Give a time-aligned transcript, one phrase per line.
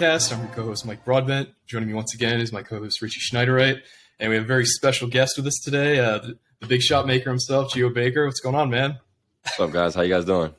[0.00, 0.32] Podcast.
[0.32, 1.50] I'm your co-host Mike Broadbent.
[1.66, 3.82] Joining me once again is my co-host Richie Schneiderite,
[4.18, 7.06] and we have a very special guest with us today, uh, the, the big shot
[7.06, 8.24] maker himself, Geo Baker.
[8.24, 8.98] What's going on, man?
[9.42, 9.94] What's up, guys?
[9.94, 10.54] How you guys doing?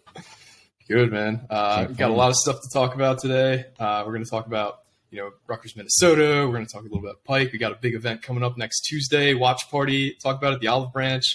[0.88, 1.48] Good, man.
[1.50, 3.66] Uh, we got a lot of stuff to talk about today.
[3.80, 6.46] Uh, we're going to talk about you know Rutgers, Minnesota.
[6.46, 7.52] We're going to talk a little bit about Pike.
[7.52, 9.34] We got a big event coming up next Tuesday.
[9.34, 10.18] Watch party.
[10.22, 10.60] Talk about it.
[10.60, 11.26] The Olive Branch.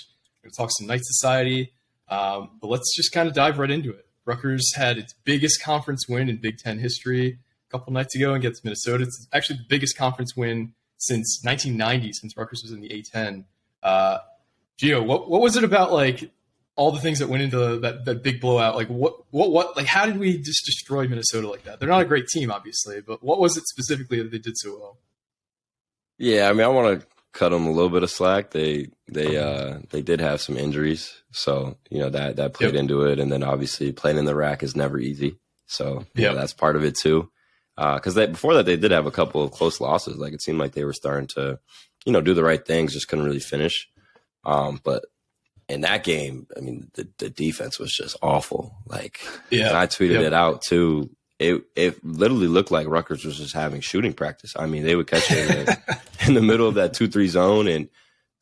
[0.44, 1.72] We're going to talk some Knight Society.
[2.08, 4.06] Um, but let's just kind of dive right into it.
[4.24, 9.04] Rutgers had its biggest conference win in Big Ten history couple nights ago against Minnesota.
[9.04, 13.44] It's actually the biggest conference win since 1990, since Rutgers was in the A10.
[13.82, 14.18] Uh,
[14.76, 16.30] Geo, what what was it about like
[16.76, 18.74] all the things that went into that, that big blowout?
[18.76, 21.80] Like what what what like how did we just destroy Minnesota like that?
[21.80, 24.78] They're not a great team, obviously, but what was it specifically that they did so
[24.78, 24.98] well?
[26.18, 28.50] Yeah, I mean, I want to cut them a little bit of slack.
[28.50, 32.80] They they uh they did have some injuries, so you know that that played Yep.
[32.80, 33.18] into it.
[33.18, 36.84] And then obviously playing in the RAC is never easy, so yeah, that's part of
[36.84, 37.30] it too.
[37.76, 40.16] Because they before that they did have a couple of close losses.
[40.16, 41.58] Like it seemed like they were starting to,
[42.04, 43.88] you know, do the right things, just couldn't really finish.
[44.44, 45.04] Um, but
[45.68, 48.76] in that game, I mean, the, the defense was just awful.
[48.86, 50.22] Like Yeah, I tweeted Yep.
[50.22, 51.10] it out too.
[51.38, 54.54] It it literally looked like Rutgers was just having shooting practice.
[54.56, 57.28] I mean, they would catch it in the, in the middle of that two three
[57.28, 57.88] zone, and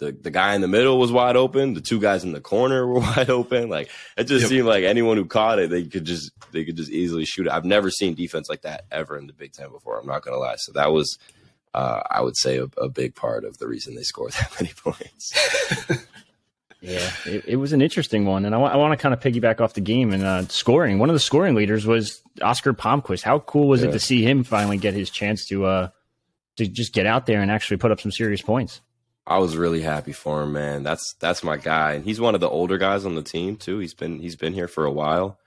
[0.05, 1.75] the the guy in the middle was wide open.
[1.75, 3.69] The two guys in the corner were wide open.
[3.69, 4.49] Like it just Yep.
[4.51, 7.53] seemed like anyone who caught it, they could just they could just easily shoot it.
[7.53, 9.99] I've never seen defense like that ever in the Big Ten before.
[9.99, 10.57] I'm not gonna lie.
[10.59, 11.19] So that was.
[11.75, 14.73] Uh, I would say a, a big part of the reason they scored that many
[14.77, 15.33] points.
[16.81, 19.73] Yeah, it, it was an interesting one, and I want to kind of piggyback off
[19.73, 20.99] the game and uh, scoring.
[20.99, 23.23] One of the scoring leaders was Oscar Palmquist.
[23.23, 25.89] How cool was it to see him finally get his chance to uh,
[26.59, 28.83] to just get out there and actually put up some serious points?
[29.27, 30.83] I was really happy for him, man.
[30.83, 33.79] That's that's my guy, and he's one of the older guys on the team too.
[33.79, 35.39] He's been he's been here for a while,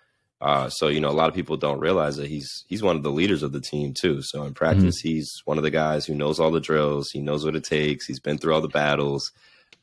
[0.41, 3.03] uh, so you know a lot of people don't realize that he's he's one of
[3.03, 4.21] the leaders of the team too.
[4.23, 7.09] So in practice, he's one of the guys who knows all the drills.
[7.11, 8.07] He knows what it takes.
[8.07, 9.31] He's been through all the battles,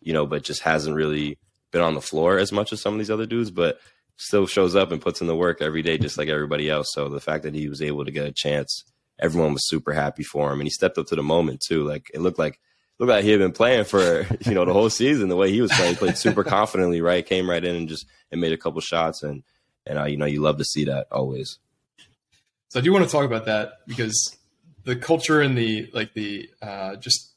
[0.00, 1.38] you know, but just hasn't really
[1.70, 3.52] been on the floor as much as some of these other dudes.
[3.52, 3.78] But
[4.16, 6.88] still shows up and puts in the work every day, just like everybody else.
[6.92, 8.84] So the fact that he was able to get a chance,
[9.20, 11.84] everyone was super happy for him, and he stepped up to the moment too.
[11.84, 12.58] Like it looked like
[12.98, 15.28] looked like he had been playing for you know the whole season.
[15.28, 17.00] The way he was playing, he played super confidently.
[17.00, 19.42] Right, came right in and just and made a couple shots, and
[19.86, 21.58] and uh, you know you love to see that always.
[22.68, 24.36] So I do want to talk about that because
[24.84, 27.32] the culture and the like the uh, just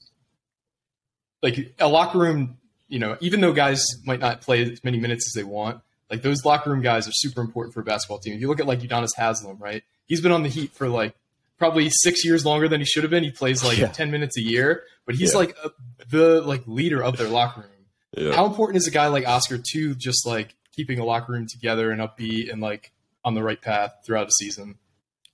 [1.42, 2.58] like a locker room,
[2.88, 6.22] you know, even though guys might not play as many minutes as they want, like
[6.22, 8.34] those locker room guys are super important for a basketball team.
[8.34, 9.84] If you look at like Udonis Haslem, right?
[10.06, 11.16] He's been on the Heat for like
[11.58, 13.24] probably six years longer than he should have been.
[13.24, 13.88] He plays like Yeah.
[13.88, 15.40] ten minutes a year, but he's Yeah.
[15.40, 15.72] like a,
[16.10, 17.70] the like leader of their locker room.
[18.16, 18.34] Yeah.
[18.36, 21.92] How important is a guy like Oscar to just like keeping a locker room together
[21.92, 22.92] and upbeat and like
[23.26, 24.76] on the right path throughout a season?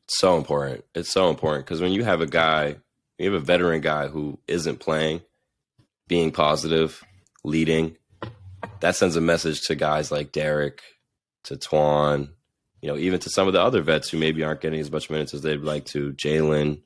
[0.08, 0.84] so important.
[0.94, 2.76] It's so important because when you have a guy,
[3.18, 5.22] you have a veteran guy who isn't playing,
[6.08, 7.04] being positive,
[7.44, 7.98] leading,
[8.82, 10.82] that sends a message to guys like Derek,
[11.46, 12.30] to Twan,
[12.84, 15.10] you know, even to some of the other vets who maybe aren't getting as much
[15.10, 16.82] minutes as they'd like to, Jalen,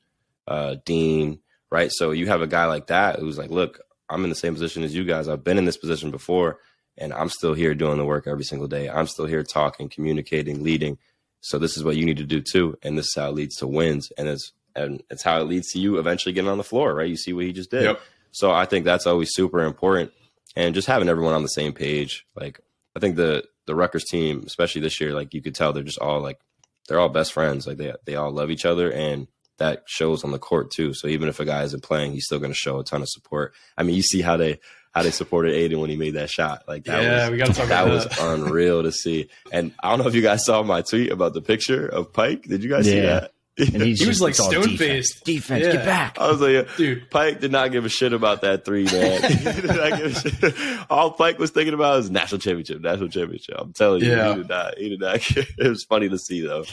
[0.46, 1.40] uh, Dean,
[1.72, 1.90] right?
[1.92, 4.84] So you have a guy like that who's like, look, I'm in the same position
[4.84, 5.26] as you guys.
[5.26, 6.60] I've been in this position before,
[6.96, 8.88] and I'm still here doing the work every single day.
[8.88, 10.98] I'm still here talking, communicating, leading.
[11.40, 13.56] So this is what you need to do too, and this is how it leads
[13.56, 16.64] to wins, and it's and it's how it leads to you eventually getting on the
[16.64, 17.10] floor, right?
[17.10, 17.82] You see what he just did.
[17.82, 18.00] Yep.
[18.30, 20.12] So I think that's always super important,
[20.54, 22.24] and just having everyone on the same page.
[22.36, 22.60] Like
[22.94, 26.00] I think the the Rutgers team, especially this year, like you could tell they're just
[26.00, 26.40] all like
[26.88, 27.66] they're all best friends.
[27.66, 29.28] Like they they all love each other, and
[29.58, 30.94] that shows on the court too.
[30.94, 33.08] So even if a guy isn't playing, he's still going to show a ton of
[33.08, 33.52] support.
[33.76, 34.58] I mean, you see how they
[34.92, 36.64] how they supported Aiden when he made that shot.
[36.66, 38.18] Like that yeah, was we got to talk that about was that.
[38.20, 39.28] unreal to see.
[39.52, 42.44] And I don't know if you guys saw my tweet about the picture of Pike.
[42.44, 43.32] Did you guys see that?
[43.74, 44.78] And he's He was like stone defense.
[44.78, 45.24] faced.
[45.24, 45.72] Defense, Yeah.
[45.72, 46.18] get back.
[46.20, 49.22] I was like, Dude, Pike did not give a shit about that three, man.
[49.32, 50.80] he did not give a shit.
[50.90, 53.56] All Pike was thinking about was national championship, national championship.
[53.58, 54.28] I'm telling you, Yeah.
[54.30, 54.78] he did not.
[54.78, 55.20] He did not.
[55.20, 55.44] care.
[55.58, 56.64] It was funny to see though.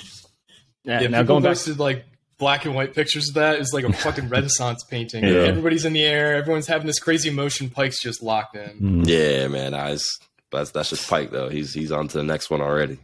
[0.83, 2.05] Yeah, yeah, now going back, to like
[2.37, 3.59] black and white pictures of that.
[3.59, 5.23] It's like a fucking Renaissance painting.
[5.23, 5.39] Yeah.
[5.39, 6.35] Everybody's in the air.
[6.35, 7.69] Everyone's having this crazy motion.
[7.71, 8.79] Pike's just locked in.
[8.79, 9.73] Mm, Yeah, man.
[9.73, 10.05] I was,
[10.51, 11.49] that's that's just Pike though.
[11.49, 12.99] He's he's on to the next one already.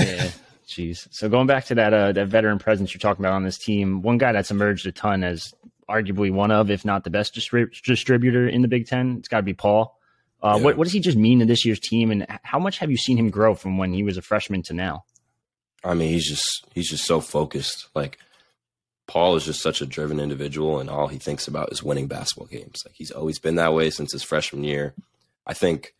[0.00, 0.30] yeah.
[0.66, 1.06] Jeez.
[1.10, 4.02] So going back to that uh, that veteran presence you're talking about on this team,
[4.02, 5.54] one guy that's emerged a ton as
[5.88, 9.38] arguably one of, if not the best distrib- distributor in the Big Ten, it's got
[9.38, 9.98] to be Paul.
[10.42, 10.64] Uh, yeah.
[10.64, 12.96] what, what does he just mean to this year's team, and how much have you
[12.96, 15.04] seen him grow from when he was a freshman to now?
[15.82, 17.88] I mean, he's just he's just so focused.
[17.94, 18.18] Like
[19.06, 22.46] Paul is just such a driven individual, and all he thinks about is winning basketball
[22.46, 22.82] games.
[22.86, 24.94] Like he's always been that way since his freshman year.
[25.46, 25.94] I think,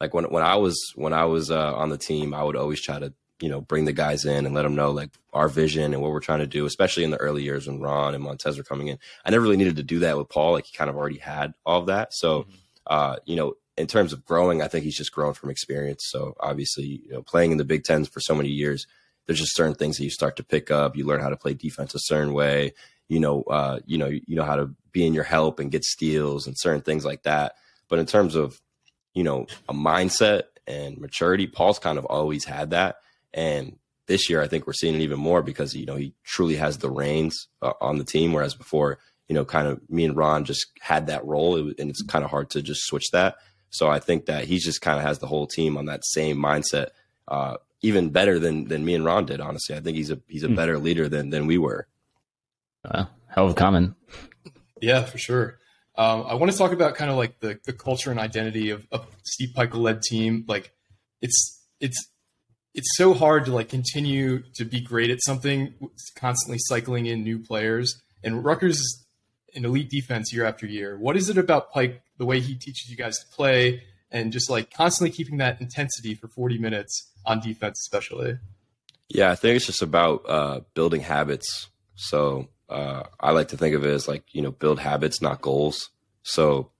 [0.00, 2.80] like when when I was when I was uh, on the team, I would always
[2.80, 5.92] try to you know bring the guys in and let them know like our vision
[5.92, 8.56] and what we're trying to do, especially in the early years when Ron and Montez
[8.56, 8.98] were coming in.
[9.24, 10.52] I never really needed to do that with Paul.
[10.52, 12.14] Like he kind of already had all of that.
[12.14, 12.52] So, mm-hmm.
[12.86, 16.06] uh, you know, in terms of growing, I think he's just grown from experience.
[16.08, 18.86] So obviously, you know, playing in the Big Tens for so many years,
[19.26, 20.96] there's just certain things that you start to pick up.
[20.96, 22.72] You learn how to play defense a certain way.
[23.08, 25.84] You know, uh, you know, you know how to be in your help and get
[25.84, 27.54] steals and certain things like that.
[27.88, 28.60] But in terms of,
[29.14, 32.96] you know, a mindset and maturity, Paul's kind of always had that.
[33.32, 36.56] And this year, I think we're seeing it even more because you know he truly
[36.56, 40.16] has the reins uh, on the team, whereas before, you know, kind of me and
[40.16, 43.36] Ron just had that role, and it's kind of hard to just switch that.
[43.70, 46.38] So I think that he just kind of has the whole team on that same
[46.38, 46.88] mindset,
[47.28, 49.40] uh, even better than than me and Ron did.
[49.40, 50.56] Honestly, I think he's a he's a mm.
[50.56, 51.86] better leader than than we were.
[52.84, 53.94] Uh, hell of a comment.
[54.80, 55.58] Yeah, for sure.
[55.98, 58.86] Um, I want to talk about kind of like the the culture and identity of
[58.92, 60.44] a Steve Pikiell led team.
[60.46, 60.72] Like
[61.20, 62.08] it's it's
[62.76, 65.74] it's so hard to like continue to be great at something,
[66.14, 68.00] constantly cycling in new players.
[68.22, 69.06] And Rutgers is
[69.54, 70.98] an elite defense year after year.
[70.98, 74.50] What is it about Pike, the way he teaches you guys to play, and just
[74.50, 78.38] like constantly keeping that intensity for 40 minutes on defense, especially?
[79.08, 81.68] Yeah, I think it's just about uh, building habits.
[81.94, 85.40] So uh, I like to think of it as like, you know, build habits, not
[85.40, 85.88] goals.
[86.24, 86.70] So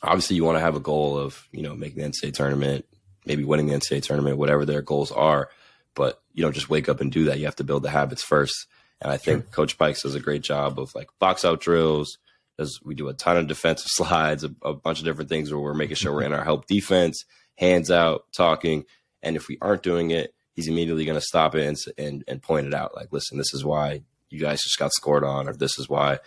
[0.00, 2.84] obviously you want to have a goal of, you know, making the NCAA tournament,
[3.24, 5.50] maybe winning the NCAA tournament, whatever their goals are.
[5.94, 7.38] But you don't just wake up and do that.
[7.38, 8.66] You have to build the habits first.
[9.00, 9.50] And I think sure.
[9.50, 12.18] Coach Pikes does a great job of like box out drills.
[12.58, 15.60] Does we do a ton of defensive slides, a, a bunch of different things where
[15.60, 17.24] we're making sure we're in our help defense,
[17.56, 18.84] hands out, talking.
[19.22, 22.42] And if we aren't doing it, he's immediately going to stop it and, and and
[22.42, 22.94] point it out.
[22.94, 26.18] Like, listen, this is why you guys just got scored on, or this is why,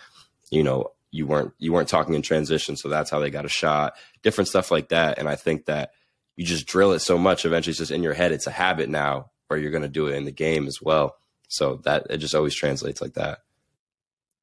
[0.50, 3.50] you know, you weren't you weren't talking in transition, so that's how they got a
[3.50, 3.94] shot.
[4.24, 5.18] Different stuff like that.
[5.18, 5.92] And I think that
[6.38, 8.32] you just drill it so much, eventually it's just in your head.
[8.32, 11.18] It's a habit now where you're going to do it in the game as well.
[11.50, 13.40] So that it just always translates like that.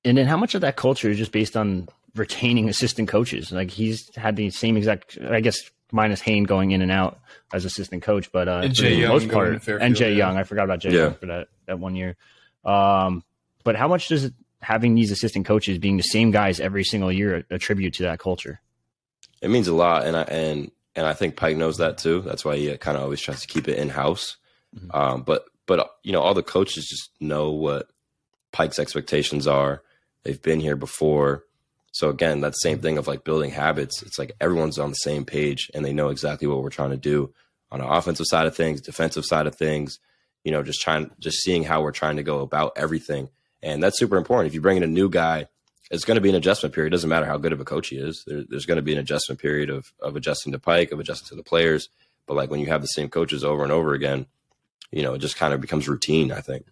[0.04, 3.52] And then how much of that culture is just based on retaining assistant coaches?
[3.52, 7.20] Like he's had the same exact, I guess, minus Hayne going in and out
[7.52, 10.26] as assistant coach, but uh, and Jay Young most part, and Jay yeah.
[10.26, 11.02] Young, I forgot about Jay yeah.
[11.04, 12.16] Young for that that one year.
[12.64, 13.22] Um,
[13.62, 17.12] but how much does it, having these assistant coaches being the same guys every single
[17.12, 18.60] year attribute to that culture?
[19.40, 22.20] It means a lot, and I and and I think Pike knows that too.
[22.20, 24.36] That's why he uh, kind of always tries to keep it in house.
[24.74, 24.96] Mm-hmm.
[24.96, 27.88] Um, but but you know, all the coaches just know what
[28.52, 29.82] Pike's expectations are.
[30.22, 31.44] They've been here before.
[31.92, 34.02] So again, that same thing of like building habits.
[34.02, 36.96] It's like everyone's on the same page and they know exactly what we're trying to
[36.96, 37.32] do
[37.70, 39.98] on the offensive side of things, defensive side of things.
[40.42, 43.30] You know, just trying, just seeing how we're trying to go about everything,
[43.62, 44.48] and that's super important.
[44.48, 45.46] If you bring in a new guy
[45.90, 46.92] it's going to be an adjustment period.
[46.92, 48.24] It doesn't matter how good of a coach he is.
[48.26, 51.28] There, there's going to be an adjustment period of of adjusting to Pike, of adjusting
[51.28, 51.88] to the players.
[52.26, 54.26] But like when you have the same coaches over and over again,
[54.90, 56.32] you know, it just kind of becomes routine.
[56.32, 56.66] I think.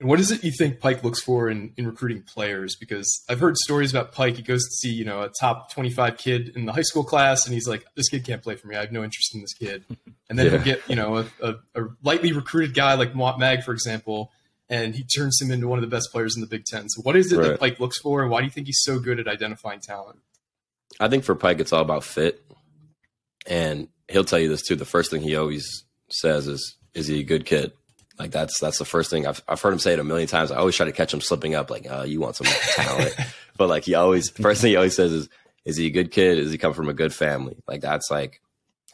[0.00, 2.76] And what is it you think Pike looks for in, in recruiting players?
[2.76, 4.36] Because I've heard stories about Pike.
[4.36, 7.46] He goes to see, you know, a top 25 kid in the high school class,
[7.46, 8.76] and he's like, this kid can't play for me.
[8.76, 9.84] I have no interest in this kid.
[10.28, 10.50] And then yeah.
[10.52, 14.32] he'll get, you know, a, a, a lightly recruited guy like Mag, for example,
[14.68, 16.88] and he turns him into one of the best players in the Big Ten.
[16.88, 17.48] So, what is it right.
[17.48, 20.18] that Pike looks for, and why do you think he's so good at identifying talent?
[21.00, 22.44] I think for Pike, it's all about fit,
[23.46, 24.76] and he'll tell you this too.
[24.76, 27.72] The first thing he always says is, "Is he a good kid?"
[28.18, 30.50] Like that's that's the first thing I've I've heard him say it a million times.
[30.50, 33.14] I always try to catch him slipping up, like, "Oh, you want some talent,"
[33.56, 35.28] but like he always first thing he always says is,
[35.64, 36.38] "Is he a good kid?
[36.38, 38.40] Is he come from a good family?" Like that's like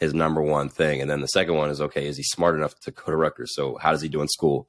[0.00, 1.00] his number one thing.
[1.00, 3.54] And then the second one is, okay, is he smart enough to go to Rutgers?
[3.54, 4.66] So how does he do in school?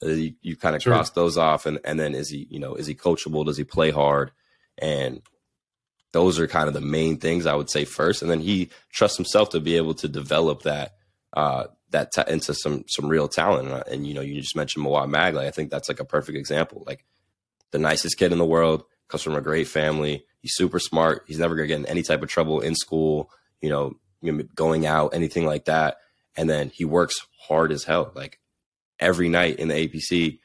[0.00, 0.92] You, you kind of sure.
[0.92, 3.44] cross those off, and and then is he you know is he coachable?
[3.44, 4.30] Does he play hard?
[4.80, 5.22] And
[6.12, 9.16] those are kind of the main things I would say first, and then he trusts
[9.16, 10.96] himself to be able to develop that
[11.34, 13.68] uh, that t- into some some real talent.
[13.68, 15.46] And, and, you know, you just mentioned Mawot Magley.
[15.46, 16.84] I think that's like a perfect example.
[16.86, 17.04] Like
[17.70, 20.24] the nicest kid in the world, comes from a great family.
[20.40, 21.24] He's super smart.
[21.26, 23.30] He's never gonna get in any type of trouble in school.
[23.60, 25.98] You know, going out, anything like that.
[26.36, 28.12] And then he works hard as hell.
[28.14, 28.38] Like
[29.00, 30.38] every night in the APC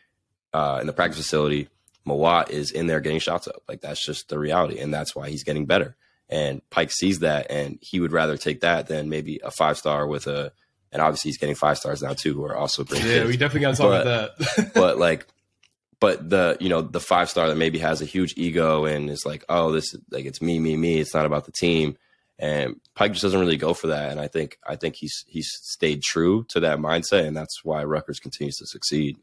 [0.53, 1.67] uh, in the practice facility,
[2.07, 3.63] Mawot is in there getting shots up.
[3.67, 5.95] Like that's just the reality, and that's why he's getting better.
[6.29, 10.07] And Pike sees that, and he would rather take that than maybe a five star
[10.07, 10.51] with a
[10.91, 13.01] and obviously he's getting five stars now too, who are also great.
[13.03, 13.27] Yeah, kids.
[13.27, 14.74] we definitely got to talk But- about that.
[14.75, 15.27] but like
[16.00, 19.25] but the you know the five star that maybe has a huge ego and is
[19.25, 21.98] like oh this like it's me me me it's not about the team
[22.39, 25.49] and Pike just doesn't really go for that and I think I think he's he's
[25.61, 29.17] stayed true to that mindset and that's why Rutgers continues to succeed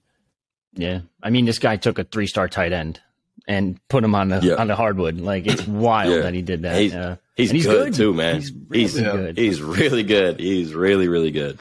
[0.75, 3.01] Yeah, I mean, this guy took a three star tight end
[3.49, 4.55] and put him on the Yeah.
[4.57, 5.21] on the hardwood.
[5.21, 6.21] Like it's wild Yeah.
[6.23, 6.79] that he did that.
[6.81, 7.95] He's- uh, he's, and he's good, good.
[7.95, 9.13] too man He's he's really Yeah.
[9.17, 9.39] good.
[9.39, 11.59] he's really good he's really really good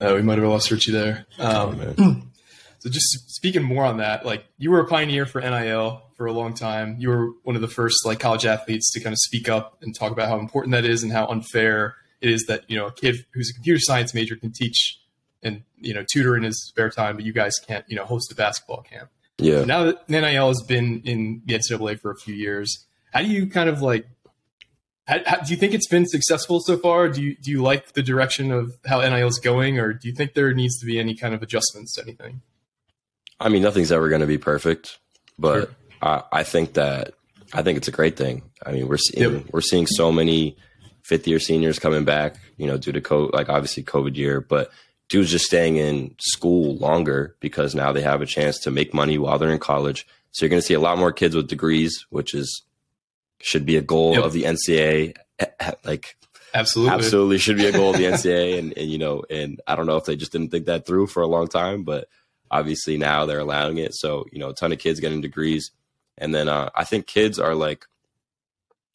[0.00, 1.26] Uh, we might have lost Richie there.
[1.38, 1.94] Um, man.
[2.80, 6.32] so just speaking more on that, like you were a pioneer for NIL for a
[6.32, 6.94] long time.
[7.00, 9.92] You were one of the first like college athletes to kind of speak up and
[9.92, 12.92] talk about how important that is and how unfair it is that you know a
[12.92, 15.00] kid who's a computer science major can teach
[15.42, 18.30] and you know tutor in his spare time, but you guys can't you know host
[18.30, 19.10] a basketball camp.
[19.38, 23.26] yeah Now that NIL has been in the NCAA for a few years, how do
[23.26, 24.06] you kind of like?
[25.08, 27.08] How, how, do you think it's been successful so far?
[27.08, 30.14] Do you do you like the direction of how NIL is going, or do you
[30.14, 32.42] think there needs to be any kind of adjustments to anything?
[33.40, 35.00] I mean, nothing's ever going to be perfect,
[35.36, 35.76] but Sure.
[36.02, 37.14] I, I think that
[37.54, 38.42] I think it's a great thing.
[38.64, 39.44] I mean, we're seeing Yep.
[39.52, 40.56] we're seeing so many
[41.02, 44.70] fifth year seniors coming back, you know, due to COVID, like obviously COVID year, but
[45.08, 49.18] dudes just staying in school longer because now they have a chance to make money
[49.18, 50.06] while they're in college.
[50.30, 52.62] So you're going to see a lot more kids with degrees, which is
[53.40, 54.24] should be a goal Yep.
[54.24, 55.14] of the NCAA.
[55.40, 56.16] Eh, eh, like
[56.54, 56.94] Absolutely.
[56.94, 58.58] absolutely should be a goal of the NCAA.
[58.58, 61.08] and, and, you know, and I don't know if they just didn't think that through
[61.08, 62.08] for a long time, but
[62.50, 63.94] obviously now they're allowing it.
[63.94, 65.70] So, you know, a ton of kids getting degrees.
[66.18, 67.86] And then uh, I think kids are like,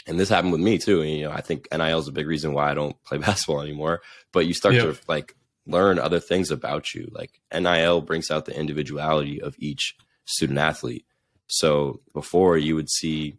[0.05, 1.01] and this happened with me too.
[1.01, 3.61] And, you know, I think NIL is a big reason why I don't play basketball
[3.61, 4.01] anymore.
[4.31, 7.09] But you start to like learn other things about you.
[7.11, 9.95] Like NIL brings out the individuality of each
[10.25, 11.05] student athlete.
[11.47, 13.37] So before you would see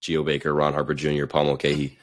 [0.00, 1.98] Geo Baker, Ron Harper Jr., Paul Mulcahy,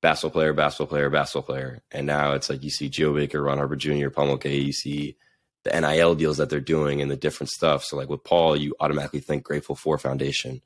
[0.00, 1.82] basketball player, basketball player, basketball player.
[1.90, 5.16] And now it's like you see Geo Baker, Ron Harper Jr., Paul Mulcahy, you see
[5.64, 7.84] the NIL deals that they're doing and the different stuff.
[7.84, 10.60] So like with Paul, you automatically think Grateful for Foundation.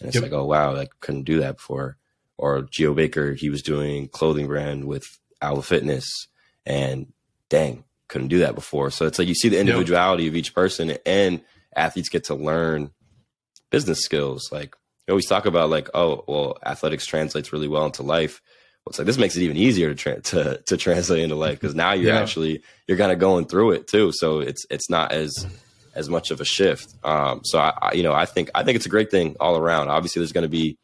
[0.00, 0.22] And it's Yep.
[0.22, 1.96] like, oh wow, I couldn't do that before.
[2.38, 5.04] Or Geo Baker, he was doing clothing brand with
[5.42, 6.06] Owl Fitness
[6.64, 7.12] and
[7.48, 8.90] dang, couldn't do that before.
[8.90, 11.42] So it's like you see the individuality of each person and
[11.74, 12.90] athletes get to learn
[13.70, 14.48] business skills.
[14.52, 14.76] Like
[15.06, 18.42] we always talk about like, oh, well, athletics translates really well into life.
[18.88, 21.74] It's like this makes it even easier to tra- to to translate into life because
[21.74, 22.20] now you're Yeah.
[22.20, 24.12] actually you're kind of going through it too.
[24.14, 25.46] So it's it's not as
[25.94, 26.94] as much of a shift.
[27.04, 29.56] Um, so I, I you know I think I think it's a great thing all
[29.56, 29.88] around.
[29.88, 30.78] Obviously, there's going to be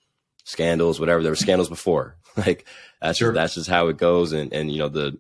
[0.45, 1.23] scandals, whatever.
[1.23, 2.17] There were scandals before.
[2.37, 2.67] like
[3.01, 3.29] that's Sure.
[3.31, 4.33] just, that's just how it goes.
[4.33, 5.19] And and you know the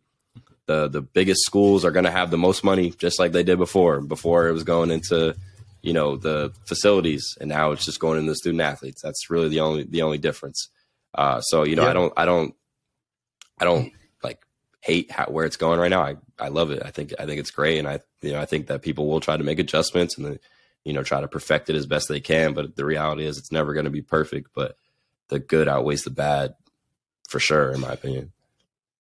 [0.67, 3.59] the the biggest schools are going to have the most money, just like they did
[3.59, 4.01] before.
[4.01, 5.35] Before it was going into
[5.83, 9.03] you know the facilities, and now it's just going into the student athletes.
[9.03, 10.69] That's really the only the only difference.
[11.15, 11.91] Uh, so you know, Yeah.
[11.91, 12.55] I don't I don't
[13.63, 13.93] I don't
[14.25, 14.45] like
[14.81, 16.03] hate how, where it's going right now.
[16.03, 16.83] I, I love it.
[16.85, 19.21] I think I think it's great, and I you know I think that people will
[19.21, 20.39] try to make adjustments and then
[20.85, 22.53] you know try to perfect it as best they can.
[22.55, 24.51] But the reality is, it's never going to be perfect.
[24.53, 24.77] But
[25.29, 26.57] the good outweighs the bad,
[27.29, 28.33] for sure, in my opinion.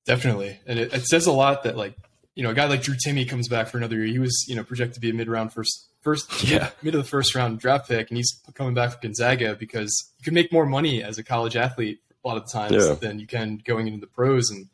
[0.07, 1.97] Definitely, and it, it says a lot that like
[2.37, 4.07] you know a guy like Drew Timme comes back for another year.
[4.07, 6.71] He was you know projected to be a mid round first first Yeah.
[6.83, 10.25] mid of the first round draft pick, and he's coming back for Gonzaga because you
[10.25, 12.95] can make more money as a college athlete a lot of times Yeah.
[12.95, 14.51] than you can going into the pros.
[14.51, 14.69] And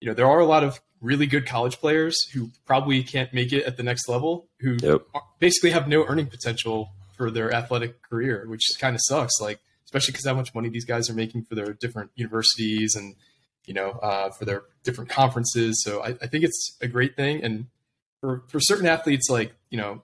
[0.00, 3.52] you know there are a lot of really good college players who probably can't make
[3.52, 5.02] it at the next level who Yep.
[5.14, 9.40] are- basically have no earning potential for their athletic career, which kind of sucks.
[9.40, 13.14] Like especially because how much money these guys are making for their different universities and
[13.66, 15.82] you know uh, for their different conferences.
[15.84, 17.42] So I, I think it's a great thing.
[17.42, 17.66] And
[18.20, 20.02] for for certain athletes, like you know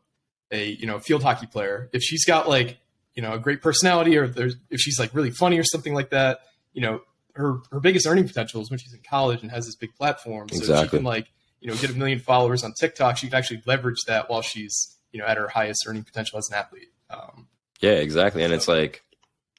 [0.51, 2.79] a you know field hockey player, if she's got like
[3.15, 4.25] you know a great personality or
[4.71, 6.41] if she's like really funny or something like that,
[6.73, 7.01] you know
[7.35, 10.49] her her biggest earning potential is when she's in college and has this big platform.
[10.51, 11.29] So she can like
[11.61, 13.17] you know get a million followers on TikTok.
[13.17, 16.49] She can actually leverage that while she's you know at her highest earning potential as
[16.51, 16.89] an athlete.
[17.11, 17.49] Um,
[17.81, 18.43] Yeah, exactly.
[18.43, 19.03] And it's like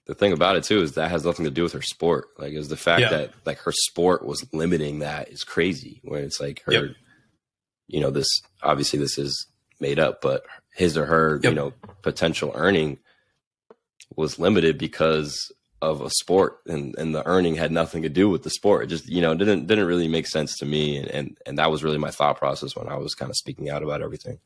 [0.06, 2.26] the thing about it too is that has nothing to do with her sport.
[2.38, 3.10] Like is the fact Yeah.
[3.10, 6.02] that like her sport was limiting that is crazy.
[6.04, 6.84] Where it's like her, Yep.
[7.88, 8.28] you know, this
[8.62, 9.48] obviously this is
[9.80, 10.44] made up, but
[10.74, 11.52] his or her, Yep.
[11.52, 12.98] you know, potential earning
[14.16, 15.52] was limited because
[15.84, 18.86] of a sport and, and the earning had nothing to do with the sport.
[18.86, 20.98] It just, you know, didn't didn't really make sense to me.
[20.98, 23.70] And, and and that was really my thought process when I was kind of speaking
[23.70, 24.40] out about everything.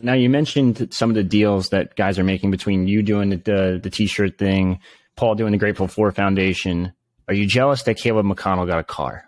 [0.00, 3.36] Now you mentioned some of the deals that guys are making between you doing the
[3.36, 4.80] the, the t-shirt thing,
[5.16, 6.92] Paul doing the Grateful For Foundation.
[7.28, 9.24] Are you jealous that Caleb McConnell got a car?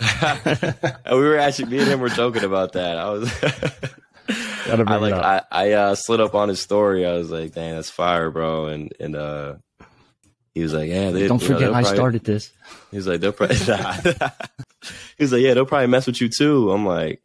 [1.10, 2.96] We were actually me and him were joking about that.
[2.96, 3.32] I was
[4.66, 5.14] I like.
[5.14, 7.06] I, I uh slid up on his story.
[7.06, 8.66] I was like, dang, that's fire, bro.
[8.66, 9.54] And and uh
[10.54, 12.50] he was like, yeah, they, don't you know, forget I probably- started this.
[12.90, 13.56] He was like, they'll probably.
[15.18, 16.70] he was like, yeah, they'll probably mess with you too.
[16.70, 17.20] I'm like,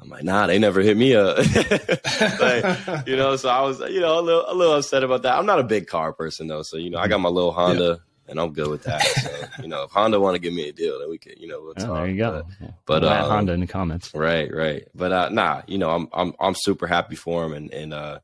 [0.00, 1.38] I'm like, nah, they never hit me up.
[2.40, 5.38] like, you know, so I was, you know, a little, a little upset about that.
[5.38, 8.00] I'm not a big car person though, so you know, I got my little Honda,
[8.28, 9.00] and I'm good with that.
[9.02, 11.46] So you know, if Honda want to give me a deal, then we can, you
[11.48, 12.42] know, we'll Oh, there you go.
[12.60, 14.12] But, but, um, Honda in the comments.
[14.14, 14.86] Right, right.
[14.94, 18.18] But uh nah, you know, I'm I'm I'm super happy for him and and uh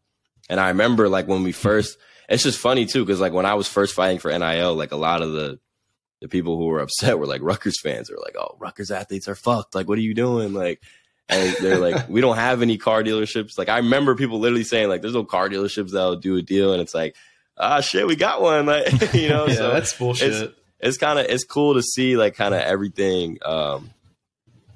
[0.50, 1.96] and I remember like when we first
[2.28, 4.96] it's just funny too cuz like when I was first fighting for NIL like a
[4.96, 5.58] lot of the
[6.20, 8.10] the people who were upset were like Rutgers fans.
[8.10, 9.74] Were like, "Oh, Rutgers athletes are fucked.
[9.74, 10.82] Like what are you doing?" Like
[11.28, 14.88] and they're like, "We don't have any car dealerships." Like I remember people literally saying
[14.88, 17.14] like there's no car dealerships that'll do a deal and it's like,
[17.56, 20.54] "Ah shit, we got one." Like, you know, yeah, so that's bullshit.
[20.80, 23.90] it's kind of it's cool to see like kind of everything um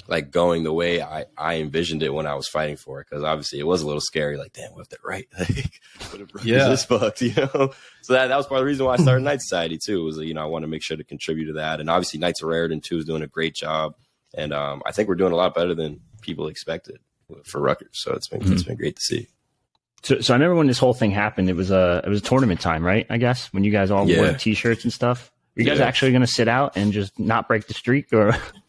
[0.08, 3.24] like going the way I I envisioned it when I was fighting for it because
[3.24, 5.80] obviously it was a little scary like damn what if they're right like
[6.10, 6.70] what if Yeah.
[6.72, 7.70] is fucked you know
[8.02, 10.18] so that that was part of the reason why I started Knight Society too was
[10.18, 12.48] you know I want to make sure to contribute to that and obviously Knights of
[12.48, 13.94] Raritan too is doing a great job
[14.34, 16.98] and um I think we're doing a lot better than people expected
[17.44, 19.28] for Rutgers so it's been it's been great to see
[20.02, 21.48] So, so I remember when this whole thing happened.
[21.48, 23.06] It was a it was tournament time, right?
[23.08, 24.16] I guess when you guys all Yeah.
[24.18, 25.30] wore T-shirts and stuff.
[25.56, 25.86] Are you guys Yeah.
[25.86, 28.34] actually going to sit out and just not break the streak, or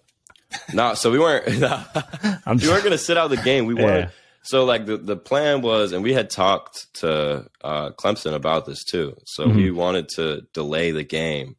[0.73, 1.45] no so we weren't
[2.45, 3.65] I'm we weren't gonna sit out the game.
[3.65, 4.09] We wanted Yeah.
[4.43, 8.83] so like the, the plan was, and we had talked to uh, Clemson about this
[8.83, 9.15] too.
[9.25, 9.57] So Mm-hmm.
[9.57, 11.55] we wanted to delay the game.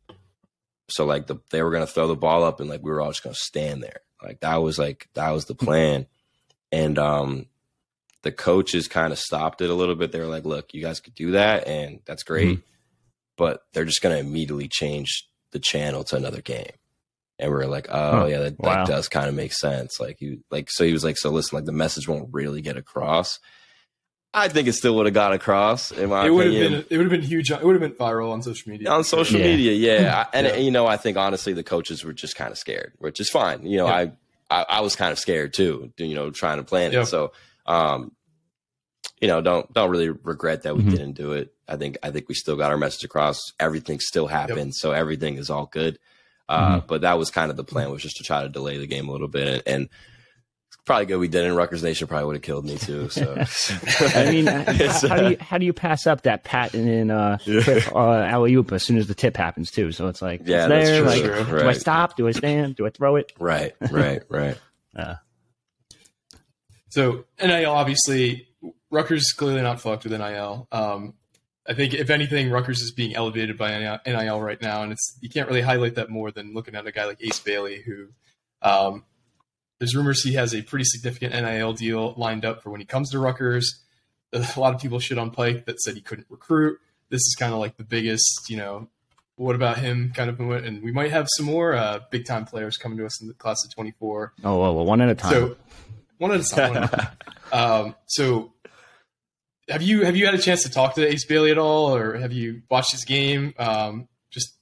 [0.88, 3.10] So like the they were gonna throw the ball up, and like we were all
[3.10, 4.00] just gonna stand there.
[4.22, 6.06] Like that was like that was the plan.
[6.72, 7.46] And um,
[8.22, 10.12] the coaches kind of stopped it a little bit.
[10.12, 12.60] They were like, "Look, you guys could do that, and that's great,
[13.36, 16.72] but they're just gonna immediately change the channel to another game."
[17.38, 18.26] And we are like, "Oh Huh.
[18.26, 18.74] yeah, that, Wow.
[18.74, 21.56] that does kind of make sense." Like you, like so he was like, "So listen,
[21.56, 23.38] like the message won't really get across."
[24.36, 25.92] I think it still would have got across.
[25.92, 27.50] In my it would have been it would have been huge.
[27.50, 28.90] It would have been viral on social media.
[28.90, 29.46] on social Yeah.
[29.46, 30.24] media, yeah.
[30.32, 30.56] I, and Yeah.
[30.56, 33.64] you know, I think honestly, the coaches were just kind of scared, which is fine.
[33.66, 33.94] You know, Yeah.
[33.94, 34.12] I,
[34.60, 35.92] I I was kind of scared too.
[35.98, 37.06] You know, trying to plan it.
[37.06, 37.32] So,
[37.66, 38.12] um,
[39.20, 40.90] you know, don't don't really regret that we Mhm.
[40.90, 41.52] didn't do it.
[41.68, 43.40] I think I think we still got our message across.
[43.60, 45.98] Everything still happened, so everything is all good.
[46.48, 48.86] Uh, But that was kind of the plan was just to try to delay the
[48.86, 49.88] game a little bit, and, and
[50.84, 51.54] probably good we didn't.
[51.56, 53.08] Rutgers Nation probably would have killed me too.
[53.08, 53.34] So,
[54.14, 57.10] I mean, how, how do uh, you how do you pass up that patent in
[57.10, 59.92] uh, tip, uh alley oop as soon as the tip happens too?
[59.92, 61.00] So it's like Yeah, it's that's there.
[61.00, 61.08] true.
[61.38, 61.58] Like, True.
[61.60, 62.16] do I stop?
[62.16, 62.76] Do I stand?
[62.76, 63.32] Do I throw it?
[63.38, 64.58] right, right, right.
[64.94, 65.14] Uh,
[66.90, 68.48] So NIL obviously
[68.90, 70.68] Rutgers is clearly not fucked with NIL.
[70.70, 71.14] Um,
[71.66, 75.30] I think if anything, Rutgers is being elevated by NIL right now, and it's you
[75.30, 78.08] can't really highlight that more than looking at a guy like Ace Bailey, who
[78.60, 79.04] um,
[79.78, 83.10] there's rumors he has a pretty significant NIL deal lined up for when he comes
[83.10, 83.82] to Rutgers.
[84.32, 86.80] A lot of people shit on Pike that said he couldn't recruit.
[87.08, 88.88] This is kind of like the biggest, you know,
[89.36, 90.66] what about him kind of, moment.
[90.66, 93.34] and we might have some more uh, big time players coming to us in the
[93.34, 94.32] class of 24.
[94.42, 95.32] oh well, one at a time.
[95.32, 95.56] So
[96.18, 96.74] one at a time.
[96.74, 97.08] One at a time.
[97.52, 98.53] um, so
[99.68, 102.16] have you have you had a chance to talk to Ace Bailey at all, or
[102.16, 103.54] have you watched his game?
[103.58, 104.54] Um, just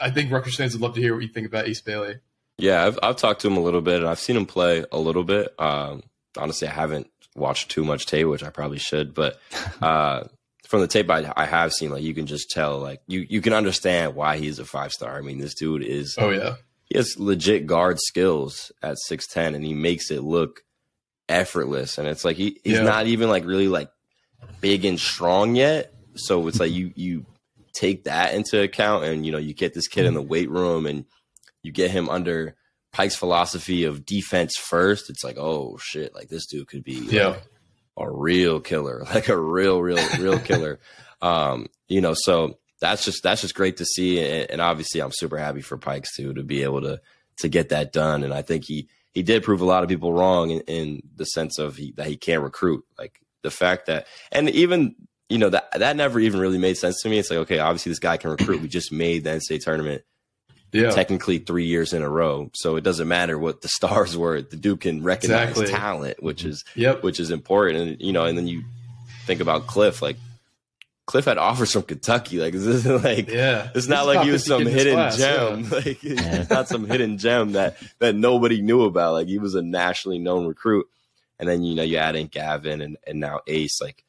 [0.00, 2.16] I think Rutgers fans would love to hear what you think about Ace Bailey.
[2.58, 4.98] Yeah, I've I've talked to him a little bit, and I've seen him play a
[4.98, 5.54] little bit.
[5.60, 6.02] Um,
[6.36, 9.14] honestly, I haven't watched too much tape, which I probably should.
[9.14, 9.38] But
[9.82, 10.24] uh,
[10.66, 13.40] from the tape I, I have seen, like you can just tell, like you you
[13.40, 15.16] can understand why he's a five star.
[15.16, 19.54] I mean, this dude is Oh yeah, he has legit guard skills at six ten,
[19.54, 20.62] and he makes it look
[21.28, 21.98] effortless.
[21.98, 22.82] And it's like he he's Yeah.
[22.82, 23.90] not even like really like
[24.60, 25.92] big and strong yet.
[26.14, 27.26] So it's like you you
[27.72, 30.86] take that into account, and you know you get this kid in the weight room,
[30.86, 31.04] and
[31.62, 32.56] you get him under
[32.92, 35.10] Pike's philosophy of defense first.
[35.10, 37.12] It's like oh shit, like this dude could be like,
[37.98, 40.80] a real killer, like a real, real, real killer.
[41.20, 45.12] Um, you know, so that's just that's just great to see, and, and obviously, I'm
[45.12, 47.00] super happy for Pikes too to be able to
[47.38, 48.24] to get that done.
[48.24, 51.24] And I think he he did prove a lot of people wrong in, in the
[51.24, 52.84] sense of he, that he can't recruit.
[52.96, 54.94] Like the fact that, and even
[55.28, 57.18] you know that that never even really made sense to me.
[57.18, 58.62] It's like okay, obviously this guy can recruit.
[58.62, 60.02] We just made the NCAA tournament
[60.72, 64.42] yeah, technically three years in a row, so it doesn't matter what the stars were.
[64.42, 65.72] The dude can recognize Exactly.
[65.72, 66.50] talent, which mm-hmm.
[66.50, 67.88] is yep, which is important.
[67.88, 68.64] And you know, and then you
[69.26, 70.16] think about Cliff, like
[71.08, 72.38] Cliff had offers from Kentucky.
[72.38, 73.70] Like this isn't like yeah.
[73.74, 75.64] it's not He's like he was some kid in his hidden class, gem.
[75.64, 75.70] yeah.
[75.70, 79.14] Like it's not some hidden gem that that nobody knew about.
[79.14, 80.86] Like he was a nationally known recruit.
[81.38, 83.80] And then you know you add in Gavin and, and now Ace.
[83.80, 84.04] Like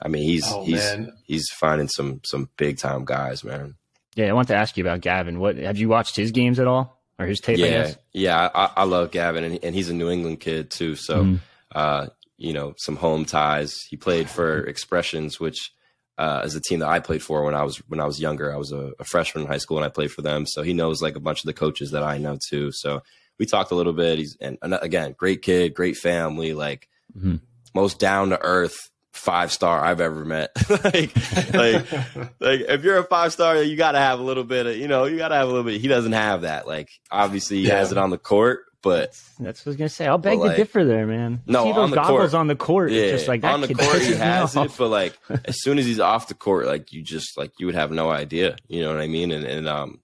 [0.00, 3.74] I mean he's Oh he's man, he's finding some some big time guys, man.
[4.16, 5.38] yeah, I want to ask you about Gavin.
[5.40, 7.58] What have you watched his games at all or his tape?
[7.58, 7.98] I yeah, guess?
[8.12, 10.94] yeah, I, I love Gavin, and, and he's a New England kid too.
[10.96, 11.38] So, Mhm.
[11.74, 13.74] uh, you know, some home ties.
[13.88, 15.70] He played for Expressions, which
[16.18, 18.52] uh, as a team that I played for when I was when I was younger.
[18.52, 20.72] I was a, a, freshman in high school and I played for them, so he
[20.72, 22.70] knows like a bunch of the coaches that I know too.
[22.72, 23.02] So
[23.38, 24.18] we talked a little bit.
[24.18, 27.36] He's and, and again, great kid, great family, like mm-hmm.
[27.74, 30.50] most down to earth five star I've ever met.
[30.70, 31.16] like,
[31.54, 31.92] like,
[32.40, 34.88] like if you're a five star, you got to have a little bit of, you
[34.88, 35.80] know, you got to have a little bit.
[35.80, 36.66] He doesn't have that.
[36.66, 37.78] Like, obviously, he yeah.
[37.78, 40.06] has it on the court, but that's what I was gonna say.
[40.06, 41.40] I'll beg like, to differ there, man.
[41.46, 42.92] No, See those on the goggles court, on the court.
[42.92, 45.16] Yeah, just like on the court, he has it, but like
[45.46, 48.10] as soon as he's off the court, like you just like you would have no
[48.10, 48.56] idea.
[48.68, 49.32] You know what I mean?
[49.32, 50.00] And and um,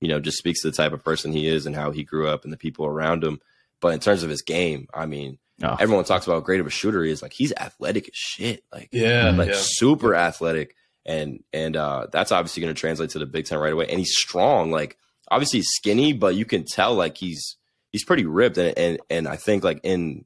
[0.00, 2.28] you know, just speaks to the type of person he is and how he grew
[2.28, 3.40] up and the people around him.
[3.80, 5.76] But in terms of his game, I mean, oh.
[5.78, 7.22] everyone talks about how great of a shooter he is.
[7.22, 8.64] Like he's athletic as shit.
[8.72, 9.56] Like yeah, like yeah.
[9.56, 10.74] super athletic.
[11.06, 13.86] And and uh, that's obviously going to translate to the Big Ten right away.
[13.88, 14.70] And he's strong.
[14.70, 14.98] Like
[15.30, 17.56] obviously he's skinny, but you can tell like he's
[17.90, 20.24] he's pretty ripped, and and and I think like in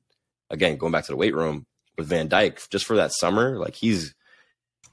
[0.50, 3.74] again going back to the weight room with Van Dyke just for that summer, like
[3.74, 4.14] he's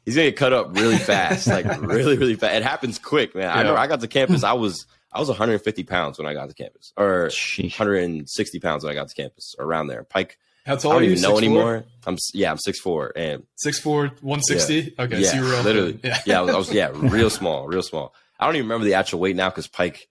[0.06, 2.56] he's gonna get cut up really fast, like really really fast.
[2.56, 3.44] It happens quick, man.
[3.44, 3.54] Yeah.
[3.54, 6.50] I remember I got to campus, I was I was 150 pounds when I got
[6.50, 7.78] to campus, or Sheesh.
[7.80, 10.04] 160 pounds when I got to campus, around there.
[10.04, 10.38] Pike.
[10.66, 11.12] How tall I don't are you?
[11.14, 11.84] even know anymore.
[12.06, 14.76] I'm yeah, I'm six four and six four, 160.
[14.76, 15.04] Yeah.
[15.06, 17.68] Okay, yeah, so you were literally yeah, yeah I was, I was yeah real small,
[17.68, 18.14] real small.
[18.40, 20.08] I don't even remember the actual weight now because Pike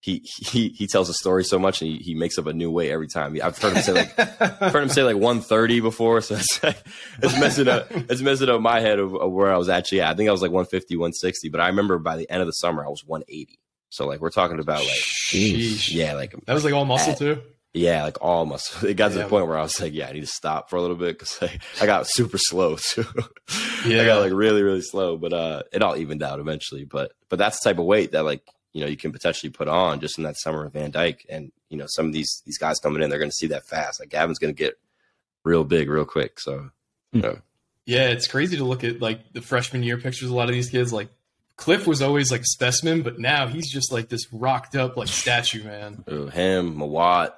[0.00, 2.70] he he he tells a story so much and he, he makes up a new
[2.70, 3.36] weight every time.
[3.42, 6.60] I've heard him say like I've heard him say like 130 before, so it's,
[7.22, 10.10] it's messing up it's messing up my head of, of, where I was actually at.
[10.10, 12.52] I think I was like 150, 160, but I remember by the end of the
[12.52, 13.58] summer I was 180.
[13.90, 15.92] So like we're talking about like Sheesh.
[15.92, 17.42] yeah, like that was like all muscle at, too.
[17.74, 18.88] Yeah, like all muscle.
[18.88, 20.76] It got to the point where I was like, yeah, I need to stop for
[20.76, 23.04] a little bit because like, I got super slow too.
[23.84, 26.84] yeah, I got like really really slow, but uh, it all evened out eventually.
[26.84, 29.68] But but that's the type of weight that like you know you can potentially put
[29.68, 31.26] on just in that summer of Van Dyke.
[31.28, 33.66] And you know some of these these guys coming in, they're going to see that
[33.66, 34.00] fast.
[34.00, 34.78] Like Gavin's going to get
[35.44, 36.40] real big real quick.
[36.40, 36.70] So
[37.12, 37.16] hmm.
[37.16, 37.38] you know.
[37.86, 40.30] yeah, it's crazy to look at like the freshman year pictures.
[40.30, 41.08] A lot of these kids like.
[41.56, 45.64] Cliff was always like specimen, but now he's just like this rocked up like statue,
[45.64, 46.04] man.
[46.06, 47.32] him, Mawot,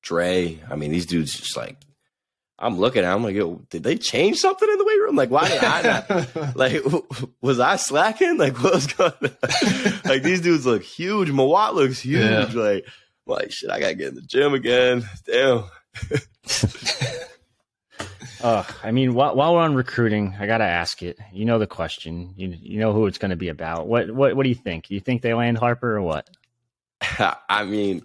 [0.00, 0.60] Dre.
[0.70, 1.76] I mean, these dudes just like
[2.58, 3.12] I'm looking at.
[3.12, 5.16] I'm like, yo, did they change something in the weight room?
[5.16, 6.56] Like, why did I not?
[6.56, 6.82] like,
[7.40, 8.36] was I slacking?
[8.38, 9.12] Like, what was going?
[9.22, 9.30] on?
[10.04, 11.30] like, these dudes look huge.
[11.30, 12.20] Mawot looks huge.
[12.22, 12.50] Yeah.
[12.54, 12.86] Like,
[13.26, 15.08] like shit, I gotta get in the gym again.
[15.26, 15.64] Damn.
[18.42, 21.18] uh, I mean, while, while we're on recruiting, I gotta ask it.
[21.32, 22.34] You know the question.
[22.36, 23.88] You you know who it's going to be about.
[23.88, 24.88] What what what do you think?
[24.88, 26.28] Do you think they land Harper or what?
[27.48, 28.02] I mean,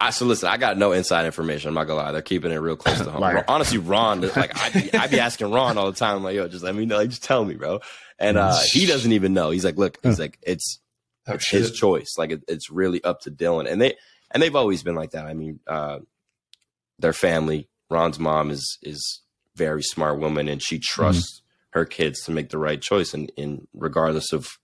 [0.00, 0.48] I so listen.
[0.48, 1.68] I got no inside information.
[1.68, 2.12] I'm not gonna lie.
[2.12, 3.42] They're keeping it real close to home.
[3.48, 6.16] Honestly, Ron, like I be, I be asking Ron all the time.
[6.16, 6.98] I'm like, yo, just let me know.
[6.98, 7.80] Like, just tell me, bro.
[8.18, 9.50] And uh, he doesn't even know.
[9.50, 10.80] He's like, look, he's like, it's,
[11.26, 12.14] oh, it's his choice.
[12.16, 13.70] Like it, it's really up to Dylan.
[13.70, 13.96] And they
[14.30, 15.26] and they've always been like that.
[15.26, 16.00] I mean, uh,
[16.98, 17.68] their family.
[17.90, 19.22] Ron's mom is is
[19.56, 21.78] very smart woman, and she trusts mm-hmm.
[21.78, 23.14] her kids to make the right choice.
[23.14, 24.58] And in regardless of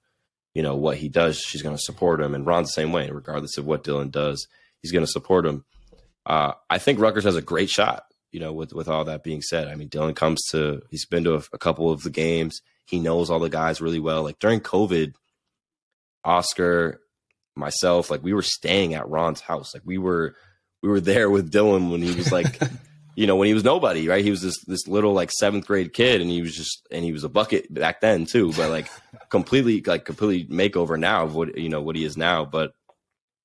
[0.52, 2.36] you know what he does, she's going to support him.
[2.36, 4.46] And Ron's the same way, regardless of what Dylan does
[4.84, 5.64] he's going to support him.
[6.26, 8.04] Uh, I think Rutgers has a great shot.
[8.32, 11.24] You know, with with all that being said, I mean, Dylan comes to he's been
[11.24, 12.60] to a, a couple of the games.
[12.84, 14.24] He knows all the guys really well.
[14.24, 15.14] Like during COVID,
[16.24, 17.00] Oscar,
[17.56, 19.72] myself, like we were staying at Ron's house.
[19.72, 20.34] Like we were
[20.82, 22.60] we were there with Dylan when he was like,
[23.16, 24.24] you know, when he was nobody, right?
[24.24, 27.12] He was this this little like seventh grade kid, and he was just and he
[27.12, 28.88] was a bucket back then too, but like
[29.30, 32.44] completely like completely makeover now of what you know what he is now.
[32.44, 32.74] But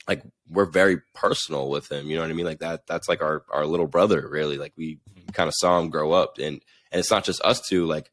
[0.08, 2.10] like we're very personal with him.
[2.10, 2.46] You know what I mean?
[2.46, 2.88] Like that.
[2.88, 4.28] That's like our our little brother.
[4.28, 5.32] Really, like we mm-hmm.
[5.32, 7.86] kind of saw him grow up, and and it's not just us two.
[7.86, 8.12] Like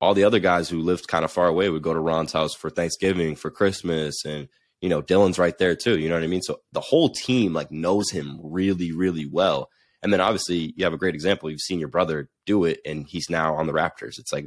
[0.00, 2.54] all the other guys who lived kind of far away would go to Ron's house
[2.54, 4.48] for Thanksgiving, for Christmas, and
[4.80, 5.98] you know Dylan's right there too.
[5.98, 6.42] You know what I mean?
[6.42, 9.70] So the whole team like knows him really, really well.
[10.02, 11.50] And then obviously you have a great example.
[11.50, 14.18] You've seen your brother do it, and he's now on the Raptors.
[14.18, 14.44] It's like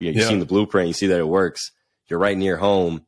[0.00, 0.28] you know, you've yeah.
[0.28, 1.70] seen the blueprint, you see that it works.
[2.08, 3.06] You're right near home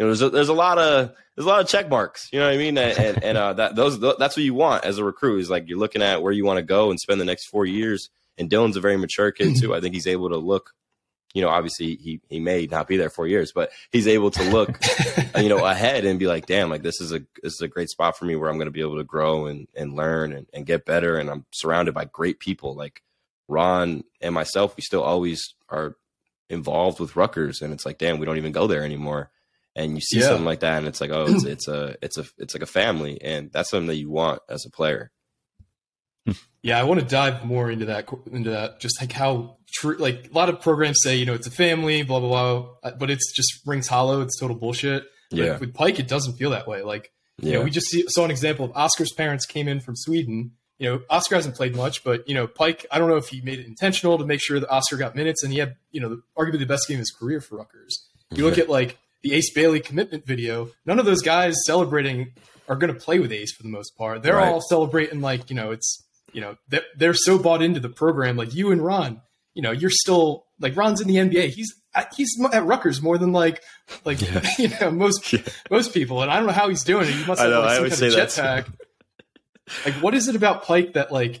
[0.00, 2.30] you know, there's a, there's a lot of there's a lot of check marks.
[2.32, 2.78] You know what I mean?
[2.78, 5.78] And and, uh, that those that's what you want as a recruit is like you're
[5.78, 8.08] looking at where you want to go and spend the next four years.
[8.38, 9.74] And Dylan's a very mature kid too.
[9.76, 10.72] I think he's able to look.
[11.34, 14.42] You know, obviously he he may not be there four years, but he's able to
[14.44, 14.80] look,
[15.36, 17.90] you know, ahead and be like, damn, like this is a this is a great
[17.90, 20.46] spot for me where I'm going to be able to grow and and learn and,
[20.54, 21.18] and get better.
[21.18, 23.02] And I'm surrounded by great people like
[23.48, 24.78] Ron and myself.
[24.78, 25.94] We still always are
[26.48, 29.30] involved with Rutgers, and it's like, damn, we don't even go there anymore
[29.76, 30.26] and you see yeah.
[30.26, 32.66] something like that and it's like oh it's it's a it's a it's like a
[32.66, 35.10] family and that's something that you want as a player
[36.62, 40.28] yeah i want to dive more into that into that just like how true like
[40.30, 43.10] a lot of programs say you know it's a family blah blah blah uh, but
[43.10, 46.82] it's just rings hollow it's total bullshit yeah with pike it doesn't feel that way
[46.82, 47.58] like you yeah.
[47.58, 50.88] know we just see, saw an example of oscar's parents came in from sweden you
[50.88, 52.86] know, Oscar hasn't played much, but you know, Pike.
[52.90, 55.42] I don't know if he made it intentional to make sure that Oscar got minutes,
[55.42, 58.08] and he had you know, arguably the best game of his career for Rutgers.
[58.30, 60.70] You look at like the Ace Bailey commitment video.
[60.86, 62.32] None of those guys celebrating
[62.68, 64.22] are going to play with Ace for the most part.
[64.22, 64.48] They're Right.
[64.48, 68.36] all celebrating like you know, it's you know, they're, they're so bought into the program.
[68.36, 69.20] Like you and Ron,
[69.54, 71.48] you know, you're still like Ron's in the NBA.
[71.50, 73.62] He's at, he's at Rutgers more than like
[74.04, 74.20] like
[74.58, 75.34] you know most
[75.70, 77.12] most people, and I don't know how he's doing it.
[77.14, 78.28] He must have know, like, some kind of say that
[78.66, 78.72] jetpack.
[79.84, 81.40] like, what is it about Pike that like,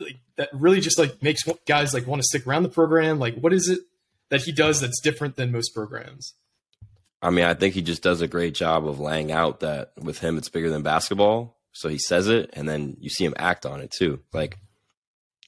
[0.00, 3.18] like that really just like makes guys like want to stick around the program?
[3.18, 3.80] Like, what is it
[4.30, 6.34] that he does that's different than most programs?
[7.22, 10.18] I mean, I think he just does a great job of laying out that with
[10.20, 11.56] him, it's bigger than basketball.
[11.72, 14.20] So he says it, and then you see him act on it too.
[14.32, 14.58] Like,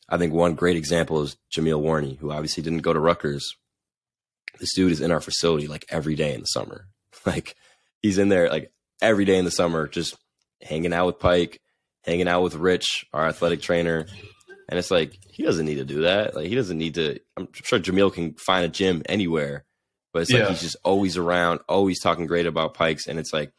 [0.09, 3.57] I think one great example is Jameel Warney, who obviously didn't go to Rutgers.
[4.61, 6.87] This dude is in our facility like every day in the summer.
[7.25, 7.55] Like,
[8.01, 10.17] he's in there like every day in the summer, just
[10.61, 11.61] hanging out with Pike,
[12.03, 14.07] hanging out with Rich, our athletic trainer.
[14.69, 16.35] And it's like, he doesn't need to do that.
[16.35, 17.21] Like, he doesn't need to.
[17.37, 19.65] I'm sure Jameel can find a gym anywhere
[20.13, 20.49] but it's like Yeah.
[20.51, 23.53] he's just always around, always talking great about Pikes, and it's like,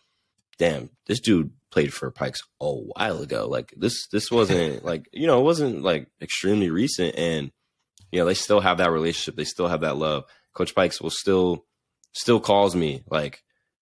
[0.57, 3.47] damn, this dude played for Pikes a while ago.
[3.47, 7.51] Like this, this wasn't like you know, it wasn't like extremely recent, and
[8.11, 10.23] you know, they still have that relationship, they still have that love.
[10.53, 11.65] Coach Pikes will still,
[12.11, 13.41] still calls me like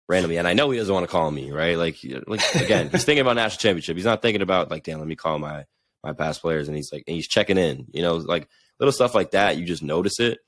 [0.10, 1.78] randomly, and I know he doesn't want to call me, right?
[1.78, 1.98] Like,
[2.28, 3.96] like again, he's thinking about national championship.
[3.96, 5.66] He's not thinking about like, damn, let me call my
[6.04, 8.48] my past players, and he's like, and he's checking in, you know, like
[8.80, 9.58] little stuff like that.
[9.58, 10.40] You just notice it.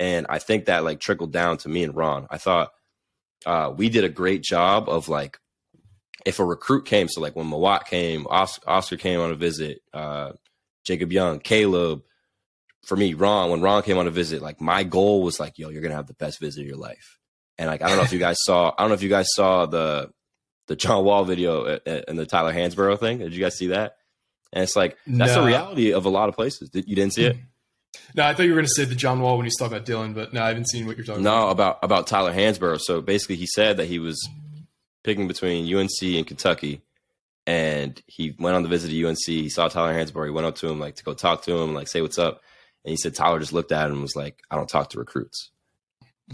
[0.00, 2.26] And I think that like trickled down to me and Ron.
[2.30, 2.70] I thought
[3.46, 5.38] uh, we did a great job of like,
[6.26, 9.80] if a recruit came, so like when Mawot came, Os- Oscar came on a visit,
[9.92, 10.32] uh,
[10.84, 12.02] Jacob Young, Caleb,
[12.86, 15.68] for me, Ron, when Ron came on a visit, like my goal was like, yo,
[15.70, 17.18] you're gonna have the best visit of your life.
[17.56, 19.26] And like, I don't know if you guys saw, I don't know if you guys
[19.34, 20.10] saw the
[20.66, 23.18] the John Wall video uh, uh, and the Tyler Hansbrough thing.
[23.18, 23.96] Did you guys see that?
[24.52, 26.70] And it's like that's the reality of a lot of places.
[26.70, 27.36] Did- You didn't see it?
[28.14, 29.86] No, I thought you were going to say the John Wall when you talking about
[29.86, 31.44] Dylan, but no, I haven't seen what you're talking about.
[31.44, 32.80] No, about about Tyler Hansbrough.
[32.80, 34.28] So basically, he said that he was
[35.02, 36.82] picking between UNC and Kentucky,
[37.46, 39.18] and he went on the visit to UNC.
[39.26, 40.24] He saw Tyler Hansbrough.
[40.26, 42.40] He went up to him like to go talk to him, like say what's up.
[42.84, 44.98] And he said Tyler just looked at him and was like, "I don't talk to
[44.98, 45.50] recruits."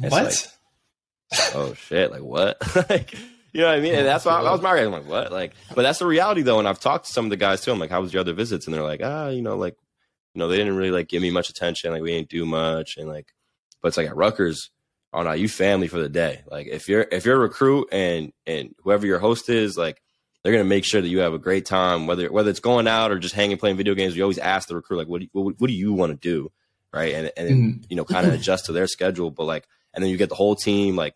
[0.02, 0.24] It's What?
[0.24, 2.10] like- oh shit!
[2.10, 2.58] Like what?
[2.90, 3.14] like
[3.52, 3.94] you know what I mean?
[3.94, 4.94] And that's why that was my reaction.
[4.94, 5.32] I'm like, what?
[5.32, 6.58] Like, but that's the reality though.
[6.60, 7.72] And I've talked to some of the guys too.
[7.72, 8.66] I'm like, how was your other visits?
[8.66, 9.76] And they're like, ah, you know, like,
[10.34, 11.92] you know, they didn't really like give me much attention.
[11.92, 13.26] Like we didn't do much, and like,
[13.82, 14.70] but it's like at Rutgers,
[15.12, 16.42] oh no, you family for the day.
[16.50, 20.00] Like if you're if you're a recruit and and whoever your host is, like
[20.42, 23.10] they're gonna make sure that you have a great time, whether whether it's going out
[23.10, 24.14] or just hanging playing video games.
[24.14, 26.16] We always ask the recruit like, what do you, what, what do you want to
[26.28, 26.50] do,
[26.92, 27.14] right?
[27.14, 27.84] And and Mhm.
[27.90, 29.30] you know, kind of adjust to their schedule.
[29.30, 30.94] But like, and then you get the whole team.
[30.96, 31.14] Like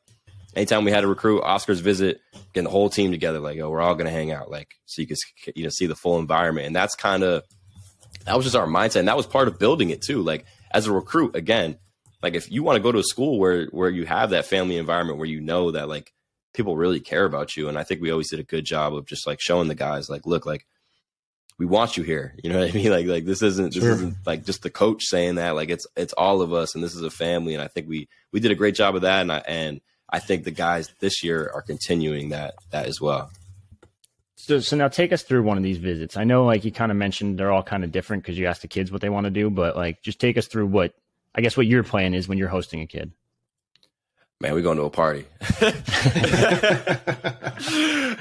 [0.56, 2.20] anytime we had a recruit, Oscar's visit,
[2.52, 5.08] getting the whole team together, like, oh, we're all gonna hang out, like so you
[5.08, 5.16] can
[5.54, 6.66] you know see the full environment.
[6.66, 7.44] And that's kind of
[8.24, 10.22] that was just our mindset, and that was part of building it too.
[10.22, 11.76] Like as a recruit, again,
[12.22, 14.76] like if you want to go to a school where where you have that family
[14.78, 16.12] environment where you know that like
[16.54, 19.04] people really care about you and i think we always did a good job of
[19.06, 20.64] just like showing the guys like look like
[21.58, 23.92] we want you here you know what i mean like like this isn't this Sure.
[23.92, 26.94] isn't like just the coach saying that like it's it's all of us and this
[26.94, 29.32] is a family and i think we we did a great job of that and
[29.32, 33.30] i and i think the guys this year are continuing that that as well
[34.46, 36.18] So, so now take us through one of these visits.
[36.18, 38.60] I know, like you kind of mentioned, they're all kind of different because you ask
[38.60, 40.92] the kids what they want to do, but like just take us through what
[41.34, 43.10] I guess what your plan is when you're hosting a kid.
[44.40, 45.24] man we going to a party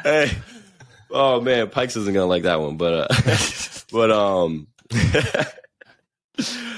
[0.03, 0.31] hey
[1.11, 3.11] oh man pikes isn't gonna like that one but uh
[3.91, 4.67] but um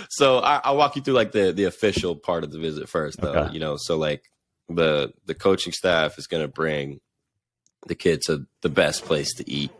[0.09, 3.19] so I, i'll walk you through like the the official part of the visit first
[3.21, 3.53] though Okay.
[3.53, 4.23] you know so like
[4.69, 6.99] the the coaching staff is gonna bring
[7.85, 9.71] the kids to the best place to eat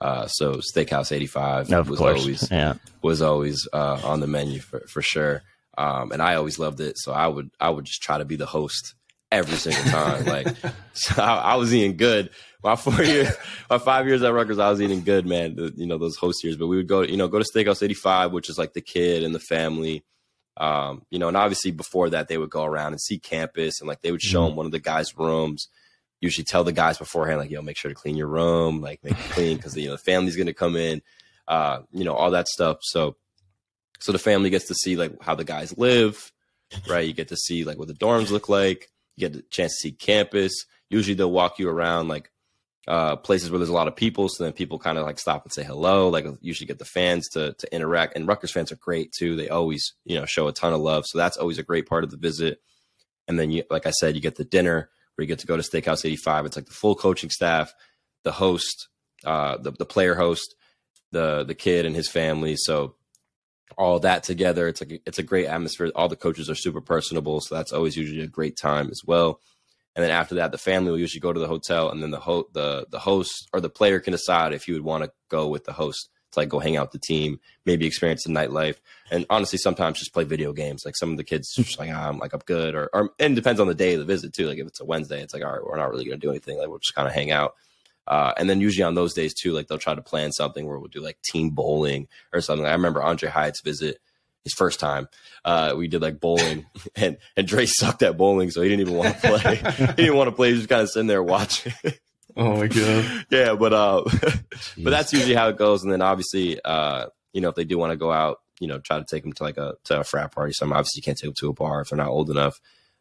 [0.00, 2.74] uh so steakhouse 85 Of was course, always yeah.
[3.02, 5.42] was always uh, on the menu for, for sure.
[5.76, 6.98] Um, and I always loved it.
[6.98, 8.94] So I would I would just try to be the host
[9.30, 10.24] every single time.
[10.24, 10.48] like
[10.92, 12.30] so I, I was eating good.
[12.64, 13.28] My four years,
[13.70, 15.54] my five years at Rutgers, I was eating good, man.
[15.54, 16.56] The, you know those host years.
[16.56, 19.22] But we would go, you know, go to Steakhouse 85, which is like the kid
[19.22, 20.04] and the family.
[20.56, 23.86] Um, you know, and obviously before that, they would go around and see campus, and
[23.86, 25.68] like they would show them one of the guys' rooms.
[26.20, 29.12] Usually tell the guys beforehand, like, yo, make sure to clean your room, like make
[29.12, 31.00] it clean because you know the family's gonna come in,
[31.46, 32.78] uh, you know, all that stuff.
[32.82, 33.16] So
[34.00, 36.32] so the family gets to see like how the guys live,
[36.88, 37.06] right?
[37.06, 38.88] You get to see like what the dorms look like.
[39.16, 40.52] You get the chance to see campus.
[40.90, 42.30] Usually they'll walk you around like
[42.86, 45.44] uh, places where there's a lot of people, so then people kind of like stop
[45.44, 46.08] and say hello.
[46.08, 49.36] Like usually get the fans to to interact, and Rutgers fans are great too.
[49.36, 52.04] They always you know show a ton of love, so that's always a great part
[52.04, 52.60] of the visit.
[53.26, 55.56] And then you, like I said, you get the dinner where you get to go
[55.56, 56.46] to Steakhouse 85.
[56.46, 57.74] It's like the full coaching staff,
[58.22, 58.88] the host,
[59.24, 60.54] uh, the the player host,
[61.10, 62.54] the the kid and his family.
[62.56, 62.94] So
[63.76, 65.90] all that together, it's like it's a great atmosphere.
[65.96, 69.40] All the coaches are super personable, so that's always usually a great time as well.
[69.96, 72.20] And then after that, the family will usually go to the hotel, and then the
[72.20, 75.48] ho- the the host or the player can decide if he would want to go
[75.48, 78.76] with the host to like go hang out with the team, maybe experience the nightlife,
[79.10, 80.82] and honestly, sometimes just play video games.
[80.84, 83.32] Like some of the kids, just like ah, I'm like I'm good, or or and
[83.32, 84.46] it depends on the day of the visit too.
[84.46, 86.58] Like if it's a Wednesday, it's like all right, we're not really gonna do anything.
[86.58, 87.54] Like we'll just kind of hang out.
[88.06, 90.78] Uh, and then usually on those days too, like they'll try to plan something where
[90.78, 92.66] we'll do like team bowling or something.
[92.66, 93.98] I remember Andre Hyatt's visit
[94.44, 95.08] his first time.
[95.44, 98.94] Uh, we did like bowling, and and Dre sucked at bowling, so he didn't even
[98.94, 99.56] want to play.
[99.96, 100.48] he didn't want to play.
[100.48, 101.72] He was just kind of sitting there watching.
[102.38, 103.26] Oh my god!
[103.30, 104.02] yeah, but uh,
[104.78, 105.82] but that's usually how it goes.
[105.82, 108.78] And then obviously, uh, you know, if they do want to go out, you know,
[108.78, 110.52] try to take them to like a to a frat party.
[110.52, 112.58] Some obviously you can't take them to a bar if they're not old enough.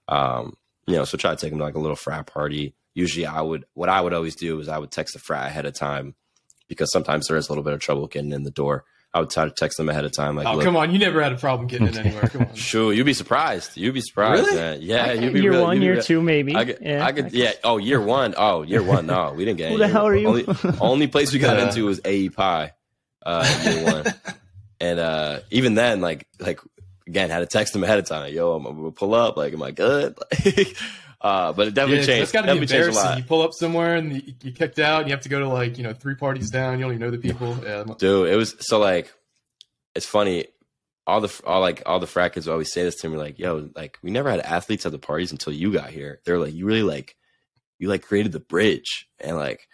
[0.10, 3.28] Um, you know, so try to take them to like a little frat party usually
[3.28, 5.76] I would what I would always do is I would text the frat ahead of
[5.76, 6.16] time
[6.68, 8.86] because sometimes there is a little bit of trouble getting in the door.
[9.14, 10.36] I would try to text them ahead of time.
[10.36, 12.24] Like, oh, come on, you never had a problem getting in anywhere.
[12.24, 12.54] Come on.
[12.56, 13.76] sure, you'd be surprised.
[13.76, 14.44] You'd be surprised.
[14.44, 14.56] Really?
[14.56, 14.80] Man.
[14.82, 16.56] Yeah, you'd be year really, one, be year really, two, maybe.
[16.56, 17.54] I could, yeah, I could, yeah.
[17.64, 18.36] Oh, year one.
[18.38, 19.08] Oh, year one.
[19.08, 19.72] No, we didn't get.
[19.72, 20.28] Who the hell are you?
[20.28, 20.46] Only,
[20.80, 21.64] only place we got Yeah.
[21.68, 22.72] into was AEPi,
[23.26, 24.06] uh, year one,
[24.82, 26.60] and uh, even then, like, like
[27.08, 28.22] again, had to text them ahead of time.
[28.22, 29.38] Like, Yo, I'm, I'm gonna pull up.
[29.38, 30.18] Like, am I good?
[30.46, 30.78] Like,
[31.22, 32.22] uh, but it definitely Yeah, changed.
[32.22, 33.18] that's got to be definitely changed a embarrassing.
[33.18, 35.02] You pull up somewhere and you, you kicked out.
[35.02, 36.78] And you have to go to like you know three parties down.
[36.78, 37.58] You don't even know the people.
[37.64, 39.12] Yeah, dude it was so like
[39.96, 40.46] it's funny
[41.08, 43.70] all the all like all the frat kids always say this to me like yo
[43.76, 46.66] like we never had athletes at the parties until you got here they're like you
[46.66, 47.16] really like
[47.80, 49.68] you like created the bridge and like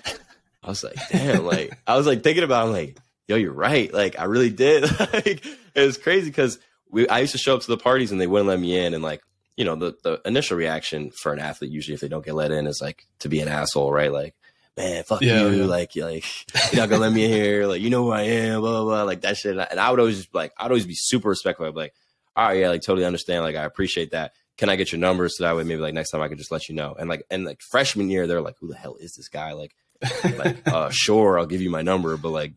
[0.63, 3.51] i was like damn like i was like thinking about it, I'm like yo you're
[3.51, 7.55] right like i really did like it was crazy because we i used to show
[7.55, 9.21] up to the parties and they wouldn't let me in and like
[9.57, 12.51] you know the the initial reaction for an athlete usually if they don't get let
[12.51, 14.35] in is like to be an asshole right like
[14.75, 15.65] man, fuck Yeah, you, yeah.
[15.65, 16.25] like, you're like
[16.73, 18.83] you're not gonna let me in here, like, you know who I am, blah blah,
[18.83, 19.55] blah like that shit.
[19.55, 21.67] And I, would always just like, I'd always be super respectful.
[21.67, 21.93] I'd be like,
[22.35, 24.33] all right, yeah, like totally understand, like, I appreciate that.
[24.57, 26.51] Can I get your number so that way maybe like next time I can just
[26.51, 26.95] let you know?
[26.97, 29.51] And like, and like freshman year, they're like, who the hell is this guy?
[29.53, 29.75] Like,
[30.23, 32.53] like, uh, sure, I'll give you my number, but like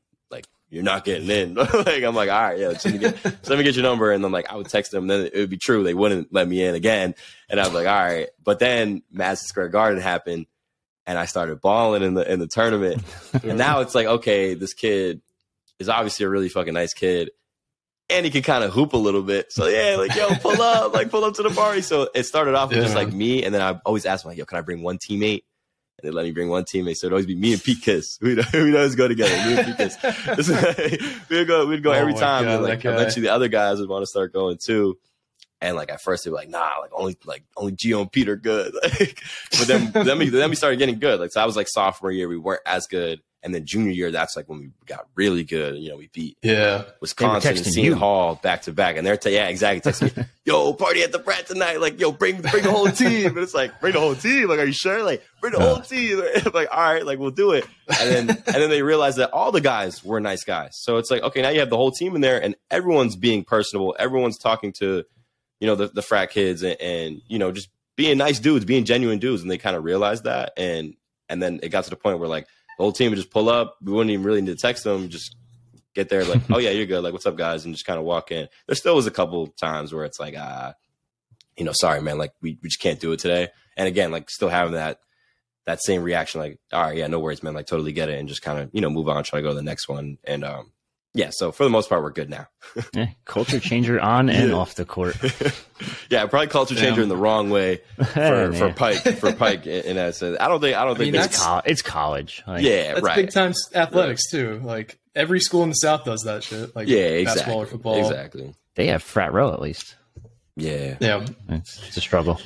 [0.69, 1.55] you're not getting in.
[1.55, 3.85] like, I'm like, all right, yeah, so let me get, so let me get your
[3.85, 4.11] number.
[4.13, 5.83] And I'm like, I would text them, then it would be true.
[5.83, 7.15] They wouldn't let me in again.
[7.49, 8.29] And I was like, all right.
[8.43, 10.47] But then Madison Square Garden happened
[11.07, 13.03] and I started balling in the, in the tournament.
[13.45, 15.21] and now it's like, okay, this kid
[15.79, 17.31] is obviously a really fucking nice kid.
[18.09, 19.53] And he can kind of hoop a little bit.
[19.53, 21.83] So yeah, like, yo, pull up, like pull up to the party.
[21.83, 23.43] So it started off with just like me.
[23.43, 25.43] And then I always ask them, like, yo, can I bring one teammate?
[25.99, 26.97] And they let me bring one teammate.
[26.97, 28.19] So it'd always be me and Pete Kiss.
[28.23, 29.35] We'd, we'd always go together.
[29.49, 29.97] Me and Pete Kiss.
[31.31, 32.45] We'd go, we'd go Oh every time.
[32.45, 34.99] God, like eventually the other guys would want to start going too.
[35.63, 38.29] And like at first they were like, nah, like only like only Geo and Pete
[38.29, 38.75] are good.
[38.83, 39.23] Like,
[39.59, 41.19] but then then we then we started getting good.
[41.19, 43.23] Like so I was like sophomore year, we weren't as good.
[43.47, 45.77] And then junior year, that's like when we got really good.
[45.77, 46.83] You know, we beat yeah.
[47.01, 47.97] Wisconsin and Seton.
[47.97, 48.97] Hall back to back.
[48.97, 49.89] And they're t- yeah, exactly.
[49.89, 51.81] Texting me, yo, party at the frat tonight.
[51.81, 53.29] Like, yo, bring bring the whole team.
[53.29, 54.49] And it's like, bring the whole team.
[54.49, 55.01] Like, are you sure?
[55.05, 56.25] Like, bring the whole team.
[56.53, 57.67] Like, all right, like we'll do it.
[58.01, 60.77] And then and then they realized that all the guys were nice guys.
[60.81, 63.45] So it's like, okay, now you have the whole team in there and everyone's being
[63.45, 63.95] personable.
[63.97, 65.05] Everyone's talking to,
[65.61, 68.85] you know, the, the frat kids and, and you know, just being nice dudes, being
[68.85, 69.43] genuine dudes.
[69.43, 70.53] And they kind of realized that.
[70.57, 70.97] And
[71.29, 73.49] and then it got to the point where like the whole team would just pull
[73.49, 73.77] up.
[73.83, 75.09] We wouldn't even really need to text them.
[75.09, 75.37] Just
[75.95, 77.03] get there, like, oh yeah, you're good.
[77.03, 77.65] Like, what's up, guys?
[77.65, 78.49] And just kind of walk in.
[78.67, 80.75] There still was a couple times where it's like, ah,
[81.57, 83.49] you know, sorry, man, like we, we just can't do it today.
[83.77, 85.01] And again, like still having that
[85.65, 88.29] that same reaction, like, all right, yeah, no worries, man, like totally get it, and
[88.29, 90.19] just kind of you know move on, try to go to the next one.
[90.25, 90.73] And um,
[91.17, 92.47] yeah, so for the most part, we're good now.
[92.93, 95.17] Yeah, culture changer on and off the court.
[96.11, 97.03] yeah, probably culture changer Damn.
[97.05, 98.73] in the wrong way for, Hey, for.
[98.73, 100.37] Pike for Pike in, in that sense.
[100.41, 102.43] I don't think I don't think mean, there's it's, col- it's college.
[102.47, 104.61] Like, yeah That's right big time athletics too.
[104.63, 106.77] Like every school in the South does that shit.
[106.77, 107.99] Like yeah exactly basketball or football.
[107.99, 109.95] exactly They have frat row at least.
[110.55, 111.27] yeah Yeah.
[111.49, 112.41] It's, it's a struggle.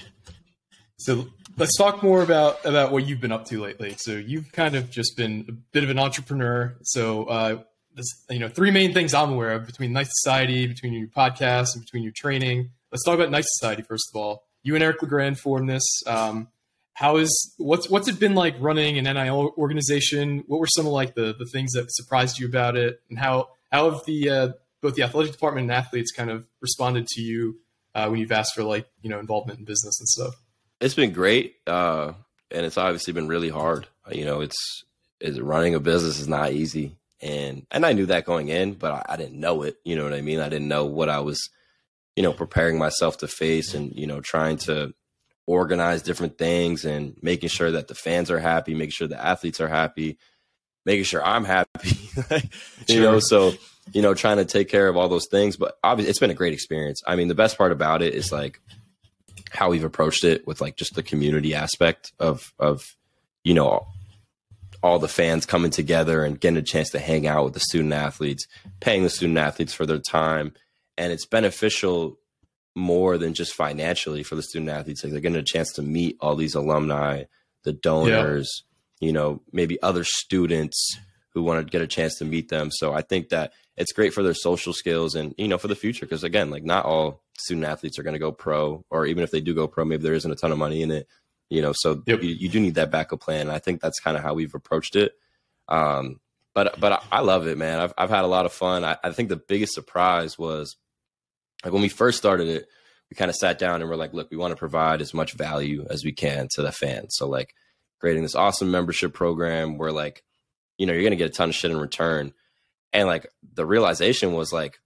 [0.98, 3.94] So let's talk more about about what you've been up to lately.
[3.98, 6.76] So you've kind of just been a bit of an entrepreneur.
[6.82, 7.62] So uh,
[7.94, 11.74] this, you know, three main things I'm aware of between Knight Society, between your podcast,
[11.74, 12.70] and between your training.
[12.92, 14.44] Let's talk about Knight Society first of all.
[14.62, 16.02] You and Eric LeGrand formed this.
[16.06, 16.48] Um,
[16.92, 20.44] how is what's what's it been like running an NIL organization?
[20.46, 23.50] What were some of like the the things that surprised you about it, and how
[23.72, 24.48] how have the uh,
[24.82, 27.58] both the athletic department and athletes kind of responded to you
[27.94, 30.34] uh, when you've asked for like you know involvement in business and stuff?
[30.80, 32.12] it's been great uh
[32.50, 34.84] and it's obviously been really hard you know it's
[35.20, 38.92] is running a business is not easy and and i knew that going in but
[38.92, 41.20] I, I didn't know it you know what i mean i didn't know what i
[41.20, 41.50] was
[42.16, 44.94] you know preparing myself to face and you know trying to
[45.46, 49.60] organize different things and making sure that the fans are happy making sure the athletes
[49.60, 50.18] are happy
[50.84, 52.10] making sure I'm happy.
[52.88, 53.52] you know, so
[53.92, 55.56] you know, trying to take care of all those things.
[55.56, 57.02] But obviously, it's been a great experience.
[57.06, 58.60] I mean, the best part about it is like
[59.50, 62.96] how we've approached it with like just the community aspect of of
[63.44, 63.86] you know
[64.82, 67.92] all the fans coming together and getting a chance to hang out with the student
[67.92, 68.46] athletes,
[68.80, 70.52] paying the student athletes for their time,
[70.96, 72.18] and it's beneficial
[72.74, 75.02] more than just financially for the student athletes.
[75.02, 77.24] Like they're getting a chance to meet all these alumni,
[77.64, 78.64] the donors,
[79.00, 79.06] yeah.
[79.06, 80.98] you know, maybe other students
[81.34, 82.70] who want to get a chance to meet them.
[82.70, 85.74] So I think that it's great for their social skills and you know for the
[85.74, 89.22] future because again, like not all student athletes are going to go pro, or even
[89.22, 91.08] if they do go pro, maybe there isn't a ton of money in it.
[91.50, 92.22] You know, so yep.
[92.22, 93.42] you, you, do need that backup plan.
[93.42, 95.12] And I think that's kind of how we've approached it.
[95.68, 96.20] Um,
[96.54, 97.80] but but I, I, love it, man.
[97.80, 98.84] I've I've had a lot of fun.
[98.84, 100.76] I, I think the biggest surprise was
[101.64, 102.68] like when we first started it,
[103.10, 105.32] we kind of sat down and we're like, look, we want to provide as much
[105.32, 107.14] value as we can to the fans.
[107.16, 107.54] So like
[107.98, 110.22] creating this awesome membership program where like,
[110.78, 112.32] you know, you're gonna get a ton of shit in return.
[112.92, 114.80] And like the realization was like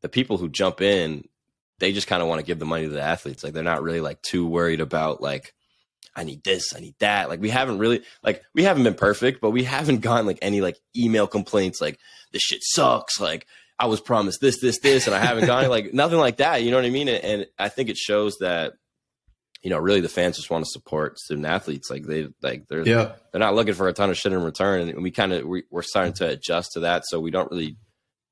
[0.00, 1.28] the people who jump in,
[1.78, 3.44] they just kind of want to give the money to the athletes.
[3.44, 5.52] Like they're not really like too worried about like,
[6.16, 7.28] I need this, I need that.
[7.28, 10.60] Like we haven't really like we haven't been perfect, but we haven't gotten like any
[10.60, 11.98] like email complaints like
[12.32, 13.20] this shit sucks.
[13.20, 13.46] Like
[13.78, 16.62] I was promised this, this, this, and I haven't gotten like nothing like that.
[16.62, 17.08] You know what I mean?
[17.08, 18.72] And, and I think it shows that
[19.62, 21.90] you know really the fans just want to support student athletes.
[21.90, 23.12] Like they like they're yeah.
[23.30, 25.64] they're not looking for a ton of shit in return, and we kind of we,
[25.70, 27.04] we're starting to adjust to that.
[27.06, 27.76] So we don't really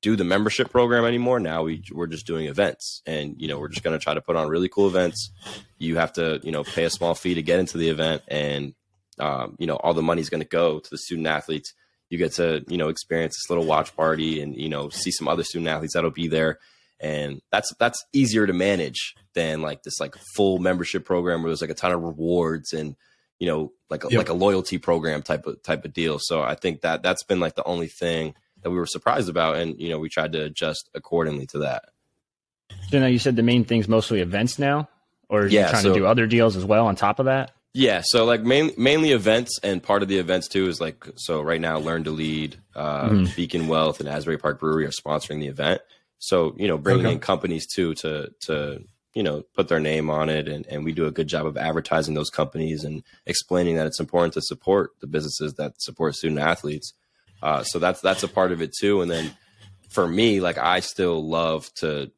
[0.05, 1.39] do the membership program anymore.
[1.39, 4.21] Now we we're just doing events, and you know we're just going to try to
[4.21, 5.31] put on really cool events.
[5.79, 8.75] You have to you know pay a small fee to get into the event, and
[9.17, 11.73] um, you know all the money is going to go to the student athletes
[12.09, 15.27] you get to you know experience this little watch party and you know see some
[15.27, 16.59] other student athletes that'll be there
[16.99, 21.61] and that's that's easier to manage than like this like full membership program where there's
[21.61, 22.95] like a ton of rewards and
[23.39, 24.19] you know like a, yep.
[24.19, 27.39] like a loyalty program type of type of deal so i think that that's been
[27.39, 28.35] like the only thing
[28.65, 31.85] that we were surprised about and you know we tried to adjust accordingly to that
[32.89, 34.89] so now you said the main thing's mostly events now
[35.29, 37.51] or yeah, you trying so, to do other deals as well on top of that
[37.77, 41.41] yeah, so like main, mainly events, and part of the events too is like so.
[41.41, 43.35] Right now, Learn to Lead, uh, mm-hmm.
[43.35, 45.81] Beacon Wealth, and Asbury Park Brewery are sponsoring the event.
[46.17, 47.15] So you know, bringing okay.
[47.15, 48.81] in companies too to to
[49.13, 51.57] you know put their name on it, and and we do a good job of
[51.57, 56.39] advertising those companies and explaining that it's important to support the businesses that support student
[56.39, 56.93] athletes.
[57.45, 59.01] Uh, so that's that's a part of it too.
[59.01, 59.31] And then
[59.89, 62.11] for me, like I still love to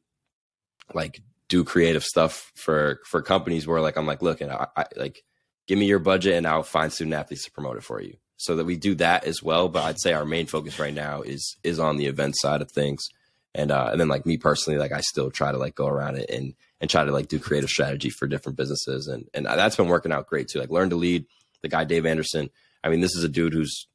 [0.94, 4.86] like do creative stuff for for companies where like I'm like, look, and I, I
[4.96, 5.22] like
[5.66, 8.16] give me your budget and I'll find student athletes to promote it for you.
[8.38, 9.68] So that we do that as well.
[9.68, 12.70] But I'd say our main focus right now is is on the event side of
[12.70, 13.06] things.
[13.54, 16.16] And uh, and then like me personally, like I still try to like go around
[16.16, 19.08] it and and try to like do creative strategy for different businesses.
[19.08, 20.58] And and that's been working out great too.
[20.58, 21.26] Like learn to lead
[21.60, 22.48] the guy Dave Anderson.
[22.82, 23.88] I mean, this is a dude who's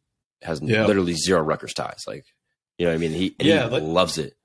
[0.44, 0.86] has yeah.
[0.86, 2.04] literally zero Rutgers ties.
[2.08, 2.26] Like,
[2.78, 3.12] you know what I mean?
[3.12, 4.36] He, yeah, he like, loves it.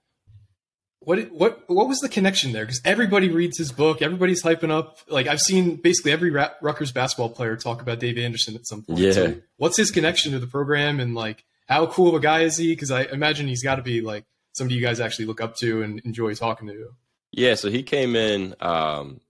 [1.01, 2.65] What what what was the connection there?
[2.65, 4.99] Because everybody reads his book, everybody's hyping up.
[5.09, 8.99] Like I've seen basically every Rutgers basketball player talk about Dave Anderson at some point.
[8.99, 9.13] Yeah.
[9.13, 12.59] So what's his connection to the program, and like how cool of a guy is
[12.59, 12.73] he?
[12.73, 15.83] Because I imagine he's got to be like somebody you guys actually look up to
[15.83, 16.91] and enjoy talking to.
[17.33, 17.55] Yeah.
[17.55, 18.55] So he came in.
[18.61, 19.21] Um,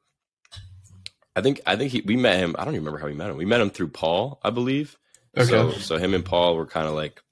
[1.36, 2.56] I think I think he we met him.
[2.58, 3.36] I don't even remember how we met him.
[3.36, 4.98] We met him through Paul, I believe.
[5.39, 5.51] Okay.
[5.51, 7.22] So so him and Paul were kind of like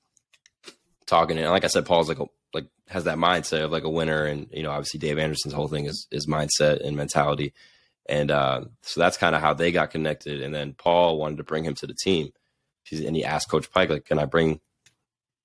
[1.06, 3.90] talking, and like I said, Paul's like a like has that mindset of like a
[3.90, 7.52] winner, and you know, obviously Dave Anderson's whole thing is is mindset and mentality,
[8.08, 10.42] and uh, so that's kind of how they got connected.
[10.42, 12.30] And then Paul wanted to bring him to the team,
[12.90, 14.60] and he asked Coach Pike, like, "Can I bring,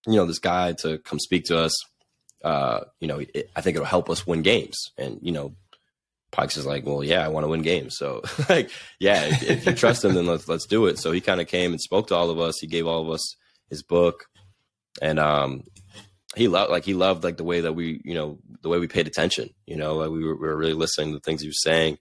[0.07, 1.74] you know, this guy to come speak to us?
[2.43, 5.55] Uh, you know, it, I think it'll help us win games." And you know,
[6.32, 7.97] Pikes is like, well, yeah, I want to win games.
[7.97, 10.97] So like, yeah, if, if, you trust him, then let's let's do it.
[10.97, 12.59] So he kind of came and spoke to all of us.
[12.59, 13.36] He gave all of us
[13.69, 14.25] his book,
[15.01, 15.63] and um,
[16.36, 18.88] he loved like he loved like the way that we you know the way we
[18.88, 21.47] paid attention you know like we were, we were really listening to the things he
[21.47, 21.97] was saying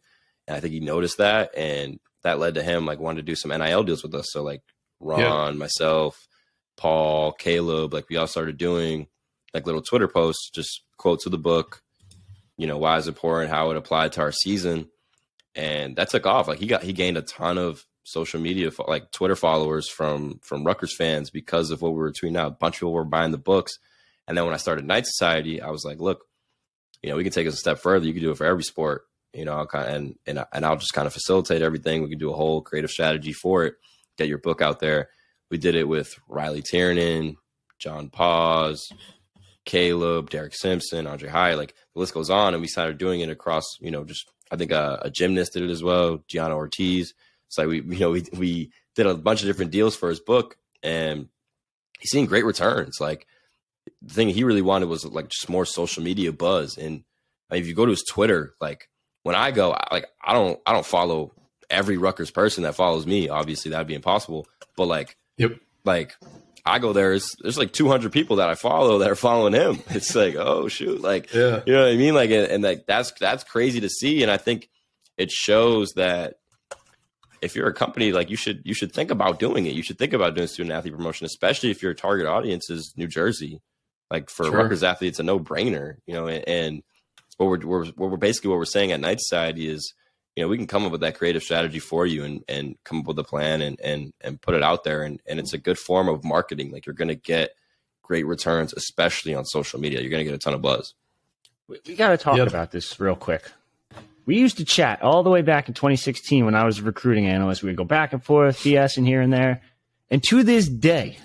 [0.47, 3.35] and i think he noticed that and that led to him like wanting to do
[3.35, 4.63] some nil deals with us so like
[5.01, 5.51] ron yeah.
[5.53, 6.29] myself
[6.77, 9.07] paul caleb like we all started doing
[9.53, 11.83] like little twitter posts just quotes of the book
[12.61, 14.89] you know why is it important how it applied to our season
[15.55, 19.11] and that took off like he got he gained a ton of social media like
[19.13, 22.77] twitter followers from from Rutgers fans because of what we were tweeting out a bunch
[22.77, 23.79] of people were buying the books
[24.31, 26.25] and then when I started Knight Society, I was like, look,
[27.03, 28.07] you know, we can take it a step further.
[28.07, 29.03] You can do it for every sport,
[29.33, 32.01] you know, kind of, and and and I'll just kind of facilitate everything.
[32.01, 33.75] We can do a whole creative strategy for it.
[34.19, 35.09] Get your book out there.
[35.51, 37.39] We did it with Riley Tiernan,
[37.81, 38.89] John Paz,
[39.71, 41.55] Caleb, Derek Simpson, Andre High.
[41.55, 44.57] Like the list goes on, and we started doing it across, you know, just I
[44.57, 47.15] think a, a gymnast did it as well, Gianna Ortiz.
[47.49, 50.57] So we, you know, we we did a bunch of different deals for his book,
[50.83, 51.29] and
[52.01, 52.97] he's seeing great returns.
[53.01, 53.29] Like
[54.03, 56.77] the thing he really wanted was like just more social media buzz.
[56.77, 57.05] And
[57.53, 58.89] if you go to his Twitter, like
[59.23, 61.33] when I go, like I don't I don't follow
[61.71, 63.29] every Rutgers person that follows me.
[63.29, 64.49] Obviously, that'd be impossible.
[64.77, 66.17] But like, yep, like
[66.65, 67.11] I go there.
[67.11, 69.83] There's, there's like 200 people that I follow that are following him.
[69.91, 71.63] It's like, oh shoot, like, yeah.
[71.67, 72.15] you know what I mean?
[72.15, 74.23] Like, and, and like that's that's crazy to see.
[74.23, 74.69] And I think
[75.17, 76.35] it shows that
[77.43, 79.75] if you're a company, like you should you should think about doing it.
[79.75, 83.07] You should think about doing student athlete promotion, especially if your target audience is New
[83.09, 83.61] Jersey.
[84.11, 84.57] Like for sure.
[84.57, 86.27] Rutgers athletes, it's a no brainer, you know.
[86.27, 86.83] And, and
[87.37, 89.95] what we're, we're what we're basically what we're saying at Knight Society is
[90.37, 93.01] you know, we can come up with that creative strategy for you and, and come
[93.01, 95.03] up with a plan and, and, and put it out there.
[95.03, 96.71] And, and it's a good form of marketing.
[96.71, 97.55] Like you're going to get
[98.03, 100.01] great returns, especially on social media.
[100.01, 100.95] You're going to get a ton of buzz.
[101.67, 102.49] We, we got to talk yep.
[102.49, 103.51] about this real quick.
[104.25, 107.27] We used to chat all the way back in 2016 when I was a recruiting
[107.27, 107.63] analyst.
[107.63, 109.63] We'd go back and forth, BS and here and there.
[110.11, 111.19] And to this day,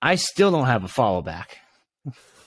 [0.00, 1.58] I still don't have a follow back.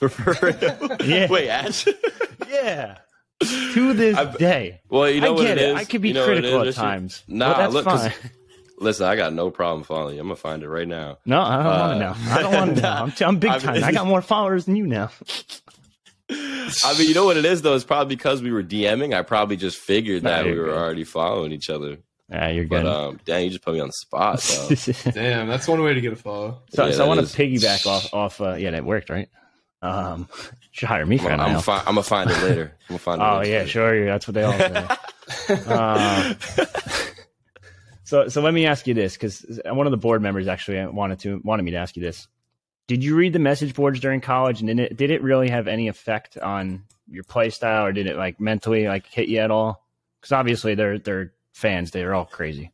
[1.04, 1.28] yeah.
[1.28, 1.86] Wait, Ash?
[2.48, 2.98] yeah
[3.44, 4.80] to this I've, day.
[4.88, 5.70] Well, you know I get it.
[5.70, 5.76] it.
[5.76, 7.22] I could be you know critical at times.
[7.28, 8.12] Nah, that's look, fine.
[8.78, 10.20] Listen, I got no problem following you.
[10.20, 11.18] I'm gonna find it right now.
[11.24, 12.34] No, I don't uh, want to know.
[12.34, 12.88] I don't want to know.
[12.88, 13.84] I'm, t- I'm big time.
[13.84, 15.10] I got more followers than you now.
[16.30, 17.74] I mean, you know what it is though.
[17.74, 19.14] It's probably because we were DMing.
[19.14, 20.76] I probably just figured that we were good.
[20.76, 21.98] already following each other.
[22.28, 22.84] Yeah, you're good.
[22.84, 25.14] But um, dang, you just put me on the spot.
[25.14, 26.62] Damn, that's one way to get a follow.
[26.70, 28.40] So, yeah, so I want to piggyback off off.
[28.40, 29.28] Uh, yeah, that worked, right?
[29.82, 30.28] Um,
[30.70, 32.72] should hire me for I'm, I'm, fi- I'm gonna find it later.
[32.88, 33.24] I'm gonna find it.
[33.28, 33.66] oh yeah, later.
[33.66, 34.04] sure.
[34.06, 34.86] That's what they all say.
[35.66, 36.34] uh,
[38.04, 41.18] so so let me ask you this because one of the board members actually wanted
[41.20, 42.28] to wanted me to ask you this.
[42.86, 45.66] Did you read the message boards during college, and did it did it really have
[45.66, 49.50] any effect on your play style, or did it like mentally like hit you at
[49.50, 49.84] all?
[50.20, 51.90] Because obviously they're they're fans.
[51.90, 52.70] They're all crazy.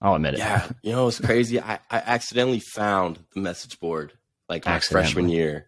[0.00, 0.38] I'll admit it.
[0.38, 1.60] Yeah, you know it's crazy.
[1.60, 4.12] I, I accidentally found the message board
[4.48, 5.66] like my freshman year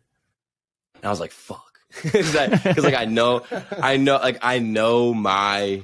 [0.98, 1.64] and I was like, fuck.
[2.02, 3.44] Because like I know,
[3.82, 5.82] I know, like I know my,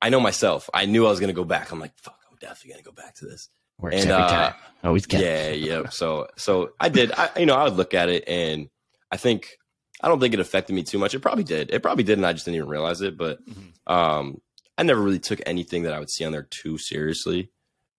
[0.00, 0.68] I know myself.
[0.74, 1.70] I knew I was gonna go back.
[1.70, 3.48] I'm like, fuck, I'm definitely gonna go back to this.
[3.78, 4.54] Works and, every uh, time.
[4.82, 5.20] Always get.
[5.20, 5.88] Yeah, yeah.
[5.90, 7.12] So, so I did.
[7.12, 8.68] I, you know, I would look at it, and
[9.12, 9.58] I think
[10.00, 11.14] I don't think it affected me too much.
[11.14, 11.70] It probably did.
[11.70, 13.16] It probably did, and I just didn't even realize it.
[13.16, 13.92] But mm-hmm.
[13.92, 14.40] um,
[14.76, 17.50] I never really took anything that I would see on there too seriously.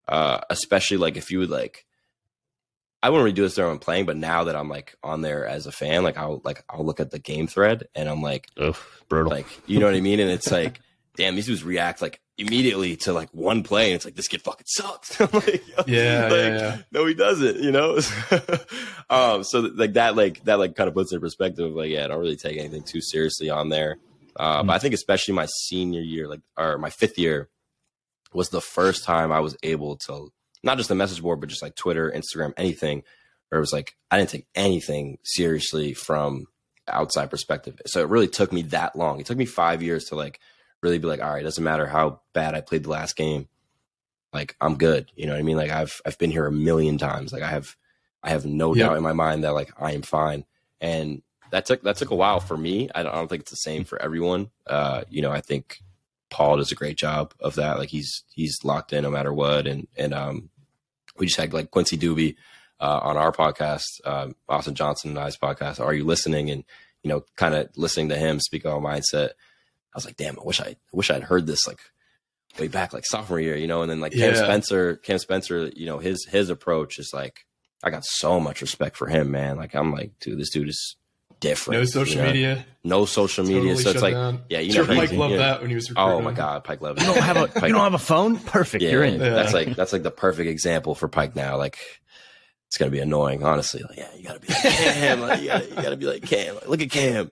[0.06, 1.86] Uh, especially like if you would like
[3.04, 5.66] I wouldn't really do this when playing, but now that I'm like on there as
[5.66, 8.74] a fan, like I'll like I'll look at the game thread and I'm like, Ugh,
[9.10, 9.30] brutal.
[9.30, 10.20] Like you know what I mean?
[10.20, 10.80] And it's like,
[11.14, 14.40] damn, these dudes react like immediately to like one play, and it's like this kid
[14.40, 15.20] fucking sucks.
[15.20, 17.60] like, yeah, like, yeah, yeah, no, he doesn't.
[17.60, 17.98] You know.
[19.10, 21.72] um, so like that, like that, like kind of puts in perspective.
[21.72, 23.98] Like, yeah, I don't really take anything too seriously on there.
[24.34, 24.68] Uh, mm-hmm.
[24.68, 27.50] But I think especially my senior year, like or my fifth year,
[28.32, 30.32] was the first time I was able to
[30.64, 33.02] not just the message board, but just like Twitter, Instagram, anything.
[33.48, 36.46] Where it was like I didn't take anything seriously from
[36.88, 37.80] outside perspective.
[37.86, 39.20] So it really took me that long.
[39.20, 40.40] It took me five years to like
[40.82, 43.48] really be like, all right, it doesn't matter how bad I played the last game.
[44.32, 45.10] Like I'm good.
[45.14, 45.56] You know what I mean?
[45.56, 47.32] Like I've I've been here a million times.
[47.32, 47.76] Like I have
[48.22, 48.88] I have no yep.
[48.88, 50.44] doubt in my mind that like I am fine.
[50.80, 52.88] And that took that took a while for me.
[52.94, 54.50] I don't, I don't think it's the same for everyone.
[54.66, 55.78] Uh, you know, I think
[56.30, 57.78] Paul does a great job of that.
[57.78, 60.50] Like he's he's locked in no matter what, and and um,
[61.18, 62.36] we just had like Quincy Douby
[62.80, 65.80] uh, on our podcast, uh, Austin Johnson and I's podcast.
[65.80, 66.50] Are you listening?
[66.50, 66.64] And
[67.02, 69.30] you know, kind of listening to him speak on mindset.
[69.30, 71.78] I was like, damn, I wish I, I wish I'd heard this like
[72.58, 73.82] way back, like sophomore year, you know.
[73.82, 74.32] And then like yeah.
[74.32, 77.46] Cam Spencer, Cam Spencer, you know, his his approach is like,
[77.82, 79.56] I got so much respect for him, man.
[79.56, 80.96] Like I'm like, dude, this dude is
[81.44, 81.80] different.
[81.80, 82.26] No social you know?
[82.26, 82.66] media.
[82.82, 83.60] No social media.
[83.60, 84.42] Totally so it's like, down.
[84.48, 85.92] yeah, you know, Pike loved that when he was.
[85.96, 87.00] Oh my god, Pike loved.
[87.00, 88.38] You don't have a Pike, you don't have a phone.
[88.38, 88.82] Perfect.
[88.82, 89.20] Yeah, You're in.
[89.20, 89.30] Yeah.
[89.30, 91.56] That's like that's like the perfect example for Pike now.
[91.56, 91.78] Like
[92.68, 93.82] it's gonna be annoying, honestly.
[93.88, 95.20] Like, yeah, you gotta be like Cam.
[95.20, 96.54] like, you, gotta, you gotta be like Cam.
[96.56, 97.30] Like, look at Cam.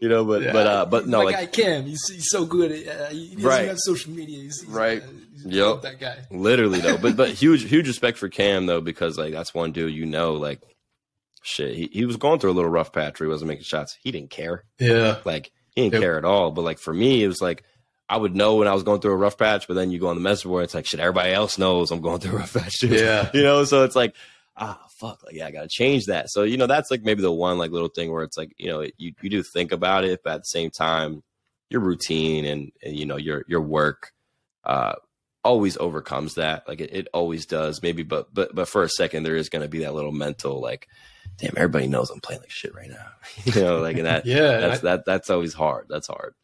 [0.00, 0.52] You know, but yeah.
[0.52, 2.72] but uh, but no, My like guy Cam, he's, he's so good.
[2.72, 3.68] At, uh, he doesn't right.
[3.68, 4.38] have social media.
[4.38, 5.02] He's, he's, right.
[5.02, 5.06] Uh,
[5.44, 5.82] yep.
[5.82, 6.18] That guy.
[6.30, 9.92] Literally though, but but huge huge respect for Cam though because like that's one dude
[9.92, 10.60] you know like
[11.42, 13.96] shit, he, he was going through a little rough patch where he wasn't making shots.
[14.02, 14.64] He didn't care.
[14.78, 15.18] Yeah.
[15.24, 16.50] Like he didn't care at all.
[16.50, 17.64] But like for me, it was like
[18.08, 20.08] I would know when I was going through a rough patch, but then you go
[20.08, 22.54] on the message board, it's like shit, everybody else knows I'm going through a rough
[22.54, 22.88] patch too.
[22.88, 23.30] Yeah.
[23.34, 24.14] you know, so it's like,
[24.56, 26.30] ah fuck, like yeah, I gotta change that.
[26.30, 28.68] So, you know, that's like maybe the one like little thing where it's like, you
[28.68, 31.22] know, you, you do think about it, but at the same time,
[31.70, 34.12] your routine and, and you know, your your work
[34.64, 34.94] uh
[35.44, 36.66] always overcomes that.
[36.66, 37.82] Like it, it always does.
[37.82, 40.88] Maybe but but but for a second there is gonna be that little mental like
[41.36, 43.06] damn, everybody knows I'm playing like shit right now.
[43.44, 45.86] you know, like that yeah, that's I, that that's always hard.
[45.88, 46.34] That's hard.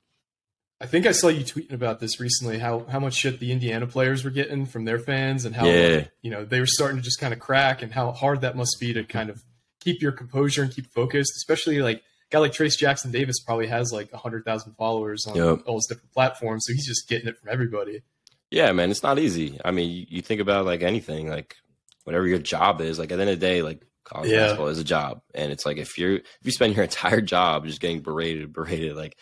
[0.81, 2.59] I think I saw you tweeting about this recently.
[2.59, 6.07] How how much shit the Indiana players were getting from their fans, and how yeah.
[6.23, 8.79] you know they were starting to just kind of crack, and how hard that must
[8.81, 9.43] be to kind of
[9.81, 14.13] keep your composure and keep focused, especially like guy like Trayce Jackson-Davis probably has like
[14.13, 15.61] a hundred thousand followers on yep.
[15.67, 18.03] all his different platforms, so he's just getting it from everybody.
[18.51, 19.59] Yeah, man, it's not easy.
[19.65, 21.57] I mean, you, you think about like anything, like
[22.05, 22.99] whatever your job is.
[22.99, 24.39] Like at the end of the day, like college yeah.
[24.39, 27.67] basketball is a job, and it's like if you're if you spend your entire job
[27.67, 29.17] just getting berated, berated, like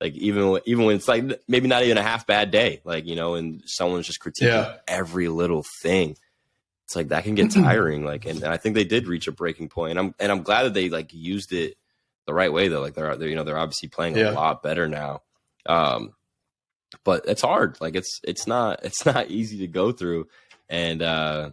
[0.00, 3.16] like even even when it's like maybe not even a half bad day, like you
[3.16, 4.76] know, and someone's just critiquing yeah.
[4.86, 6.16] every little thing.
[6.84, 8.04] It's like that can get tiring.
[8.04, 9.92] like, and, and I think they did reach a breaking point.
[9.92, 11.76] And I'm and I'm glad that they like used it
[12.26, 12.80] the right way though.
[12.80, 14.30] Like they're, they're you know they're obviously playing yeah.
[14.30, 15.22] a lot better now.
[15.66, 16.14] Um,
[17.04, 17.78] but it's hard.
[17.80, 20.28] Like it's it's not it's not easy to go through.
[20.68, 21.50] And uh,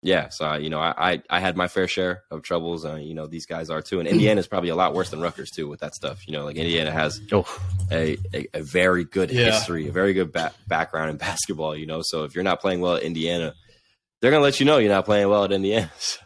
[0.00, 2.84] yeah, so you know, I, I, I had my fair share of troubles.
[2.84, 5.20] Uh, you know, these guys are too, and Indiana is probably a lot worse than
[5.20, 6.26] Rutgers too with that stuff.
[6.28, 7.46] You know, like Indiana has oh.
[7.90, 9.46] a, a, a very good yeah.
[9.46, 11.74] history, a very good ba- background in basketball.
[11.74, 13.54] You know, so if you're not playing well at Indiana,
[14.20, 15.90] they're gonna let you know you're not playing well at Indiana.
[16.00, 16.20] So.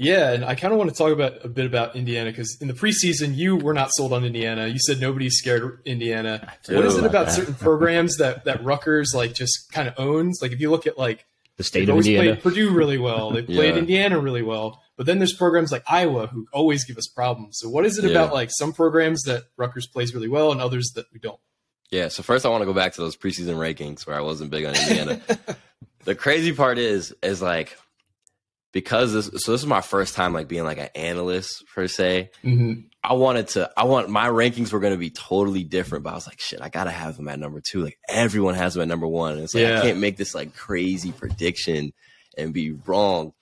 [0.00, 2.68] Yeah, and I kind of want to talk about a bit about Indiana because in
[2.68, 4.68] the preseason you were not sold on Indiana.
[4.68, 6.54] You said nobody's scared Indiana.
[6.68, 10.38] What is it about certain programs that that Rutgers like just kind of owns?
[10.40, 11.26] Like if you look at like
[11.58, 12.30] the state They've of Indiana.
[12.30, 13.32] played Purdue really well.
[13.32, 13.80] They played yeah.
[13.80, 14.80] Indiana really well.
[14.96, 17.58] But then there's programs like Iowa who always give us problems.
[17.58, 18.10] So what is it yeah.
[18.12, 21.38] about like some programs that Rutgers plays really well and others that we don't?
[21.90, 22.08] Yeah.
[22.08, 24.64] So first I want to go back to those preseason rankings where I wasn't big
[24.64, 25.20] on Indiana.
[26.04, 27.76] the crazy part is is like
[28.72, 32.30] because this so this is my first time like being like an analyst per se.
[32.44, 32.86] Mm-hmm.
[33.02, 36.14] I wanted to I want my rankings were going to be totally different, but I
[36.14, 37.84] was like, shit, I gotta have them at number two.
[37.84, 39.78] Like everyone has them at number one, and it's like yeah.
[39.78, 41.92] I can't make this like crazy prediction
[42.36, 43.32] and be wrong.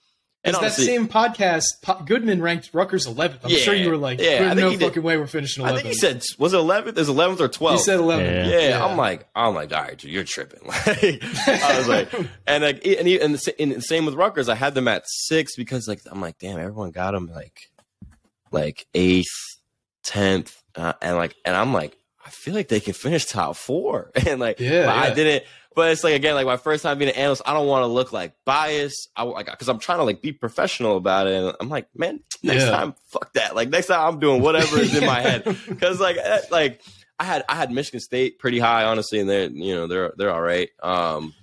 [0.43, 2.05] And it's honestly, that same podcast.
[2.05, 3.39] Goodman ranked Rutgers 11th.
[3.43, 5.03] I'm yeah, sure you were like, yeah, "There's no fucking did.
[5.03, 6.97] way we're finishing 11th." I think he said was it 11th?
[6.97, 7.71] Is 11th or 12th?
[7.71, 8.49] He said 11th.
[8.49, 8.69] Yeah.
[8.69, 10.61] yeah, I'm like, I'm like, all right, dude, you're tripping.
[10.87, 12.13] Like, I was like,
[12.47, 14.47] and like, and, and, the, and same with Rutgers.
[14.47, 17.69] I had them at six because like I'm like, damn, everyone got them like,
[18.51, 19.59] like eighth,
[20.03, 24.11] tenth, uh, and like, and I'm like, I feel like they can finish top four,
[24.27, 24.93] and like, yeah, yeah.
[24.93, 25.43] I didn't.
[25.77, 27.87] But it's like again, like my first time being an analyst, I don't want to
[27.87, 29.09] look like biased.
[29.15, 31.35] I like because I'm trying to like be professional about it.
[31.35, 32.71] And I'm like, man, next yeah.
[32.71, 33.55] time, fuck that.
[33.55, 35.43] Like next time, I'm doing whatever is in my head.
[35.69, 36.81] Because like eh, like
[37.19, 40.33] I had I had Michigan State pretty high, honestly, and they're you know they're they're
[40.33, 40.69] all right.
[40.81, 41.35] Um,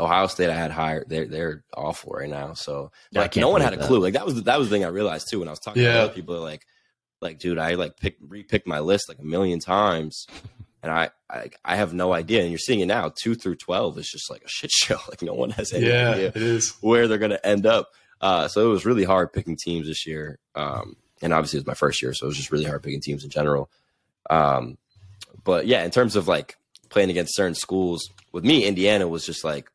[0.00, 1.04] Ohio State I had higher.
[1.06, 2.54] They're they're awful right now.
[2.54, 3.86] So like no one had a that.
[3.86, 4.00] clue.
[4.00, 5.94] Like that was that was the thing I realized too when I was talking yeah.
[5.94, 6.40] to other people.
[6.40, 6.66] Like
[7.20, 10.26] like dude, I like pick repicked my list like a million times
[10.82, 12.42] and I, I, I have no idea.
[12.42, 14.98] And you're seeing it now, two through twelve is just like a shit show.
[15.08, 16.70] Like no one has any yeah, idea it is.
[16.80, 17.90] where they're going to end up.
[18.20, 20.38] Uh, so it was really hard picking teams this year.
[20.54, 23.00] Um, and obviously it was my first year, so it was just really hard picking
[23.00, 23.70] teams in general.
[24.30, 24.78] Um,
[25.44, 26.56] but yeah, in terms of like
[26.88, 29.70] playing against certain schools, with me, Indiana was just like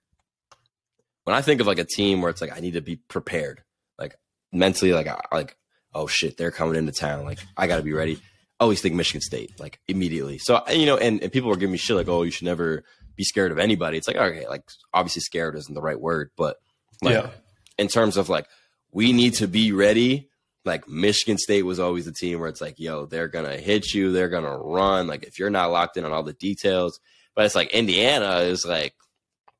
[1.28, 3.62] when I think of like a team where it's like I need to be prepared,
[4.00, 4.16] like
[4.52, 5.58] mentally, like like
[5.94, 8.22] oh shit, they're coming into town, like I got to be ready
[8.60, 10.38] always think Michigan State, like immediately.
[10.38, 12.84] So you know, and, and people were giving me shit like, "Oh, you should never
[13.16, 14.64] be scared of anybody." It's like, okay, like
[14.94, 16.58] obviously scared isn't the right word, but
[17.02, 17.30] like yeah.
[17.78, 18.48] in terms of like
[18.92, 20.30] we need to be ready.
[20.66, 24.12] Like Michigan State was always the team where it's like, yo, they're gonna hit you,
[24.12, 25.08] they're gonna run.
[25.08, 27.00] Like if you're not locked in on all the details,
[27.36, 28.94] but it's like Indiana is like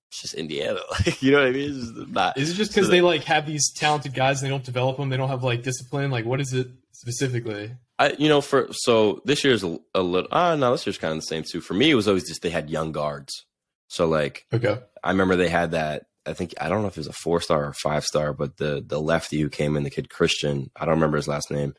[0.10, 0.80] it's just Indiana.
[1.06, 1.70] Like, you know what I mean?
[1.70, 2.38] It's just not.
[2.38, 4.98] Is it just because so they like have these talented guys and they don't develop
[4.98, 5.10] them?
[5.10, 6.12] They don't have like discipline.
[6.12, 7.72] Like, what is it specifically?
[8.00, 10.30] I, you know, for so this year's a, a little.
[10.32, 11.62] Ah, uh, no, this year's kind of the same too.
[11.62, 13.46] For me, it was always just they had young guards.
[13.88, 16.06] So like, okay, I remember they had that.
[16.26, 18.58] I think I don't know if it was a four star or five star, but
[18.58, 21.74] the the lefty who came in, the kid Khristian, I don't remember his last name.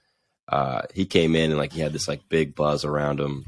[0.49, 3.45] Uh, he came in and like he had this like big buzz around him.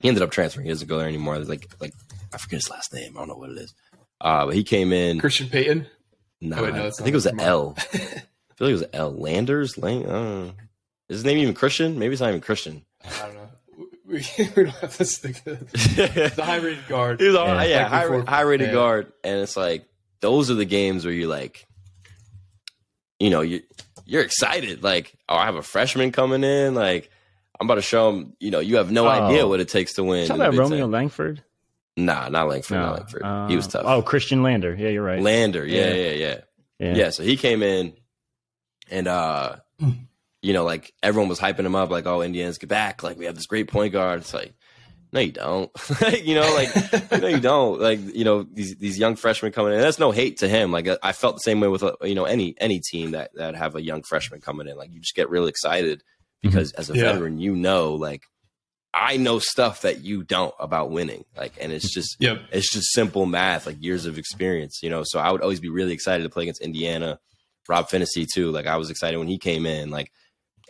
[0.00, 0.66] He ended up transferring.
[0.66, 1.38] He doesn't go there anymore.
[1.38, 1.94] Like like
[2.32, 3.16] I forget his last name.
[3.16, 3.74] I don't know what it is.
[4.20, 5.20] Uh, but he came in.
[5.20, 5.86] Christian Payton.
[6.40, 7.74] No, oh, wait, no I think it was an L.
[7.78, 9.12] I feel like it was L.
[9.12, 9.78] Landers.
[9.78, 10.54] Lang.
[11.08, 11.98] Is his name even Christian?
[11.98, 12.84] Maybe it's not even Christian.
[13.04, 13.40] I don't know.
[14.06, 17.20] We, we don't have to stick to the high rated guard.
[17.20, 19.84] He's all, yeah, yeah high, high rated guard, and it's like
[20.20, 21.66] those are the games where you're like,
[23.18, 23.62] you know, you
[24.04, 24.84] you're excited.
[24.84, 26.76] Like, oh, I have a freshman coming in.
[26.76, 27.10] Like,
[27.58, 28.34] I'm about to show him.
[28.40, 29.10] You know, you have no oh.
[29.10, 30.26] idea what it takes to win.
[30.26, 31.42] Talk about Romeo Langford.
[31.96, 32.76] Nah, not Langford.
[32.76, 32.86] No.
[32.86, 33.22] Not Langford.
[33.22, 33.84] Uh, he was tough.
[33.86, 34.74] Oh, Khristian Lander.
[34.74, 35.20] Yeah, you're right.
[35.20, 35.64] Lander.
[35.64, 36.40] Yeah, yeah, yeah, yeah.
[36.78, 36.94] Yeah.
[36.94, 37.94] yeah so he came in,
[38.90, 39.56] and uh
[40.46, 43.02] you know, like everyone was hyping him up, like, oh, Indians get back.
[43.02, 44.20] Like, we have this great point guard.
[44.20, 44.54] It's like,
[45.12, 45.70] no, you don't.
[46.22, 47.80] you know, like, no, you don't.
[47.80, 49.80] Like, you know, these these young freshmen coming in.
[49.80, 50.70] That's no hate to him.
[50.70, 53.56] Like, I felt the same way with uh, you know any any team that that
[53.56, 54.76] have a young freshman coming in.
[54.76, 56.04] Like, you just get really excited
[56.42, 56.80] because mm-hmm.
[56.80, 57.12] as a yeah.
[57.12, 58.22] veteran, you know, like,
[58.94, 61.24] I know stuff that you don't about winning.
[61.36, 62.40] Like, and it's just yep.
[62.50, 64.80] it's just simple math, like years of experience.
[64.82, 67.18] You know, so I would always be really excited to play against Indiana.
[67.68, 68.50] Rob Phinisee too.
[68.50, 69.90] Like I was excited when he came in.
[69.90, 70.12] Like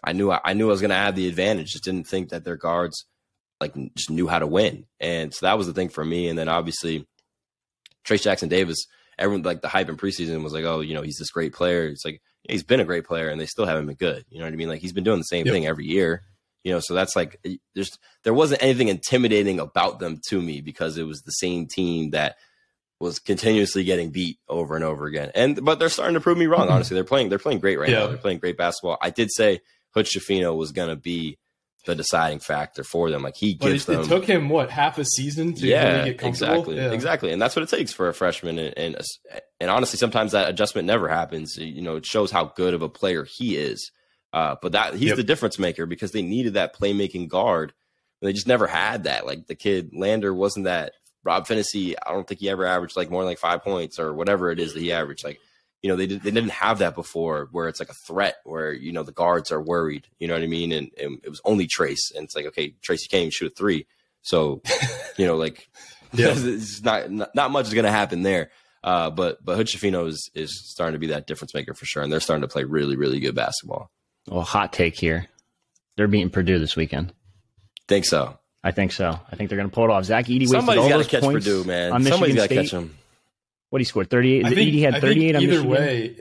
[0.03, 1.73] I knew I, I knew I was going to have the advantage.
[1.73, 3.05] Just didn't think that their guards
[3.61, 4.87] like just knew how to win.
[5.01, 6.29] And so that was the thing for me.
[6.29, 7.07] And then obviously
[8.05, 8.87] Trayce Jackson-Davis,
[9.19, 11.87] everyone like the hype in preseason was like, oh, you know, he's this great player.
[11.87, 14.25] It's like he's been a great player, and they still haven't been good.
[14.31, 14.69] You know what I mean?
[14.69, 15.53] Like he's been doing the same yep.
[15.53, 16.23] thing every year.
[16.65, 17.41] You know, so that's like
[17.75, 22.11] there's there wasn't anything intimidating about them to me because it was the same team
[22.11, 22.37] that
[22.99, 25.31] was continuously getting beat over and over again.
[25.35, 26.63] And but they're starting to prove me wrong.
[26.63, 26.73] Mm-hmm.
[26.73, 28.01] Honestly, they're playing they're playing great right yeah.
[28.01, 28.07] now.
[28.09, 28.99] They're playing great basketball.
[29.01, 29.61] I did say
[29.95, 31.39] Hood-Schifino was going to be
[31.87, 33.23] the deciding factor for them.
[33.23, 34.05] Like he gives but it, them.
[34.05, 36.55] It took him what half a season to yeah, really get comfortable.
[36.55, 36.91] Exactly, yeah.
[36.91, 38.59] exactly, and that's what it takes for a freshman.
[38.59, 38.97] And, and
[39.61, 41.57] and honestly, sometimes that adjustment never happens.
[41.57, 43.91] You know, it shows how good of a player he is.
[44.33, 45.17] Uh, but that he's yep.
[45.17, 47.73] the difference maker because they needed that playmaking guard.
[48.21, 49.25] They just never had that.
[49.25, 50.93] Like the kid Lander wasn't that
[51.27, 54.15] Rob Phinisee, I don't think he ever averaged like more than like five points or
[54.15, 55.25] whatever it is that he averaged.
[55.25, 55.41] Like,
[55.83, 58.73] you know, they did, they didn't have that before where it's like a threat where,
[58.73, 60.71] you know, the guards are worried, you know what I mean?
[60.71, 63.55] And, and it was only Trayce, And it's like, okay, Tracy can't even shoot a
[63.55, 63.87] three.
[64.23, 64.63] So,
[65.17, 65.69] you know, like,
[66.13, 66.33] yeah.
[66.37, 68.51] it's not, not, not much is going to happen there.
[68.85, 72.03] Uh, but, but Hood-Schifino is, is starting to be that difference maker for sure.
[72.03, 73.91] And they're starting to play really, really good basketball.
[74.29, 75.27] Well, hot take here.
[75.97, 77.13] They're beating Purdue this weekend.
[77.89, 78.39] Think so.
[78.63, 79.09] I think so.
[79.09, 80.05] I think they're going to pull it off.
[80.05, 81.93] Zach Edey Somebody's got to catch points Purdue, man.
[81.93, 82.97] On Somebody's got to catch him.
[83.71, 84.11] What he scored?
[84.11, 84.47] Thirty eight.
[84.47, 85.37] Edey had thirty eight.
[85.37, 86.17] Either way,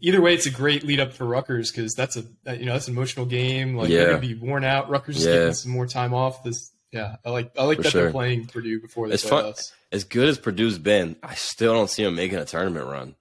[0.00, 2.24] either way, it's a great lead up for Rutgers because that's a
[2.56, 3.76] you know that's an emotional game.
[3.76, 3.98] Like yeah.
[3.98, 4.90] they're going to be worn out.
[4.90, 6.42] Rutgers is getting some more time off.
[6.44, 8.02] This yeah, I like I like for that sure.
[8.02, 9.46] they're playing Purdue before they it's play fun.
[9.46, 9.72] us.
[9.90, 13.16] As good as Purdue's been, I still don't see them making a tournament run.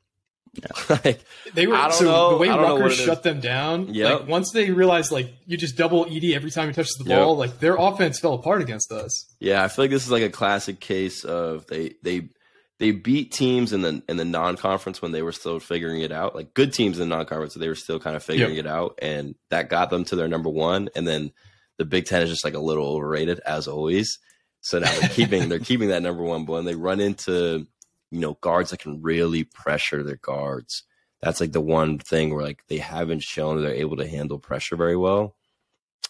[0.54, 0.98] Yeah.
[1.04, 2.30] like, they were so know.
[2.32, 3.92] the way Rutgers shut them down.
[3.92, 4.14] Yeah.
[4.14, 7.32] Like once they realized like you just double Edey every time he touches the ball,
[7.32, 7.38] yep.
[7.50, 9.26] like their offense fell apart against us.
[9.40, 12.30] Yeah, I feel like this is like a classic case of they they
[12.78, 16.12] they beat teams in the in the non conference when they were still figuring it
[16.12, 16.36] out.
[16.36, 18.66] Like good teams in non conference, they were still kind of figuring yep.
[18.66, 20.90] it out, and that got them to their number one.
[20.96, 21.32] And then
[21.78, 24.20] the Big Ten is just like a little overrated as always.
[24.62, 26.46] So now they're keeping they're keeping that number one.
[26.46, 27.68] But when they run into
[28.14, 30.84] you know, guards that can really pressure their guards.
[31.20, 34.76] That's like the one thing where like they haven't shown they're able to handle pressure
[34.76, 35.36] very well.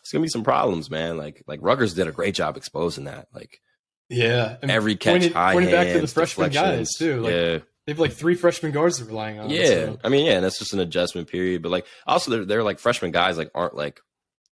[0.01, 1.17] It's gonna be some problems, man.
[1.17, 3.29] Like like Rutgers did a great job exposing that.
[3.33, 3.61] Like
[4.09, 7.21] yeah, and every catch pointed, high pointed hands, back to the freshman guys too.
[7.21, 7.57] Like, yeah.
[7.85, 9.49] They have like three freshman guards they're relying on.
[9.49, 9.99] Yeah, so.
[10.03, 11.61] I mean, yeah, and that's just an adjustment period.
[11.61, 14.01] But like, also, they're they're like freshman guys like aren't like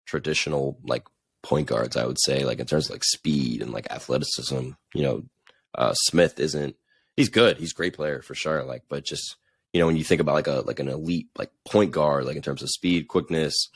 [0.07, 1.07] traditional like
[1.42, 1.96] point guards.
[1.96, 4.70] I would say like in terms of like speed and like athleticism.
[4.94, 5.24] You know,
[5.74, 6.76] uh, Smith isn't
[7.16, 7.59] he's good.
[7.59, 8.64] He's a great player for sure.
[8.64, 9.36] Like, but just
[9.72, 12.36] you know, when you think about like a like an elite like point guard, like
[12.36, 13.68] in terms of speed, quickness,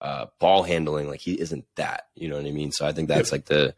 [0.00, 2.08] uh, ball handling, like he isn't that.
[2.14, 2.72] You know what I mean?
[2.72, 3.74] So I think that's like the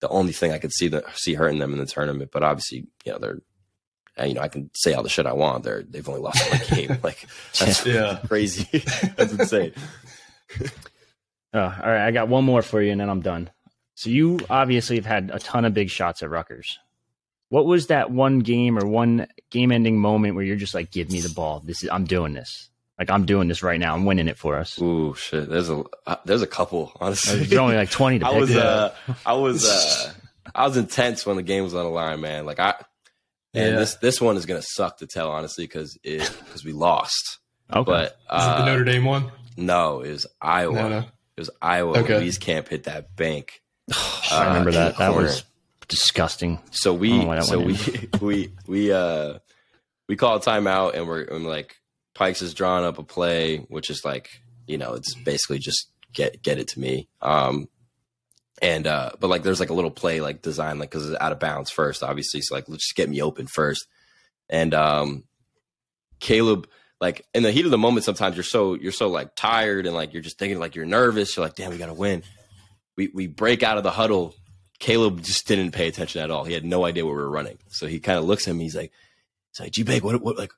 [0.00, 2.30] the only thing I could see that see hurting them in the tournament.
[2.32, 3.40] But obviously, you know, they're
[4.26, 5.64] you know, I can say all the shit I want.
[5.64, 6.98] They're they've only lost one game.
[7.02, 7.26] Like
[7.58, 8.20] that's yeah.
[8.26, 8.66] crazy.
[9.16, 9.72] that's insane.
[11.54, 13.50] Oh, all right, I got one more for you, and then I'm done.
[13.94, 16.78] So you obviously have had a ton of big shots at Rutgers.
[17.48, 21.10] What was that one game or one game ending moment where you're just like, give
[21.10, 21.62] me the ball.
[21.64, 22.70] This is I'm doing this.
[22.98, 23.94] Like I'm doing this right now.
[23.94, 24.80] I'm winning it for us.
[24.80, 25.48] Ooh, shit.
[25.48, 26.92] There's a uh, there's a couple.
[26.98, 28.94] Honestly, there's only like 20 to I was uh,
[29.24, 30.12] I was uh,
[30.54, 32.46] I was intense when the game was on the line, man.
[32.46, 32.74] Like I
[33.54, 33.78] and yeah.
[33.78, 37.38] this this one is gonna suck to tell, honestly, because it because we lost.
[37.72, 37.84] Okay.
[37.84, 39.30] But uh, the Notre Dame one?
[39.56, 40.74] No, it was Iowa.
[40.74, 41.04] No, no.
[41.36, 41.98] It was Iowa.
[41.98, 42.20] Okay.
[42.20, 43.62] Wieskamp hit that bank.
[44.30, 44.98] I remember that.
[44.98, 45.44] That was
[45.88, 46.60] disgusting.
[46.70, 47.10] So we
[47.42, 47.78] so we
[48.20, 49.38] we we uh
[50.08, 51.76] we call a timeout and we're and like
[52.14, 56.42] Pikes is drawing up a play, which is like you know it's basically just get
[56.42, 57.08] get it to me.
[57.20, 57.68] Um,
[58.62, 61.32] and uh, but like there's like a little play like design like because it's out
[61.32, 62.40] of bounds first, obviously.
[62.40, 63.86] So like let's just get me open first.
[64.48, 65.24] And um,
[66.20, 66.68] Caleb
[67.00, 69.94] like in the heat of the moment, sometimes you're so you're so like tired and
[69.94, 71.36] like you're just thinking like you're nervous.
[71.36, 72.22] You're like, damn, we gotta win.
[72.96, 74.34] We we break out of the huddle
[74.78, 76.44] Caleb just didn't pay attention at all.
[76.44, 77.58] He had no idea where we were running.
[77.68, 78.64] So he kind of looks at me.
[78.64, 78.92] He's like,
[79.52, 80.52] he's like, G-Bake, what, what, like,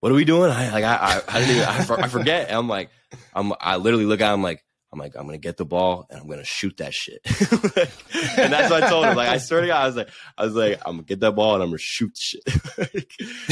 [0.00, 0.50] what are we doing?
[0.50, 2.48] I like, I, I, I didn't even, I, I forget.
[2.48, 2.90] And I'm like,
[3.34, 6.18] I'm, I literally look at him like, I'm like, I'm gonna get the ball and
[6.18, 7.20] I'm gonna shoot that shit.
[7.26, 9.16] and that's what I told him.
[9.16, 10.08] Like, I swear to God, I was like,
[10.38, 12.42] I was like, I'm gonna get that ball and I'm gonna shoot shit.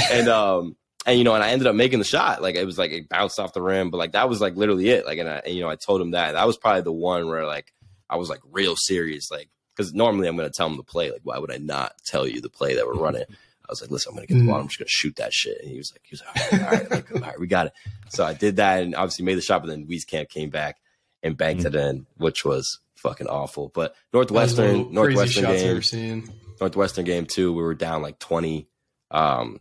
[0.11, 0.77] and um,
[1.07, 2.43] and you know, and I ended up making the shot.
[2.43, 4.91] Like it was like it bounced off the rim, but like that was like literally
[4.91, 5.07] it.
[5.07, 6.33] Like, and I, and, you know, I told him that.
[6.33, 7.73] That was probably the one where like
[8.11, 9.31] I was like real serious.
[9.31, 11.11] Like because normally I'm going to tell him the play.
[11.11, 13.25] Like, why would I not tell you the play that we're running?
[13.29, 14.61] I was like, listen, I'm going to get the ball.
[14.61, 15.61] I'm just going to shoot that shit.
[15.61, 17.47] And he was like, he was like, all right, all right, like, all right, we
[17.47, 17.73] got it.
[18.11, 20.77] So I did that and obviously made the shot, but then Wieskamp came back
[21.23, 21.77] and banked mm-hmm.
[21.77, 23.71] it in, which was fucking awful.
[23.75, 26.31] But Northwestern, Northwestern game,
[26.61, 28.69] Northwestern game too, we were down like 20.
[29.11, 29.61] Um,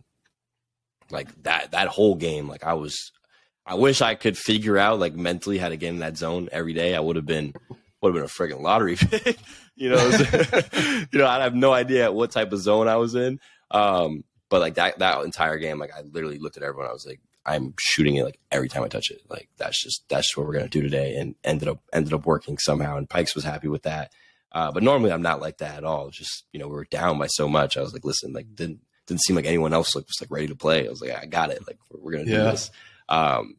[1.10, 3.12] like that, that whole game, like I was,
[3.64, 6.72] I wish I could figure out like mentally how to get in that zone every
[6.72, 6.94] day.
[6.94, 7.52] I would have been
[8.00, 9.38] would have been a freaking lottery pick.
[9.74, 9.96] you know,
[11.12, 13.40] you know, I have no idea what type of zone I was in.
[13.70, 16.88] Um, but like that that entire game, like I literally looked at everyone.
[16.88, 19.22] I was like, I'm shooting it like every time I touch it.
[19.28, 22.26] Like that's just that's just what we're gonna do today, and ended up ended up
[22.26, 22.96] working somehow.
[22.96, 24.12] And Pikes was happy with that.
[24.52, 26.10] Uh, but normally I'm not like that at all.
[26.10, 27.76] Just you know, we were down by so much.
[27.76, 30.48] I was like, listen, like didn't didn't seem like anyone else like, was like ready
[30.48, 30.86] to play.
[30.86, 31.66] I was like, I got it.
[31.66, 32.70] Like we're, we're gonna do this.
[33.08, 33.56] Um,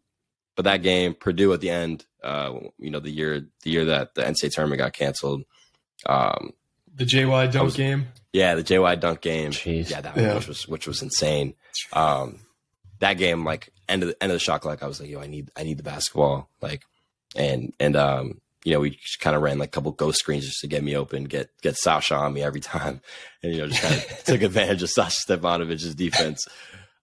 [0.55, 4.15] but that game, Purdue at the end, uh, you know, the year the year that
[4.15, 5.43] the NCAA tournament got canceled.
[6.05, 6.53] Um,
[6.93, 8.07] the JY dunk was, game.
[8.33, 9.51] Yeah, the JY dunk game.
[9.51, 9.89] Jeez.
[9.89, 10.35] Yeah, that yeah.
[10.35, 11.53] which was which was insane.
[11.93, 12.39] Um,
[12.99, 15.21] that game, like end of the end of the shot clock, I was like, yo,
[15.21, 16.49] I need I need the basketball.
[16.61, 16.83] Like,
[17.35, 20.45] and and um, you know, we just kind of ran like a couple ghost screens
[20.45, 22.99] just to get me open, get get Sasha on me every time,
[23.43, 26.45] and you know, just kind of took advantage of Sasha Stefanovic's defense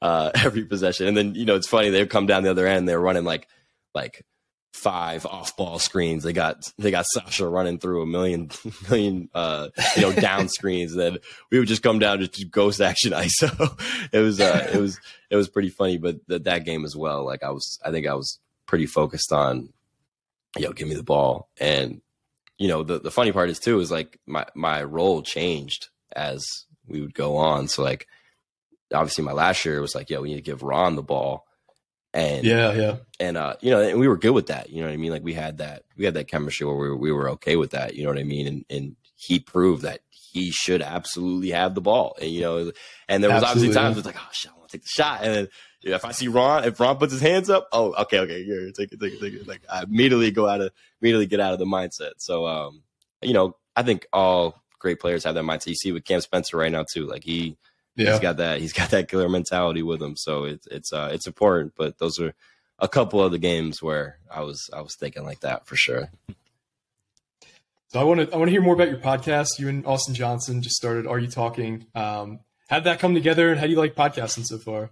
[0.03, 1.07] uh, every possession.
[1.07, 3.25] And then you know, it's funny they would come down the other end, they're running
[3.25, 3.49] like
[3.95, 4.27] like
[4.75, 6.23] five off ball screens.
[6.23, 8.51] They got they got Sasha running through a million
[8.91, 10.93] million uh, you know down screens.
[10.93, 11.19] And then
[11.51, 13.81] we would just come down to just ghost action ISO.
[14.13, 15.01] it was uh, it was
[15.31, 15.97] it was pretty funny.
[15.97, 17.25] But that that game as well.
[17.25, 19.71] Like I was I think I was pretty focused on
[20.63, 22.01] know give me the ball and
[22.59, 26.45] you know the the funny part is too is like my my role changed as
[26.87, 27.69] we would go on.
[27.69, 28.07] So like
[28.93, 31.47] obviously my last year was like yo we need to give Ron the ball
[32.15, 34.71] and yeah, yeah, and uh, you know, and we were good with that.
[34.71, 35.11] You know what I mean?
[35.11, 37.73] Like we had that, we had that chemistry where we were, we were okay with
[37.73, 37.97] that.
[37.97, 38.47] You know what I mean?
[38.47, 42.17] And and he proved that he should absolutely have the ball.
[42.21, 42.73] And you know,
[43.09, 44.89] and there was absolutely, obviously times it's like, oh shit, I want to take the
[44.89, 45.25] shot.
[45.25, 45.49] And then
[45.85, 48.93] if I see Ron, if Ron puts his hands up, oh, okay, okay, here, take
[48.93, 49.47] it, take it, take it.
[49.47, 52.13] Like I immediately go out of, immediately get out of the mindset.
[52.19, 52.83] So, um,
[53.23, 55.69] you know, I think all great players have that mindset.
[55.69, 57.07] You see with Cam Spencer right now too.
[57.07, 57.57] Like he
[57.97, 58.13] yeah.
[58.13, 60.17] he's got that he's got that killer mentality with him.
[60.17, 61.75] So it's it's uh it's important.
[61.77, 62.35] But those are
[62.79, 66.11] a couple of the games where I was I was thinking like that for sure.
[67.89, 69.59] So I want to I want to hear more about your podcast.
[69.59, 71.07] You and Austin Johnson just started.
[71.07, 71.87] Are you talking?
[71.95, 74.91] Um, how did that come together, and how do you like podcasting so far?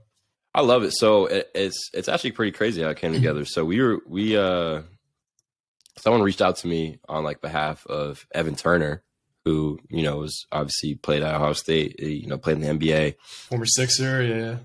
[0.55, 0.93] I love it.
[0.93, 3.45] So it, it's it's actually pretty crazy how it came together.
[3.45, 4.83] So we were we uh
[5.99, 9.03] someone reached out to me on like behalf of Evan Turner,
[9.45, 12.87] who you know was obviously played at Ohio State, eh, you know, played in the
[12.87, 14.57] NBA, former Sixer, yeah,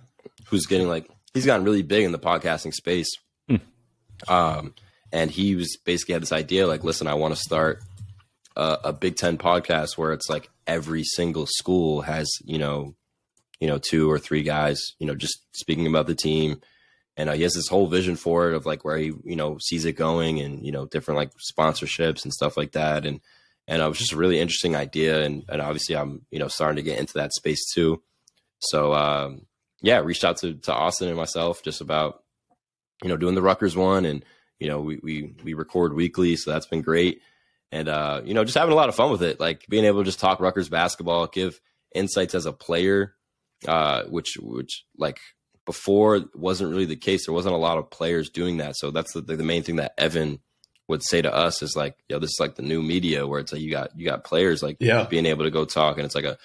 [0.46, 3.10] who's getting like he's gotten really big in the podcasting space.
[3.50, 3.62] Mm.
[4.28, 4.74] Um,
[5.12, 7.82] and he was basically had this idea like, listen, I want to start
[8.58, 12.96] a, a Big Ten podcast where it's like every single school has you know,
[13.60, 16.62] you know, two or three guys, you know, just speaking about the team.
[17.16, 19.58] And uh, he has this whole vision for it of like where he, you know,
[19.60, 23.06] sees it going and, you know, different like sponsorships and stuff like that.
[23.06, 23.22] And,
[23.68, 25.24] and it was just a really interesting idea.
[25.24, 28.02] And, and obviously, I'm you know starting to get into that space too.
[28.60, 29.46] So um,
[29.82, 32.24] yeah, reached out to to Austin and myself just about
[33.04, 34.24] you know doing the Rutgers one, and
[34.60, 37.22] you know we we we record weekly, so that's been great.
[37.72, 40.00] And uh, you know, just having a lot of fun with it, like being able
[40.00, 41.60] to just talk Rutgers basketball, give
[41.94, 43.16] insights as a player,
[43.68, 45.20] uh, which which like
[45.66, 47.26] before wasn't really the case.
[47.26, 49.94] There wasn't a lot of players doing that, so that's the, the main thing that
[49.98, 50.40] Evan
[50.88, 53.52] would say to us is like, yo, this is like the new media where it's
[53.52, 55.06] like you got you got players like yeah.
[55.06, 56.38] being able to go talk and it's like a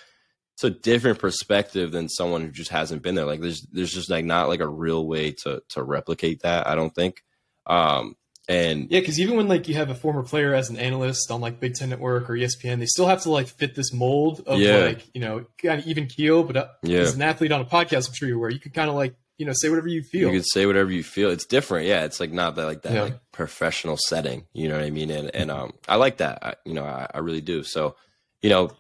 [0.54, 3.24] it's a different perspective than someone who just hasn't been there.
[3.24, 6.74] Like there's there's just like not like a real way to to replicate that, I
[6.74, 7.22] don't think.
[7.66, 8.16] Um
[8.48, 11.40] and yeah, because even when like you have a former player as an analyst on
[11.40, 14.58] like Big Ten Network or ESPN, they still have to like fit this mold of
[14.58, 14.78] yeah.
[14.78, 16.42] like you know kind of even keel.
[16.42, 17.00] But uh, yeah.
[17.00, 19.14] as an athlete on a podcast, I'm sure you're aware you can kind of like
[19.38, 20.28] you know say whatever you feel.
[20.28, 21.30] You can say whatever you feel.
[21.30, 22.04] It's different, yeah.
[22.04, 23.02] It's like not that like that yeah.
[23.02, 24.44] like professional setting.
[24.52, 25.10] You know what I mean?
[25.10, 26.44] And and um, I like that.
[26.44, 27.62] I, you know, I, I really do.
[27.62, 27.94] So,
[28.40, 28.72] you know,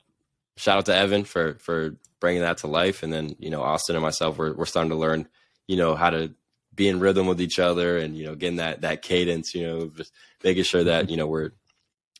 [0.56, 3.94] shout out to Evan for for bringing that to life, and then you know Austin
[3.94, 5.28] and myself we're we're starting to learn,
[5.68, 6.34] you know, how to
[6.74, 9.54] be in rhythm with each other, and you know, getting that that cadence.
[9.54, 10.12] You know, just
[10.42, 11.50] making sure that you know we're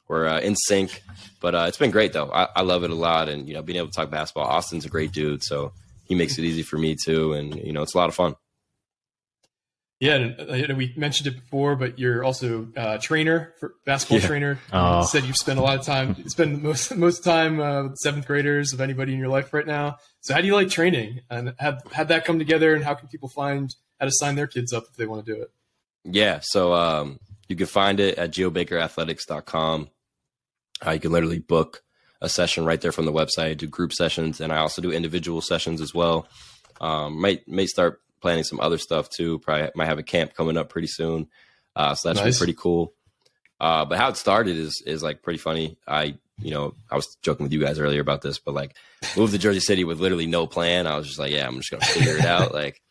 [0.09, 1.03] we're uh, in sync.
[1.41, 2.31] But uh, it's been great though.
[2.31, 4.47] I, I love it a lot, and you know, being able to talk basketball.
[4.47, 5.73] Austin's a great dude, so
[6.05, 8.37] he makes it easy for me too, and you know it's a lot of fun.
[10.03, 14.27] Yeah, and we mentioned it before, but you're also a trainer for basketball yeah.
[14.27, 14.59] trainer.
[14.73, 15.03] Oh.
[15.03, 18.27] You said you've spent a lot of time, spend most most time uh, with seventh
[18.27, 19.99] graders of anybody in your life right now.
[20.21, 23.07] So how do you like training, and have had that come together, and how can
[23.09, 23.73] people find
[24.03, 25.53] how to sign their kids up if they want to do it?
[26.05, 29.91] Yeah, so um, you can find it at geobakerathletics.com.
[30.85, 31.85] Uh, you can literally book
[32.21, 33.51] a session right there from the website.
[33.51, 36.27] I do group sessions, and I also do individual sessions as well.
[36.81, 39.39] Um, might may start planning some other stuff too.
[39.39, 41.29] Probably might have a camp coming up pretty soon,
[41.77, 42.39] uh, so that's nice.
[42.39, 42.95] pretty cool.
[43.61, 45.77] Uh, but how it started is is like pretty funny.
[45.87, 48.75] I you know I was joking with you guys earlier about this, but like
[49.17, 50.89] moved to Jersey City with literally no plan.
[50.89, 52.53] I was just like, yeah, I'm just gonna figure it out.
[52.63, 52.83] Like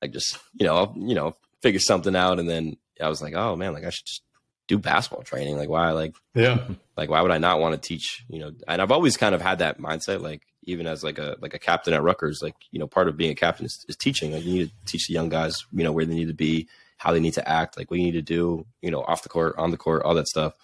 [0.00, 2.38] like just you know I'll, you know figure something out.
[2.38, 4.22] And then I was like, oh man, like I should just
[4.66, 5.56] do basketball training.
[5.56, 6.58] Like why, like, yeah,
[6.96, 8.24] like why would I not want to teach?
[8.28, 11.36] You know, and I've always kind of had that mindset, like even as like a
[11.40, 13.96] like a captain at Rutgers, like you know, part of being a captain is, is
[13.96, 14.32] teaching.
[14.32, 16.68] Like you need to teach the young guys, you know, where they need to be,
[16.98, 19.28] how they need to act, like what you need to do, you know, off the
[19.28, 20.54] court, on the court, all that stuff.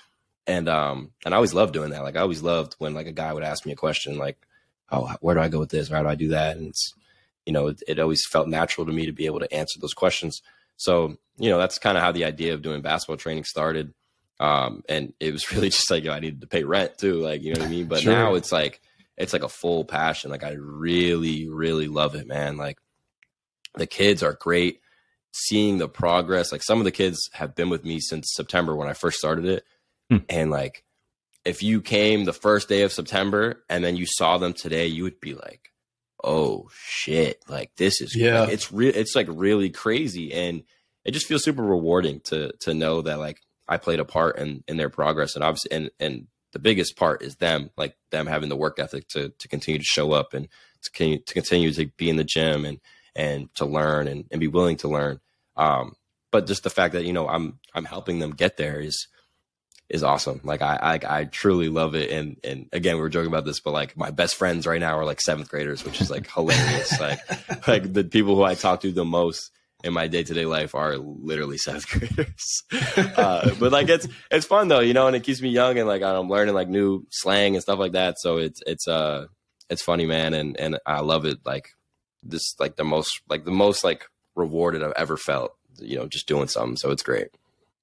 [0.47, 2.03] And um, and I always loved doing that.
[2.03, 4.39] Like I always loved when like a guy would ask me a question, like,
[4.93, 5.91] oh, where do I go with this?
[5.91, 6.57] Or how do I do that?
[6.57, 6.95] And it's,
[7.47, 9.95] you know, it, it always felt natural to me to be able to answer those
[9.95, 10.43] questions.
[10.77, 13.95] So, you know, that's kind of how the idea of doing basketball training started.
[14.39, 17.15] Um, and it was really just like, you know, I needed to pay rent too.
[17.15, 17.87] Like, you know what I mean?
[17.87, 18.13] But sure.
[18.13, 18.81] now it's like,
[19.17, 20.31] it's like a full passion.
[20.31, 22.57] Like I really, really love it, man.
[22.57, 22.79] Like
[23.75, 24.81] the kids are great.
[25.33, 28.89] Seeing the progress, like some of the kids have been with me since September when
[28.89, 29.65] I first started it.
[30.11, 30.19] Hmm.
[30.29, 30.83] And like,
[31.45, 35.05] if you came the first day of September and then you saw them today, you
[35.05, 35.66] would be like,
[36.27, 37.43] "Oh shit!
[37.49, 38.93] Like this is yeah, like, it's real.
[38.95, 40.65] It's like really crazy, and
[41.05, 44.65] it just feels super rewarding to to know that like I played a part in
[44.69, 48.49] in their progress, and obviously, and and the biggest part is them, like them having
[48.49, 50.49] the work ethic to to continue to show up and
[50.83, 52.81] to continue to continue to be in the gym and
[53.15, 55.21] and to learn and, and be willing to learn.
[55.57, 55.95] Um,
[56.31, 59.07] but just the fact that you know I'm I'm helping them get there is
[59.89, 60.41] is awesome.
[60.43, 62.11] Like I, I, I truly love it.
[62.11, 64.99] And and again, we were joking about this, but like my best friends right now
[64.99, 66.99] are like seventh graders, which is like hilarious.
[67.01, 69.53] like like the people who I talk to the most
[69.85, 72.63] in my day to day life are literally seventh graders.
[73.17, 75.87] uh, but like it's it's fun though, you know, and it keeps me young and
[75.87, 78.19] like I'm learning like new slang and stuff like that.
[78.19, 79.27] So it's it's uh
[79.71, 81.39] it's funny, man, and and I love it.
[81.45, 81.69] Like
[82.23, 85.53] this, like the most like the most like rewarded I've ever felt.
[85.79, 86.77] You know, just doing something.
[86.77, 87.29] So it's great.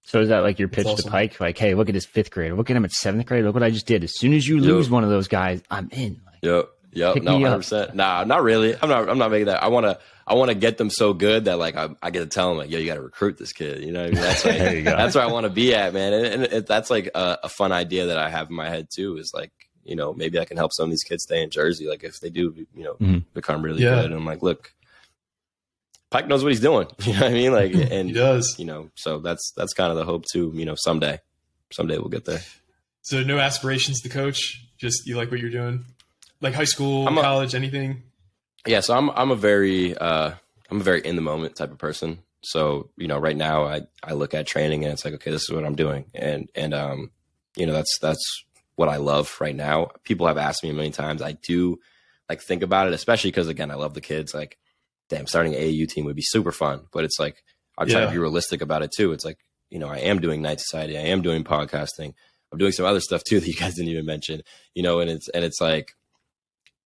[0.03, 1.05] So is that like your pitch awesome.
[1.05, 1.39] to Pike?
[1.39, 2.53] Like, hey, look at this fifth grade.
[2.53, 3.45] Look at him at seventh grade.
[3.45, 4.03] Look what I just did.
[4.03, 6.21] As soon as you lose one of those guys, I'm in.
[6.25, 6.69] Like, yep.
[6.95, 7.23] Yep.
[7.23, 7.95] No, hundred percent.
[7.95, 8.75] Nah, not really.
[8.79, 9.09] I'm not.
[9.09, 9.63] I'm not making that.
[9.63, 9.99] I want to.
[10.25, 12.57] I want to get them so good that like I, I get to tell them
[12.57, 13.83] like, yo, you got to recruit this kid.
[13.83, 14.15] You know, I mean?
[14.15, 16.13] that's like, that's where I want to be at, man.
[16.13, 18.87] And, and it, that's like a, a, fun idea that I have in my head
[18.89, 19.17] too.
[19.17, 19.51] Is like,
[19.83, 21.87] you know, maybe I can help some of these kids stay in Jersey.
[21.87, 23.17] Like if they do, you know, mm-hmm.
[23.33, 23.95] become really yeah.
[23.95, 24.05] good.
[24.05, 24.73] And I'm like, look,
[26.13, 26.87] Pike knows what he's doing.
[27.05, 27.51] You know what I mean?
[27.51, 28.55] Like, and he does.
[28.59, 30.51] You know, so that's that's kind of the hope too.
[30.53, 31.19] You know, someday,
[31.71, 32.41] someday we'll get there.
[33.01, 34.63] So no aspirations to coach.
[34.77, 35.85] Just you like what you're doing,
[36.39, 38.03] like high school, I'm college, a, anything.
[38.67, 40.33] Yeah, so I'm I'm a very uh,
[40.69, 42.19] I'm a very in the moment type of person.
[42.41, 45.41] So you know, right now I I look at training and it's like, okay, this
[45.41, 47.09] is what I'm doing, and and um,
[47.55, 48.43] you know, that's that's
[48.75, 49.89] what I love right now.
[50.03, 51.23] People have asked me a million times.
[51.23, 51.79] I do
[52.29, 54.35] like think about it, especially because again, I love the kids.
[54.35, 54.59] Like
[55.09, 56.81] damn, starting an AAU team would be super fun.
[56.91, 57.43] But it's like
[57.77, 58.07] I'm trying yeah.
[58.07, 59.11] to be realistic about it too.
[59.11, 59.37] It's like
[59.69, 62.13] you know, I am doing Knight Society, I am doing podcasting,
[62.51, 64.41] I'm doing some other stuff too that you guys didn't even mention.
[64.75, 65.93] You know, and it's and it's like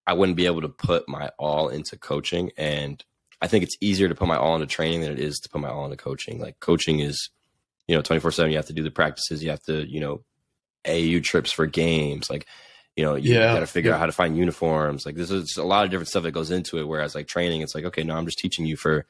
[0.05, 3.03] I wouldn't be able to put my all into coaching, and
[3.41, 5.61] I think it's easier to put my all into training than it is to put
[5.61, 6.39] my all into coaching.
[6.39, 7.30] Like coaching is,
[7.88, 8.51] you know, 24 seven.
[8.51, 9.43] You have to do the practices.
[9.43, 10.24] You have to, you know,
[10.86, 12.30] AAU trips for games.
[12.30, 12.47] Like
[12.97, 13.53] you know, you yeah.
[13.53, 13.95] got to figure yeah.
[13.95, 15.05] out how to find uniforms.
[15.05, 16.87] Like this is a lot of different stuff that goes into it.
[16.87, 19.05] Whereas like training, it's like, okay, no, I'm just teaching you for,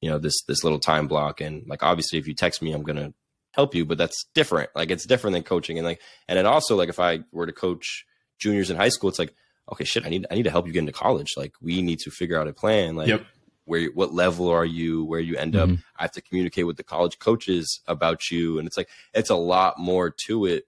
[0.00, 1.42] you know, this, this little time block.
[1.42, 3.12] And like, obviously if you text me, I'm going to
[3.52, 4.70] help you, but that's different.
[4.74, 5.76] Like it's different than coaching.
[5.76, 8.06] And like, and then also like if I were to coach
[8.38, 9.34] juniors in high school, it's like,
[9.70, 11.34] okay, shit, I need, I need to help you get into college.
[11.36, 12.96] Like we need to figure out a plan.
[12.96, 13.26] Like, yep.
[13.66, 15.74] where, what level are you, where you end mm-hmm.
[15.74, 15.78] up.
[15.98, 18.58] I have to communicate with the college coaches about you.
[18.58, 20.64] And it's like, it's a lot more to it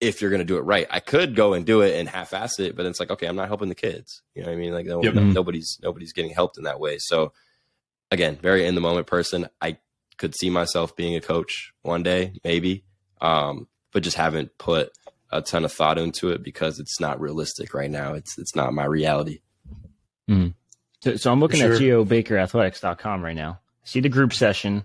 [0.00, 0.86] if you're going to do it right.
[0.90, 3.48] I could go and do it and half-ass it, but it's like, okay, I'm not
[3.48, 4.22] helping the kids.
[4.34, 4.72] You know what I mean?
[4.72, 5.14] Like no, yep.
[5.14, 6.96] no, nobody's nobody's getting helped in that way.
[6.98, 7.32] So
[8.10, 9.48] again, very in the moment person.
[9.60, 9.78] I
[10.16, 12.84] could see myself being a coach one day, maybe,
[13.20, 14.90] um, but just haven't put
[15.30, 18.14] a ton of thought into it because it's not realistic right now.
[18.14, 19.40] It's it's not my reality.
[20.28, 20.54] Mm.
[21.02, 21.72] So, so, I'm looking sure.
[21.72, 23.60] at geobakerathletics.com right now.
[23.84, 24.84] See the group session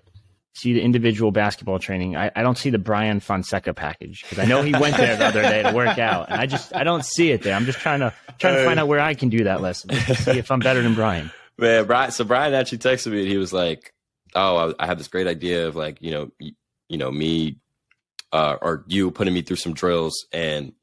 [0.56, 2.16] see the individual basketball training.
[2.16, 5.26] I, I don't see the Brian Fonseca package because I know he went there the
[5.26, 7.54] other day to work out, and I just I don't see it there.
[7.56, 10.40] I'm just trying to trying to find out where I can do that lesson, see
[10.40, 11.32] if I'm better than Brian.
[11.58, 12.12] Man, Brian.
[12.12, 13.94] So Brian actually texted me, and he was like,
[14.34, 16.52] "Oh, I, I have this great idea of like you know you,
[16.90, 17.60] you know me
[18.32, 20.74] uh, or you putting me through some drills and."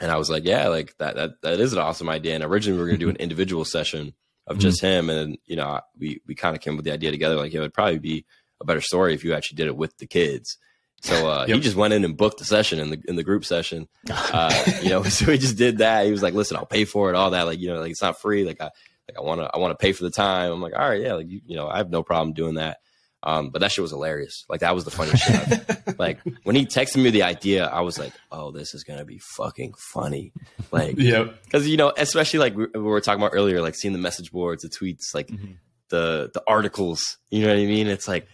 [0.00, 2.34] And I was like, yeah, like that, that, that is an awesome idea.
[2.34, 4.14] And originally we were going to do an individual session
[4.48, 5.08] of just mm-hmm.
[5.08, 5.10] him.
[5.10, 7.72] And, you know, we, we kind of came with the idea together, like, it would
[7.72, 8.26] probably be
[8.62, 10.58] a better story if you actually did it with the kids.
[11.02, 11.56] So uh, yep.
[11.56, 13.88] he just went in and booked the session in the in the group session.
[14.08, 14.52] Uh,
[14.82, 16.06] you know, so he just did that.
[16.06, 17.42] He was like, "Listen, I'll pay for it, all that.
[17.42, 18.44] Like, you know, like it's not free.
[18.44, 18.70] Like, I
[19.08, 21.00] like I want to I want to pay for the time." I'm like, "All right,
[21.00, 22.78] yeah, like you, you know, I have no problem doing that."
[23.24, 24.44] Um, but that shit was hilarious.
[24.48, 25.98] Like that was the funniest shit.
[25.98, 29.18] like when he texted me the idea, I was like, "Oh, this is gonna be
[29.36, 30.32] fucking funny."
[30.70, 33.92] Like, yeah, because you know, especially like we, we, were talking about earlier, like seeing
[33.92, 35.52] the message boards, the tweets, like mm-hmm.
[35.90, 37.18] the the articles.
[37.30, 37.86] You know what I mean?
[37.86, 38.26] It's like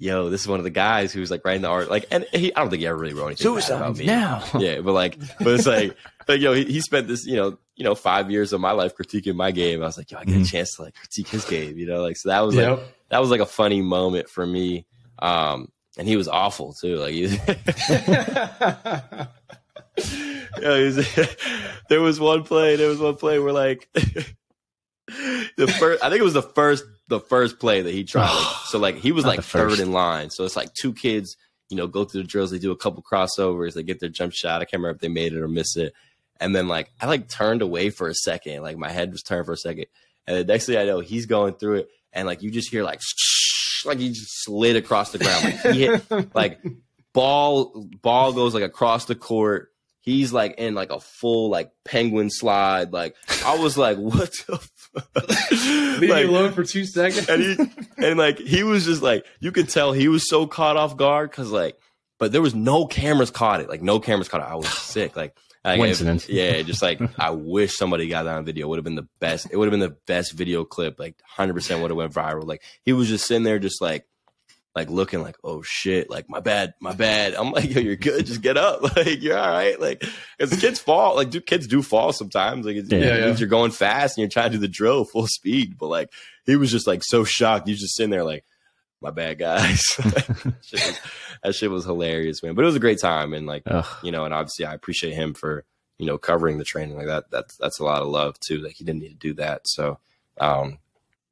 [0.00, 1.88] yo, this is one of the guys who's like writing the art.
[1.90, 4.06] Like, and he, I don't think he ever really wrote anything bad about me.
[4.06, 4.42] now.
[4.58, 5.96] Yeah, but like, but it's like,
[6.26, 8.96] like yo, he, he spent this, you know, you know, five years of my life
[8.96, 9.82] critiquing my game.
[9.82, 10.50] I was like, yo, I get a Mhm.
[10.50, 12.78] chance to like critique his game, you know, like so that was Yep.
[12.78, 14.86] like that was like a funny moment for me.
[15.20, 16.96] Um, and he was awful too.
[16.96, 17.24] Like, he,
[20.60, 21.36] Yeah, he was-
[21.88, 22.76] there was one play.
[22.76, 26.02] There was one play where like the first.
[26.02, 26.84] I think it was the first.
[27.10, 28.30] The first play that he tried.
[28.66, 30.30] So like he was Not like third in line.
[30.30, 31.36] So it's like two kids.
[31.68, 32.50] You know, go through the drills.
[32.50, 33.74] They do a couple crossovers.
[33.74, 34.60] They get their jump shot.
[34.60, 35.92] I can't remember if they made it or missed it.
[36.40, 38.62] And then like I like turned away for a second.
[38.62, 39.86] Like my head was turned for a second.
[40.26, 42.84] And the next thing I know, he's going through it, and like you just hear
[42.84, 45.44] like shh, like he just slid across the ground.
[45.44, 46.60] Like he hit like
[47.12, 49.70] ball ball goes like across the court.
[50.02, 52.92] He's like in like a full like penguin slide.
[52.92, 55.50] Like I was like, what the fuck?
[56.00, 57.28] Leave Like, me alone for two seconds.
[57.28, 60.76] and he and like he was just like you could tell he was so caught
[60.76, 61.76] off guard because like
[62.18, 65.16] but there was no cameras caught it like no cameras caught it i was sick
[65.16, 66.28] like I- Coincidence.
[66.28, 69.46] yeah just like i wish somebody got that on video would have been the best
[69.52, 72.62] it would have been the best video clip like 100% would have went viral like
[72.84, 74.06] he was just sitting there just like
[74.76, 78.24] like looking like oh shit like my bad my bad i'm like yo you're good
[78.24, 80.04] just get up like you're all right like
[80.38, 82.98] because kids fall like do kids do fall sometimes like it's, Yeah.
[82.98, 83.36] it Yeah, yeah.
[83.36, 86.12] you're going fast and you're trying to do the drill full speed but like
[86.46, 88.44] he was just like so shocked he's just sitting there like
[89.02, 89.80] my bad guys
[90.62, 91.00] Shit was-
[91.42, 93.86] that shit was hilarious man but it was a great time and like Ugh.
[94.02, 95.64] you know and obviously i appreciate him for
[95.98, 98.74] you know covering the training like that that's that's a lot of love too like
[98.76, 99.98] he didn't need to do that so
[100.38, 100.78] um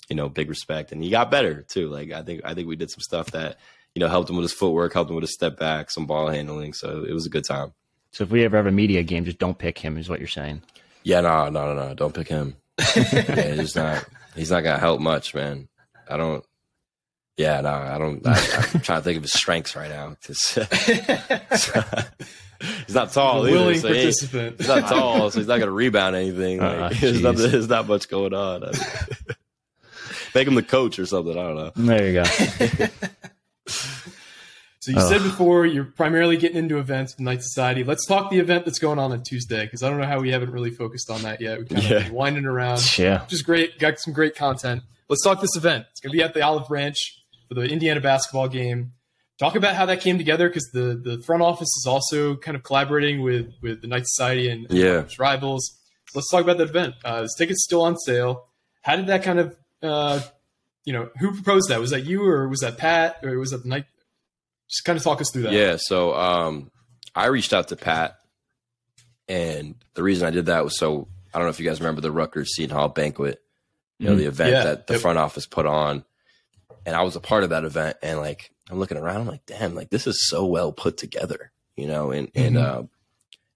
[0.08, 0.92] you know big respect.
[0.92, 1.88] And he got better too.
[1.88, 3.58] Like i think i think we did some stuff that
[3.94, 6.28] you know helped him with his footwork helped him with his step back some ball
[6.28, 6.72] handling.
[6.72, 7.72] So it was a good time.
[8.12, 10.28] So if we ever have a media game, just don't pick him, is what you're
[10.28, 10.62] saying.
[11.04, 12.56] yeah no no no no don't pick him.
[12.96, 14.04] Yeah he's not
[14.34, 15.68] he's not gonna help much man.
[16.08, 16.44] I don't
[17.36, 18.32] yeah no i don't I,
[18.74, 20.16] i'm trying to think of his strengths right now.
[20.22, 20.58] 'cause-
[22.86, 24.56] he's not tall A either, willing so he participant.
[24.58, 26.58] He's not tall, so he's not going to rebound anything.
[26.58, 28.64] Like, Uh, there's, not, there's not much going on.
[28.64, 28.80] I mean,
[30.38, 31.36] make him the coach or something.
[31.36, 31.72] I don't know.
[31.74, 32.86] There you go.
[34.80, 37.82] So you said before you're primarily getting into events with Knight Society.
[37.84, 40.30] Let's talk the event that's going on on Tuesday because I don't know how we
[40.30, 41.58] haven't really focused on that yet.
[41.58, 42.02] We kind of Yeah.
[42.04, 43.24] been winding around, yeah.
[43.28, 43.78] Just great.
[43.80, 44.82] Got some great content.
[45.08, 45.86] Let's talk this event.
[45.90, 46.96] It's going to be at the Olive Branch
[47.48, 48.92] for the Indiana basketball game.
[49.38, 52.62] Talk about how that came together because the the front office is also kind of
[52.62, 55.00] collaborating with with the Knight Society and Yeah.
[55.00, 55.76] its rivals.
[56.10, 56.94] So let's talk about that event.
[57.04, 58.46] Uh, this ticket's still on sale.
[58.82, 60.20] How did that kind of uh,
[60.84, 61.80] you know who proposed that?
[61.80, 63.84] Was that you or was that Pat or was that the Knight?
[64.68, 65.52] Just kind of talk us through that.
[65.52, 65.76] Yeah.
[65.78, 66.70] So um,
[67.14, 68.18] I reached out to Pat,
[69.28, 72.00] and the reason I did that was so I don't know if you guys remember
[72.00, 73.40] the Rutgers Seton Hall banquet,
[73.98, 74.64] you know, the event Yeah.
[74.64, 75.02] that the Yep.
[75.02, 76.04] front office put on,
[76.86, 77.96] and I was a part of that event.
[78.02, 81.52] And like I'm looking around, I'm like, damn, like this is so well put together,
[81.76, 82.10] you know.
[82.10, 82.62] And and Mhm.
[82.64, 82.82] uh,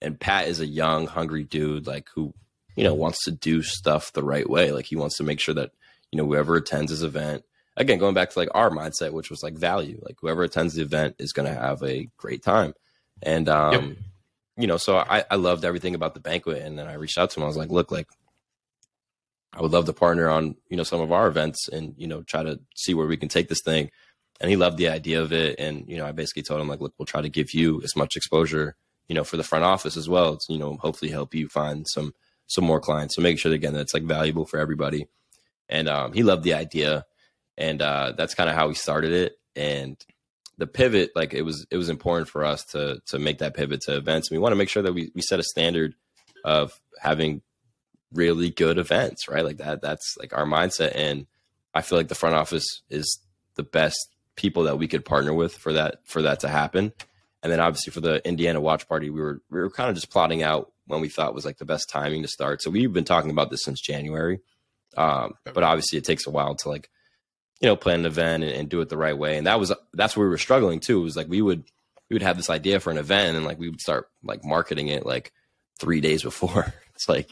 [0.01, 2.35] and Pat is a young, hungry dude, like who
[2.77, 4.73] you know wants to do stuff the right way.
[4.73, 5.73] Like he wants to make sure that
[6.13, 7.43] you know whoever attends this event
[7.77, 10.83] again going back to like our mindset which was like value like whoever attends the
[10.83, 12.75] event is going to have a great time.
[13.23, 13.97] And um Yep.
[14.59, 17.31] you know so I, I loved everything about the banquet and then i reached out
[17.31, 17.45] to him.
[17.45, 18.07] I was like look like
[19.55, 22.23] i would love to partner on you know some of our events and you know
[22.23, 23.91] try to see where we can take this thing.
[24.41, 26.81] And he loved the idea of it and you know i basically told him like
[26.81, 28.77] look we'll try to give you as much exposure
[29.09, 31.87] you know for the front office as well to you know hopefully help you find
[31.89, 32.13] some
[32.49, 33.17] some more clients.
[33.17, 35.07] So make sure that, again that it's like valuable for everybody
[35.73, 37.05] and um, he loved the idea.
[37.57, 39.37] And uh, that's kind of how we started it.
[39.57, 39.97] And
[40.59, 43.81] the pivot like it was it was important for us to to make that pivot
[43.83, 44.31] to events.
[44.31, 45.95] We want to make sure that we, we set a standard
[46.45, 47.43] of having
[48.13, 49.45] really good events right?
[49.45, 50.93] Like that that's like our mindset.
[50.95, 51.27] And
[51.75, 53.19] i feel like the front office is
[53.55, 53.99] the best
[54.37, 56.93] people that we could partner with for that for that to happen.
[57.43, 60.11] And then obviously for the indiana watch party we were we were kind of just
[60.11, 62.61] plotting out when we thought was like the best timing to start.
[62.61, 64.41] So we've been talking about this since january
[64.97, 66.89] um, but obviously it takes a while to like
[67.63, 69.39] you know plan an event and, and do it the right way.
[69.39, 71.01] And that was that's where we were struggling too.
[71.01, 71.65] It was like we would
[72.11, 74.89] we would have this idea for an event and like we would start like marketing
[74.89, 75.33] it like
[75.81, 76.75] three days before.
[76.95, 77.31] It's like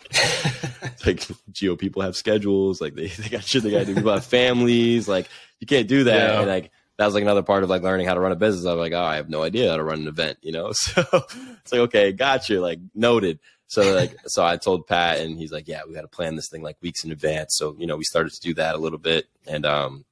[0.82, 3.95] it's like geo people have schedules like they, they got shit they gotta do.
[3.95, 5.28] People have families like
[5.61, 6.16] you can't do that.
[6.16, 6.39] Yeah.
[6.41, 8.66] and like that was like another part of like learning how to run a business.
[8.66, 10.73] I was like oh i have no idea how to run an event you know?
[10.82, 13.39] So it's like okay gotcha like noted
[13.71, 16.49] so like so i told pat and he's like yeah we got to plan this
[16.49, 17.57] thing like weeks in advance.
[17.57, 20.05] So you know we started to do that a little bit and um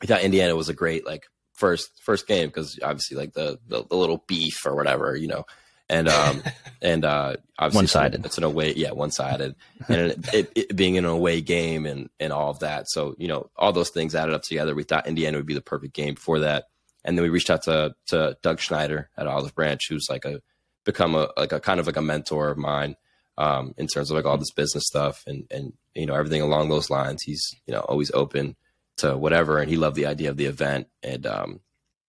[0.00, 1.24] we thought indiana was a great like
[1.54, 5.44] first first game because obviously like the, the the little beef or whatever you know
[5.88, 6.42] and um
[6.82, 8.26] and uh obviously One-sided.
[8.26, 9.54] it's an away yeah one-sided.
[9.88, 13.28] And it, it, it being an away game and and all of that so you
[13.28, 16.16] know all those things added up together we thought indiana would be the perfect game
[16.16, 16.64] for that.
[17.02, 20.42] And then we reached out to to Doug Schneider at Olive Branch, who's like a
[20.92, 22.96] become a like a kind of like a mentor of mine
[23.38, 26.68] um, in terms of like all this business stuff and and you know everything along
[26.68, 27.22] those lines.
[27.22, 28.56] He's you know always open
[28.98, 30.88] to whatever, and he loved the idea of the event.
[31.02, 31.60] And um,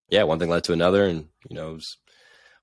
[0.09, 1.79] yeah, one thing led to another, and you know,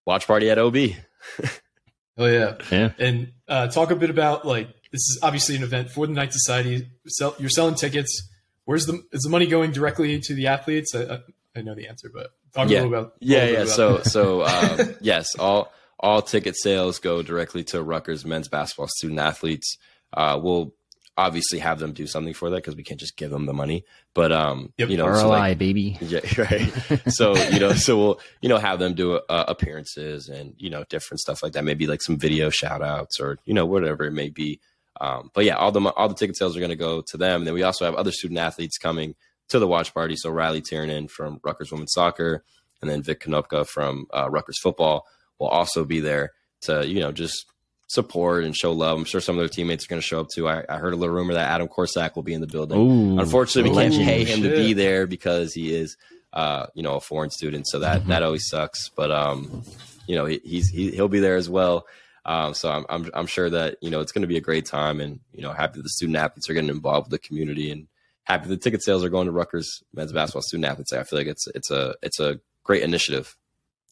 [0.05, 0.77] watch party at OB.
[2.19, 2.93] oh yeah, yeah.
[2.99, 6.33] And uh, talk a bit about like this is obviously an event for the Knight
[6.33, 6.89] Society.
[7.07, 8.29] Sell, you're selling tickets.
[8.65, 10.95] Where's the is the money going directly to the athletes?
[10.95, 11.21] I,
[11.57, 12.81] I know the answer, but talk yeah.
[12.81, 13.59] a little about yeah, yeah.
[13.63, 18.89] About so so um, yes, all all ticket sales go directly to Rutgers men's basketball
[18.89, 19.77] student athletes.
[20.13, 20.73] Uh, we'll
[21.19, 23.85] obviously have them do something for that because we can't just give them the money.
[24.15, 24.89] But um, yep.
[24.89, 25.99] you know, ROI, so like, baby.
[26.01, 26.73] Yeah, right.
[27.09, 30.85] so you know, so we'll you know have them do uh, appearances and you know
[30.89, 31.65] different stuff like that.
[31.65, 34.61] Maybe like some video shout outs or you know whatever it may be.
[35.01, 37.43] Um, but yeah, all the all the ticket sales are going to go to them.
[37.43, 39.15] And then we also have other student athletes coming
[39.49, 40.15] to the watch party.
[40.17, 42.45] So Riley Tiernan from Rutgers women's soccer,
[42.81, 45.07] and then Vic Konopka from uh, Rutgers football
[45.39, 46.33] will also be there
[46.63, 47.47] to you know just
[47.87, 48.99] support and show love.
[48.99, 50.47] I'm sure some of their teammates are going to show up too.
[50.49, 52.79] I, I, heard a little rumor that Adam Corsack will be in the building.
[52.79, 54.51] Ooh, Unfortunately, we can't pay him shit.
[54.51, 55.97] to be there because he is,
[56.35, 57.67] uh, you know, a foreign student.
[57.67, 58.11] So that Mm-hmm.
[58.11, 58.91] that always sucks.
[58.91, 59.63] But um,
[60.07, 61.87] you know, he, he's he, he'll be there as well.
[62.27, 64.67] Um, so I'm, I'm I'm sure that you know it's going to be a great
[64.67, 67.71] time, and you know, happy that the student athletes are getting involved with the community,
[67.71, 67.87] and
[68.25, 70.93] happy the ticket sales are going to Rutgers men's basketball student athletes.
[70.93, 73.35] I feel like it's it's a it's a great initiative.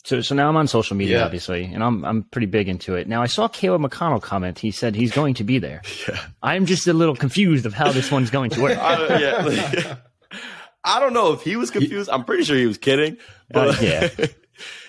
[0.06, 1.24] So, so now I'm on social media, Yeah.
[1.24, 3.08] obviously, and I'm I'm pretty big into it.
[3.08, 4.56] Now I saw Caleb McConnell comment.
[4.56, 5.82] He said he's going to be there.
[6.08, 6.20] Yeah.
[6.44, 8.78] I'm just a little confused of how this one's going to work.
[8.80, 9.96] I, yeah.
[10.84, 12.08] I don't know if he was confused.
[12.08, 13.16] I'm pretty sure he was kidding.
[13.50, 14.08] But Uh, yeah.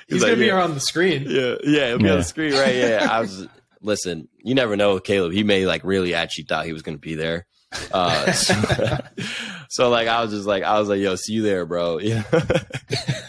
[0.07, 0.63] He's like, going to be yeah.
[0.63, 1.23] on the screen.
[1.27, 2.75] Yeah, yeah, it'll be on the screen, right?
[2.75, 3.47] Yeah, I was.
[3.81, 5.31] Listen, you never know with Caleb.
[5.33, 7.47] He may like really actually thought he was going to be there.
[7.91, 8.97] Uh, so,
[9.69, 12.23] so, like I was just like I was like, "Yo, see you there, bro." Yeah,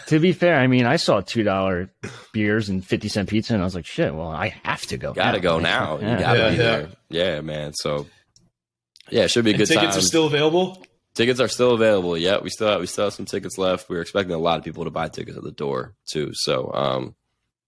[0.07, 1.91] to be fair, I mean, I saw two dollar
[2.33, 4.13] beers and fifty cent pizza, and I was like, shit.
[4.13, 5.13] Well, I have to go.
[5.13, 5.41] gotta now.
[5.43, 5.99] go Like, now.
[5.99, 6.11] yeah.
[6.13, 6.61] You gotta Yeah, be yeah.
[6.63, 6.89] there.
[7.35, 7.73] Yeah, man.
[7.73, 8.07] So,
[9.09, 9.99] yeah, it should be a And good tickets time.
[9.99, 10.83] are still available.
[11.15, 12.17] tickets are still available.
[12.17, 13.89] Yeah, we still have, we still have some tickets left.
[13.89, 16.31] We are expecting a lot of people to buy tickets at the door too.
[16.33, 17.15] So, um,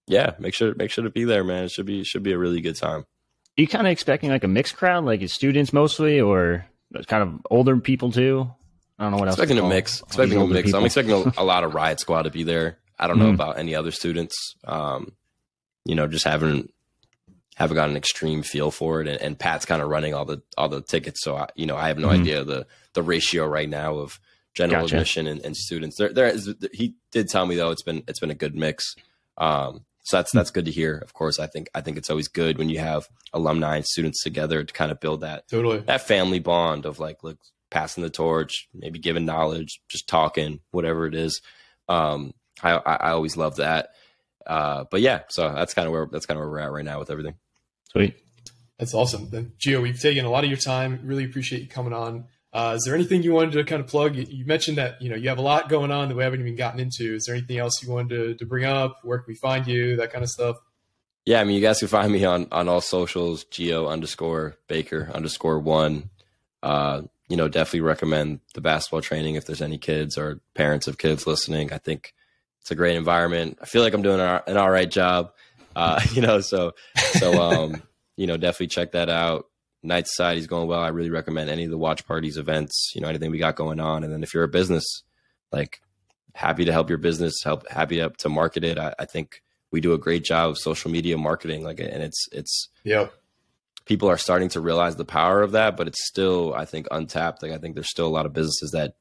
[0.08, 1.66] yeah, make sure make sure to be there, man.
[1.66, 3.06] It should be should be a really good time.
[3.58, 6.66] You kind of expecting like a mixed crowd, like it's students mostly, or
[7.08, 8.50] kind of older people too?
[9.00, 9.36] I don't know what else.
[9.38, 10.02] to expecting a mix.
[10.02, 10.66] Expecting a mix.
[10.68, 10.80] people.
[10.80, 12.78] I'm expecting a, a lot of riot squad to be there.
[13.00, 13.34] I don't know Mhm.
[13.36, 14.36] about any other students.
[14.64, 15.14] Um,
[15.86, 16.72] you know, just haven't
[17.56, 19.08] haven't got an extreme feel for it.
[19.08, 21.76] And, and Pat's kind of running all the all the tickets, so I, you know,
[21.76, 22.22] I have no Mhm.
[22.22, 24.20] idea the the ratio right now of
[24.54, 24.96] general Gotcha.
[24.96, 25.98] admission and, and students.
[25.98, 26.54] There, there is.
[26.74, 28.96] He did tell me though it's been it's been a good mix.
[29.38, 30.98] Um, so that's that's good to hear.
[30.98, 34.24] Of course, I think I think it's always good when you have alumni and students
[34.24, 35.80] together to kind of build that Totally.
[35.80, 37.38] that family bond of like look
[37.70, 41.42] passing the torch maybe giving knowledge just talking whatever it is
[41.88, 43.92] um i i, I always love that
[44.46, 46.84] uh but yeah so that's kind of where that's kind of where we're at right
[46.84, 47.36] now with everything
[47.92, 48.16] Sweet.
[48.80, 49.30] That's awesome.
[49.30, 51.02] Then, Geo, we've taken a lot of your time.
[51.04, 52.26] Really appreciate you coming on.
[52.54, 54.16] Uh, is there anything you wanted to kind of plug?
[54.16, 56.56] You, mentioned that you know you have a lot going on that we haven't even
[56.56, 57.16] gotten into.
[57.16, 58.98] Is there anything else you wanted to, to bring up?
[59.04, 59.96] Where can we find you?
[59.96, 60.58] That kind of stuff.
[61.26, 65.10] yeah i mean you guys can find me on on all socials geo underscore baker
[65.14, 66.10] underscore one
[66.64, 70.98] uh you know definitely recommend the basketball training if there's any kids or parents of
[70.98, 72.14] kids listening i think
[72.60, 75.32] it's a great environment i feel like i'm doing an all right job
[75.76, 77.82] uh you know so so um
[78.18, 79.46] you know definitely check that out
[79.84, 80.80] Knight Society's going well.
[80.80, 83.80] I really recommend any of the watch parties events you know anything we got going
[83.80, 84.04] on.
[84.04, 85.04] And then if you're a business
[85.52, 85.82] like
[86.34, 88.78] happy to help your business help happy to, to market it.
[88.78, 89.42] I, I think
[89.72, 93.08] we do a great job of social media marketing like and it's it's yeah.
[93.86, 97.44] people are starting to realize the power of that but it's still i think untapped.
[97.44, 98.96] Like i think there's still a lot of businesses that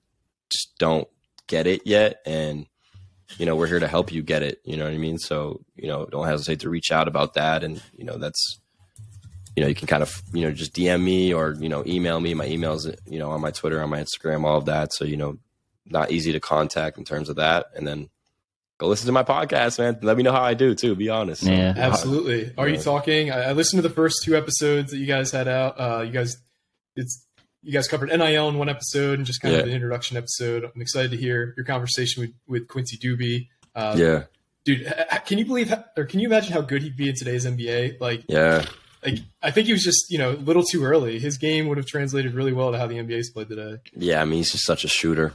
[0.50, 1.08] just don't
[1.46, 2.20] get it yet.
[2.24, 2.66] And
[3.38, 4.60] you know we're here to help you get it.
[4.64, 5.18] You know what i mean?
[5.18, 7.62] So you know don't hesitate to reach out about that.
[7.62, 8.60] And you know that's
[9.60, 12.18] you know you can kind of you know just dm me or you know email
[12.18, 15.04] me my emails you know on my twitter on my instagram all of that so
[15.04, 15.36] you know
[15.86, 18.08] not easy to contact in terms of that and then
[18.78, 21.42] go listen to my podcast man let me know how i do too be honest
[21.44, 21.74] So, Yeah.
[21.76, 22.52] Absolutely.
[22.56, 22.80] Are you Yeah.
[22.82, 23.30] talking?
[23.30, 25.78] I, I listened to the first two episodes that you guys had out.
[25.78, 26.36] Uh, you guys,
[26.96, 27.26] it's
[27.62, 29.66] you guys covered NIL in one episode and just kind of Yeah.
[29.66, 30.64] an introduction episode.
[30.64, 33.48] I'm excited to hear your conversation with, with Quincy Douby.
[33.74, 34.22] Uh, yeah
[34.64, 37.14] dude, h- h- can you believe or can you imagine how good he'd be in
[37.14, 38.00] today's NBA?
[38.00, 38.64] Like, yeah
[39.04, 41.18] like I think he was just you know a little too early.
[41.18, 43.78] His game would have translated really well to how the NBA's played today.
[43.94, 45.32] Yeah, I mean, he's just such a shooter.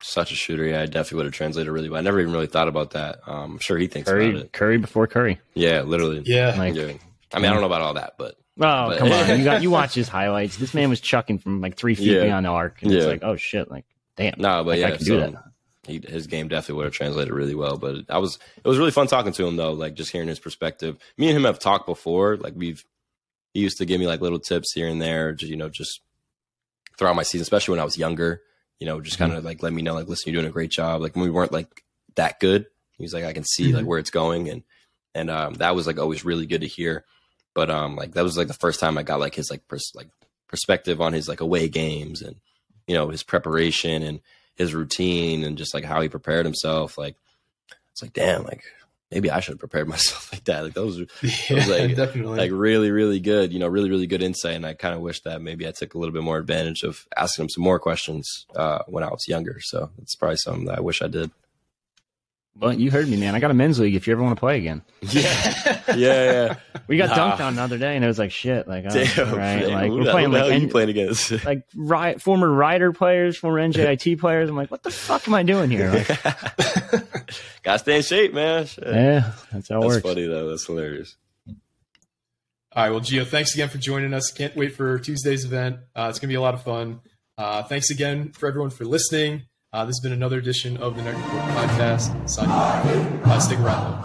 [0.00, 0.64] Such a shooter.
[0.64, 1.98] Yeah, I definitely would have translated really well.
[1.98, 3.18] I never even really thought about that.
[3.26, 4.52] Um, I'm sure he thinks about Curry, it.
[4.52, 5.40] Curry before Curry.
[5.54, 6.22] Yeah, literally.
[6.24, 6.92] Yeah, Like, Yeah.
[7.32, 9.62] I mean, I don't know about all that, but oh But- come on, you got
[9.62, 10.56] you watch his highlights.
[10.56, 12.22] This man was chucking from like three feet Yeah.
[12.24, 13.84] beyond the arc, and it's like, oh shit, like
[14.16, 14.34] damn.
[14.38, 15.44] no, but Like, I can so do that.
[15.84, 17.76] he, his game definitely would have translated really well.
[17.76, 20.38] But I was it was really fun talking to him though, like just hearing his
[20.38, 20.96] perspective.
[21.16, 22.36] Me and him have talked before.
[22.36, 22.84] Like we've
[23.54, 26.00] he used to give me like little tips here and there, just, you know, just
[26.98, 28.42] throughout my season, especially when I was younger.
[28.80, 29.46] You know, just kind of mm-hmm.
[29.46, 31.00] like let me know, like, listen, you're doing a great job.
[31.00, 31.82] Like when we weren't like
[32.14, 32.66] that good,
[32.96, 33.76] he's like, I can see mm-hmm.
[33.76, 34.62] like where it's going, and
[35.14, 37.04] and um, that was like always really good to hear.
[37.54, 39.92] But um, like that was like the first time I got like his like pers-
[39.94, 40.08] like
[40.46, 42.36] perspective on his like away games and
[42.86, 44.20] you know his preparation and
[44.54, 46.96] his routine and just like how he prepared himself.
[46.96, 47.16] Like
[47.90, 48.62] it's like damn, like
[49.10, 50.64] maybe I should have prepared myself like that.
[50.64, 53.52] Like those, yeah, those like definitely like really really good.
[53.52, 54.56] You know, really really good insight.
[54.56, 57.06] And I kind of wish that maybe I took a little bit more advantage of
[57.16, 59.58] asking him some more questions uh, when I was younger.
[59.60, 61.30] So it's probably something that I wish I did.
[62.60, 63.36] Well, you heard me, man.
[63.36, 64.82] I got a men's league if you ever want to play again.
[65.00, 66.54] Yeah, yeah, yeah.
[66.86, 67.36] we got nah.
[67.36, 68.68] dunked on the other day, and it was like shit.
[68.68, 69.72] Like, oh, damn, right, damn.
[69.72, 74.50] like we're playing like you playing against like right, former Rider players, former NJIT players.
[74.50, 75.90] I'm like, what the fuck am I doing here?
[75.92, 77.07] Like,
[77.62, 78.66] Gotta stay in shape, man.
[78.66, 78.84] Shit.
[78.86, 79.94] Yeah, that's how it works.
[79.96, 80.14] that's works.
[80.14, 80.48] Funny though.
[80.50, 81.16] That's hilarious.
[81.46, 84.30] All right, well, Geo, thanks again for joining us.
[84.30, 85.78] Can't wait for Tuesday's event.
[85.96, 87.00] Uh, it's gonna be a lot of fun.
[87.36, 89.42] Uh, thanks again for everyone for listening.
[89.72, 92.28] Uh, this has been another edition of the Nerd Report podcast.
[92.28, 92.84] Signing off.
[93.26, 94.04] Uh, stick around.